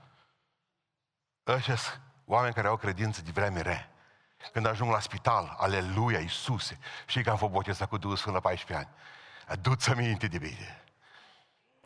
Ăștia 1.46 1.76
oameni 2.24 2.54
care 2.54 2.68
au 2.68 2.76
credință 2.76 3.22
de 3.22 3.30
vreme 3.34 3.60
rea. 3.60 3.90
Când 4.52 4.66
ajung 4.66 4.92
la 4.92 5.00
spital, 5.00 5.56
aleluia, 5.58 6.18
Iisuse. 6.18 6.78
Știi 7.06 7.22
că 7.22 7.30
am 7.30 7.36
fost 7.36 7.52
botezat 7.52 7.88
cu 7.88 7.98
Duhul 7.98 8.16
Sfânt 8.16 8.34
la 8.34 8.40
14 8.40 8.86
ani. 8.86 8.96
Aduți 9.46 9.90
aminte 9.90 10.26
de 10.26 10.38
bine 10.38 10.84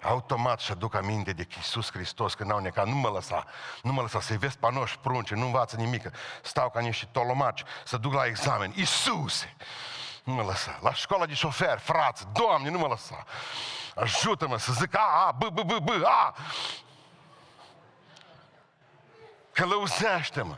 automat 0.05 0.61
și 0.61 0.71
aduc 0.71 0.95
aminte 0.95 1.33
de 1.33 1.47
Iisus 1.57 1.91
Hristos 1.91 2.35
când 2.35 2.51
au 2.51 2.59
necat, 2.59 2.87
nu 2.87 2.95
mă 2.95 3.09
lăsa, 3.09 3.45
nu 3.83 3.93
mă 3.93 4.01
lăsa 4.01 4.21
să-i 4.21 4.37
vezi 4.37 4.59
panoși 4.59 4.99
prunce, 4.99 5.35
nu 5.35 5.45
învață 5.45 5.77
nimic, 5.77 6.11
stau 6.43 6.71
ca 6.71 6.81
niște 6.81 7.09
tolomaci, 7.13 7.63
să 7.85 7.97
duc 7.97 8.13
la 8.13 8.27
examen, 8.27 8.73
Iisuse! 8.77 9.57
Nu 10.25 10.33
mă 10.33 10.43
lăsa. 10.43 10.79
La 10.83 10.93
școala 10.93 11.27
de 11.27 11.35
șofer, 11.35 11.79
frați, 11.79 12.27
Doamne, 12.33 12.71
nu 12.71 12.79
mă 12.79 12.87
lăsa. 12.87 13.25
Ajută-mă 13.95 14.59
să 14.59 14.73
zic 14.73 14.97
A, 14.97 15.27
A, 15.27 15.33
B, 15.33 15.45
B, 15.45 15.61
B, 15.61 15.73
B, 15.73 15.91
A. 16.05 16.35
Călăuzește-mă. 19.53 20.57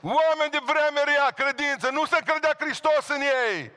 Oameni 0.00 0.50
de 0.50 0.60
vreme 0.64 1.02
rea, 1.04 1.30
credință, 1.30 1.90
nu 1.90 2.04
se 2.04 2.18
credea 2.24 2.54
Hristos 2.58 3.08
în 3.08 3.20
ei. 3.20 3.70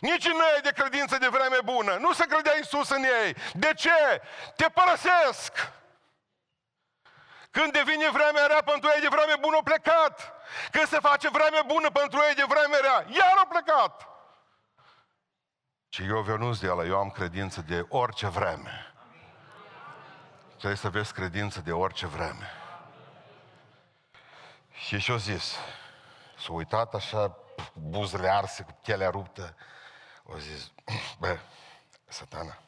Nici 0.00 0.24
în 0.24 0.40
ei 0.54 0.60
de 0.62 0.70
credință 0.70 1.18
de 1.18 1.28
vreme 1.28 1.58
bună. 1.64 1.94
Nu 1.94 2.12
se 2.12 2.26
credea 2.26 2.56
Isus 2.56 2.88
în 2.88 3.02
ei. 3.02 3.36
De 3.52 3.74
ce? 3.74 4.22
Te 4.56 4.68
părăsesc. 4.68 5.72
Când 7.50 7.72
devine 7.72 8.10
vremea 8.10 8.46
rea 8.46 8.62
pentru 8.62 8.90
ei 8.94 9.00
de 9.00 9.08
vreme 9.08 9.36
bună, 9.40 9.56
au 9.56 9.62
plecat. 9.62 10.32
Când 10.70 10.86
se 10.86 10.98
face 10.98 11.28
vreme 11.28 11.60
bună 11.66 11.90
pentru 11.90 12.18
ei 12.28 12.34
de 12.34 12.44
vreme 12.48 12.76
rea, 12.80 13.04
iar 13.08 13.34
au 13.36 13.46
plecat. 13.46 14.08
Și 15.88 16.04
eu 16.04 16.20
venus 16.20 16.60
de 16.60 16.66
el, 16.66 16.86
eu 16.86 16.98
am 16.98 17.10
credință 17.10 17.60
de 17.60 17.86
orice 17.88 18.28
vreme. 18.28 18.94
Trebuie 20.48 20.76
să 20.76 20.88
vezi 20.88 21.12
credință 21.12 21.60
de 21.60 21.72
orice 21.72 22.06
vreme. 22.06 22.50
Și 24.72 24.98
și-o 24.98 25.16
zis, 25.16 25.56
s-a 26.38 26.52
uitat 26.52 26.94
așa, 26.94 27.36
buzele 27.74 28.28
arse, 28.28 28.62
cu 28.62 28.78
chelea 28.82 29.10
ruptă, 29.10 29.56
o 30.26 30.38
zis, 30.38 30.70
bă, 31.18 31.38
satana, 32.04 32.58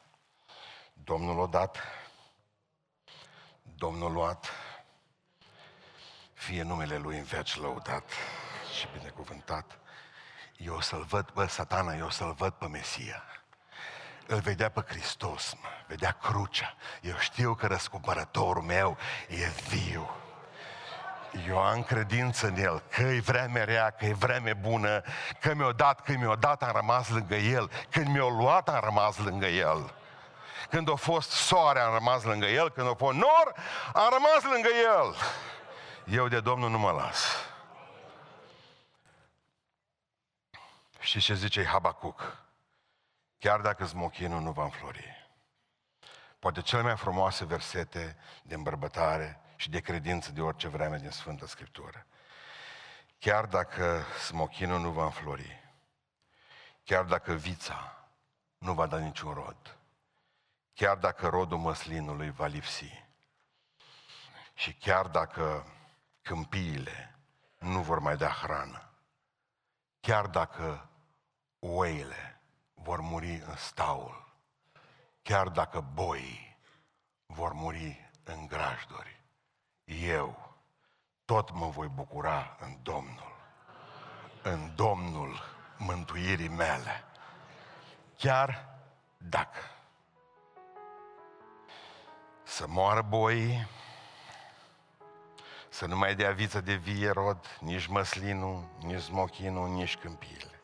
Domnul 0.93 1.41
a 1.41 1.45
dat, 1.45 1.77
Domnul 3.61 4.09
a 4.09 4.13
luat, 4.13 4.49
fie 6.33 6.61
numele 6.61 6.97
Lui 6.97 7.17
în 7.17 7.23
veci 7.23 7.55
lăudat 7.55 8.11
și 8.77 8.87
binecuvântat. 8.93 9.79
Eu 10.57 10.75
o 10.75 10.81
să-L 10.81 11.03
văd, 11.03 11.31
bă, 11.33 11.45
satana, 11.45 11.95
eu 11.95 12.05
o 12.05 12.09
să-L 12.09 12.33
văd 12.33 12.53
pe 12.53 12.67
Mesia. 12.67 13.23
Îl 14.27 14.39
vedea 14.39 14.69
pe 14.69 14.81
Hristos, 14.87 15.53
mă, 15.61 15.69
vedea 15.87 16.11
crucea. 16.11 16.75
Eu 17.01 17.17
știu 17.17 17.55
că 17.55 17.67
răscumpărătorul 17.67 18.63
meu 18.63 18.97
e 19.27 19.47
viu. 19.47 20.09
Eu 21.47 21.57
am 21.59 21.83
credință 21.83 22.47
în 22.47 22.55
El, 22.55 22.83
că 22.89 23.01
e 23.01 23.19
vreme 23.19 23.63
rea, 23.63 23.89
că 23.89 24.05
e 24.05 24.13
vreme 24.13 24.53
bună, 24.53 25.01
că 25.39 25.53
mi-o 25.53 25.71
dat, 25.71 26.01
că 26.01 26.13
mi-o 26.17 26.35
dat, 26.35 26.63
am 26.63 26.71
rămas 26.75 27.09
lângă 27.09 27.35
El, 27.35 27.71
când 27.89 28.07
mi-o 28.07 28.29
luat, 28.29 28.69
am 28.69 28.79
rămas 28.83 29.17
lângă 29.17 29.45
El. 29.45 29.93
Când 30.69 30.89
a 30.89 30.95
fost 30.95 31.29
soare, 31.29 31.79
am 31.79 31.93
rămas 31.93 32.23
lângă 32.23 32.45
El, 32.45 32.71
când 32.71 32.87
a 32.87 32.93
fost 32.93 33.17
nor, 33.17 33.53
am 33.93 34.09
rămas 34.11 34.43
lângă 34.53 34.67
El. 34.67 35.15
Eu 36.19 36.27
de 36.27 36.39
Domnul 36.39 36.69
nu 36.69 36.79
mă 36.79 36.91
las. 36.91 37.47
Știți 40.99 41.25
ce 41.25 41.33
zice 41.33 41.65
Habacuc? 41.65 42.37
Chiar 43.39 43.59
dacă 43.59 43.85
smochinul 43.85 44.41
nu 44.41 44.51
va 44.51 44.63
înflori. 44.63 45.27
Poate 46.39 46.61
cele 46.61 46.81
mai 46.81 46.97
frumoase 46.97 47.45
versete 47.45 48.17
de 48.41 48.55
îmbărbătare 48.55 49.39
și 49.59 49.69
de 49.69 49.79
credință 49.79 50.31
de 50.31 50.41
orice 50.41 50.67
vreme 50.67 50.97
din 50.97 51.09
Sfânta 51.09 51.45
Scriptură. 51.45 52.05
Chiar 53.17 53.45
dacă 53.45 54.03
smochinul 54.27 54.79
nu 54.79 54.91
va 54.91 55.03
înflori, 55.03 55.73
chiar 56.83 57.03
dacă 57.03 57.33
vița 57.33 58.07
nu 58.57 58.73
va 58.73 58.87
da 58.87 58.97
niciun 58.97 59.33
rod, 59.33 59.77
chiar 60.73 60.97
dacă 60.97 61.27
rodul 61.27 61.57
măslinului 61.57 62.31
va 62.31 62.45
lipsi, 62.45 63.05
și 64.53 64.73
chiar 64.73 65.07
dacă 65.07 65.73
câmpiile 66.21 67.19
nu 67.57 67.81
vor 67.81 67.99
mai 67.99 68.17
da 68.17 68.29
hrană, 68.29 68.93
chiar 69.99 70.27
dacă 70.27 70.89
oile 71.59 72.41
vor 72.73 72.99
muri 72.99 73.33
în 73.33 73.55
staul, 73.55 74.33
chiar 75.21 75.47
dacă 75.47 75.79
boii 75.79 76.57
vor 77.25 77.53
muri 77.53 78.11
în 78.23 78.47
grajduri, 78.47 79.18
eu 79.89 80.53
tot 81.25 81.51
mă 81.51 81.67
voi 81.67 81.87
bucura 81.87 82.57
în 82.59 82.77
Domnul, 82.81 83.35
în 84.41 84.71
Domnul 84.75 85.39
mântuirii 85.77 86.49
mele, 86.49 87.03
chiar 88.17 88.65
dacă 89.17 89.59
să 92.43 92.67
moară 92.67 93.01
boii, 93.01 93.67
să 95.69 95.85
nu 95.85 95.97
mai 95.97 96.15
dea 96.15 96.31
viță 96.31 96.61
de 96.61 96.73
vie 96.73 97.09
rod, 97.09 97.57
nici 97.59 97.87
măslinul, 97.87 98.63
nici 98.79 99.01
smochinul, 99.01 99.69
nici 99.69 99.97
câmpiile. 99.97 100.59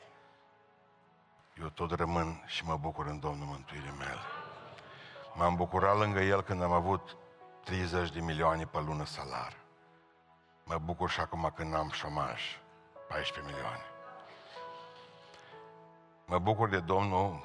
Eu 1.59 1.67
tot 1.67 1.91
rămân 1.91 2.43
și 2.45 2.65
mă 2.65 2.77
bucur 2.77 3.05
în 3.05 3.19
Domnul 3.19 3.45
mântuirii 3.45 3.95
mele. 3.97 4.21
M-am 5.33 5.55
bucurat 5.55 5.97
lângă 5.97 6.19
El 6.19 6.41
când 6.41 6.63
am 6.63 6.71
avut 6.71 7.17
30 7.65 8.11
de 8.11 8.19
milioane 8.19 8.65
pe 8.65 8.79
lună 8.79 9.05
salar. 9.05 9.57
Mă 10.63 10.77
bucur 10.77 11.09
și 11.09 11.19
acum 11.19 11.51
când 11.55 11.75
am 11.75 11.89
șomaj, 11.89 12.41
14 13.07 13.53
milioane. 13.53 13.85
Mă 16.25 16.39
bucur 16.39 16.69
de 16.69 16.79
Domnul 16.79 17.43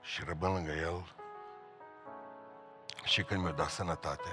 și 0.00 0.24
rămân 0.24 0.52
lângă 0.52 0.72
El 0.72 1.14
și 3.04 3.22
când 3.22 3.42
mi-a 3.42 3.52
dat 3.52 3.68
sănătate 3.68 4.30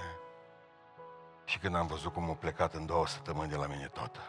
și 1.44 1.58
când 1.58 1.74
am 1.74 1.86
văzut 1.86 2.12
cum 2.12 2.30
a 2.30 2.34
plecat 2.34 2.74
în 2.74 2.86
două 2.86 3.06
săptămâni 3.06 3.50
de 3.50 3.56
la 3.56 3.66
mine 3.66 3.86
toată. 3.86 4.20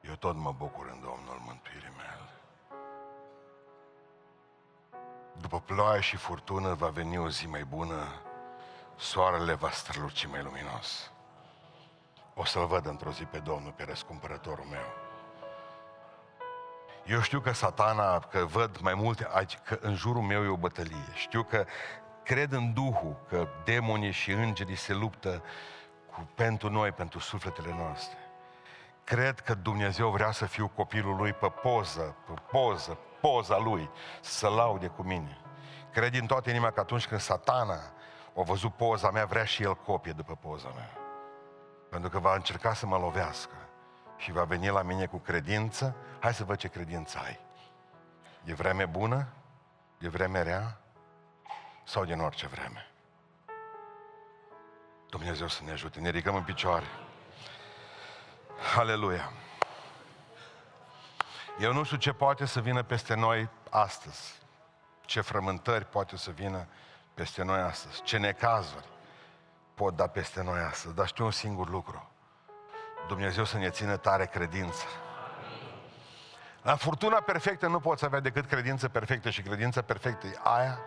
Eu 0.00 0.14
tot 0.14 0.36
mă 0.36 0.52
bucur 0.52 0.86
în 0.86 1.00
Domnul 1.00 1.42
mântuirii 1.46 1.92
mele. 1.96 2.28
După 5.40 5.60
ploaie 5.60 6.00
și 6.00 6.16
furtună 6.16 6.74
va 6.74 6.88
veni 6.88 7.18
o 7.18 7.28
zi 7.28 7.46
mai 7.46 7.64
bună 7.64 8.08
soarele 8.96 9.54
va 9.54 9.70
străluci 9.70 10.26
mai 10.26 10.42
luminos. 10.42 11.10
O 12.34 12.44
să-L 12.44 12.66
văd 12.66 12.86
într-o 12.86 13.10
zi 13.10 13.24
pe 13.24 13.38
Domnul, 13.38 13.72
pe 13.72 13.84
răscumpărătorul 13.84 14.64
meu. 14.70 15.02
Eu 17.06 17.20
știu 17.20 17.40
că 17.40 17.52
satana, 17.52 18.18
că 18.18 18.44
văd 18.44 18.78
mai 18.78 18.94
multe, 18.94 19.28
că 19.64 19.78
în 19.80 19.94
jurul 19.94 20.22
meu 20.22 20.44
e 20.44 20.48
o 20.48 20.56
bătălie. 20.56 21.12
Știu 21.14 21.42
că 21.42 21.66
cred 22.22 22.52
în 22.52 22.72
Duhul, 22.72 23.16
că 23.28 23.48
demonii 23.64 24.10
și 24.10 24.30
îngerii 24.30 24.76
se 24.76 24.92
luptă 24.92 25.42
cu, 26.10 26.28
pentru 26.34 26.70
noi, 26.70 26.92
pentru 26.92 27.18
sufletele 27.18 27.74
noastre. 27.78 28.18
Cred 29.04 29.40
că 29.40 29.54
Dumnezeu 29.54 30.10
vrea 30.10 30.30
să 30.30 30.46
fiu 30.46 30.68
copilul 30.68 31.16
Lui 31.16 31.32
pe 31.32 31.48
poză, 31.48 32.16
pe 32.26 32.32
poză, 32.50 32.98
poza 33.20 33.58
Lui, 33.58 33.90
să 34.20 34.48
laude 34.48 34.86
cu 34.86 35.02
mine. 35.02 35.38
Cred 35.92 36.10
din 36.10 36.26
toată 36.26 36.50
inima 36.50 36.70
că 36.70 36.80
atunci 36.80 37.06
când 37.06 37.20
satana 37.20 37.93
o 38.34 38.42
văzut 38.42 38.74
poza 38.74 39.10
mea, 39.10 39.24
vrea 39.24 39.44
și 39.44 39.62
el 39.62 39.74
copie 39.74 40.12
după 40.12 40.38
poza 40.40 40.68
mea. 40.68 40.90
Pentru 41.90 42.10
că 42.10 42.18
va 42.18 42.34
încerca 42.34 42.74
să 42.74 42.86
mă 42.86 42.98
lovească 42.98 43.54
și 44.16 44.32
va 44.32 44.44
veni 44.44 44.68
la 44.68 44.82
mine 44.82 45.06
cu 45.06 45.18
credință. 45.18 45.96
Hai 46.20 46.34
să 46.34 46.44
văd 46.44 46.56
ce 46.56 46.68
credință 46.68 47.18
ai. 47.24 47.40
E 48.44 48.54
vreme 48.54 48.86
bună? 48.86 49.26
E 49.98 50.08
vreme 50.08 50.42
rea? 50.42 50.78
Sau 51.84 52.04
din 52.04 52.20
orice 52.20 52.46
vreme? 52.46 52.88
Dumnezeu 55.10 55.48
să 55.48 55.62
ne 55.64 55.70
ajute. 55.70 56.00
Ne 56.00 56.10
ridicăm 56.10 56.34
în 56.34 56.42
picioare. 56.42 56.86
Aleluia. 58.76 59.32
Eu 61.58 61.72
nu 61.72 61.84
știu 61.84 61.96
ce 61.96 62.12
poate 62.12 62.44
să 62.44 62.60
vină 62.60 62.82
peste 62.82 63.14
noi 63.14 63.48
astăzi. 63.70 64.42
Ce 65.04 65.20
frământări 65.20 65.84
poate 65.84 66.16
să 66.16 66.30
vină 66.30 66.66
peste 67.14 67.42
noi 67.42 67.60
astăzi, 67.60 68.02
ce 68.02 68.18
necazuri 68.18 68.88
pot 69.74 69.96
da 69.96 70.06
peste 70.06 70.42
noi 70.42 70.60
astăzi. 70.60 70.94
Dar 70.94 71.06
știu 71.06 71.24
un 71.24 71.30
singur 71.30 71.68
lucru. 71.68 72.08
Dumnezeu 73.08 73.44
să 73.44 73.58
ne 73.58 73.70
țină 73.70 73.96
tare 73.96 74.26
credință. 74.26 74.84
La 76.62 76.76
furtuna 76.76 77.20
perfectă 77.20 77.66
nu 77.66 77.80
poți 77.80 78.04
avea 78.04 78.20
decât 78.20 78.46
credință 78.46 78.88
perfectă 78.88 79.30
și 79.30 79.42
credința 79.42 79.82
perfectă 79.82 80.26
e 80.26 80.38
aia 80.42 80.78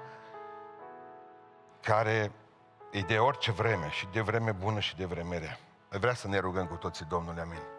care 1.81 2.31
e 2.91 3.01
de 3.01 3.17
orice 3.17 3.51
vreme 3.51 3.89
și 3.89 4.07
de 4.11 4.21
vreme 4.21 4.51
bună 4.51 4.79
și 4.79 4.95
de 4.95 5.05
vreme 5.05 5.37
rea. 5.37 5.59
Vrea 5.89 6.13
să 6.13 6.27
ne 6.27 6.39
rugăm 6.39 6.65
cu 6.67 6.75
toții, 6.75 7.05
Domnule, 7.05 7.41
amin. 7.41 7.76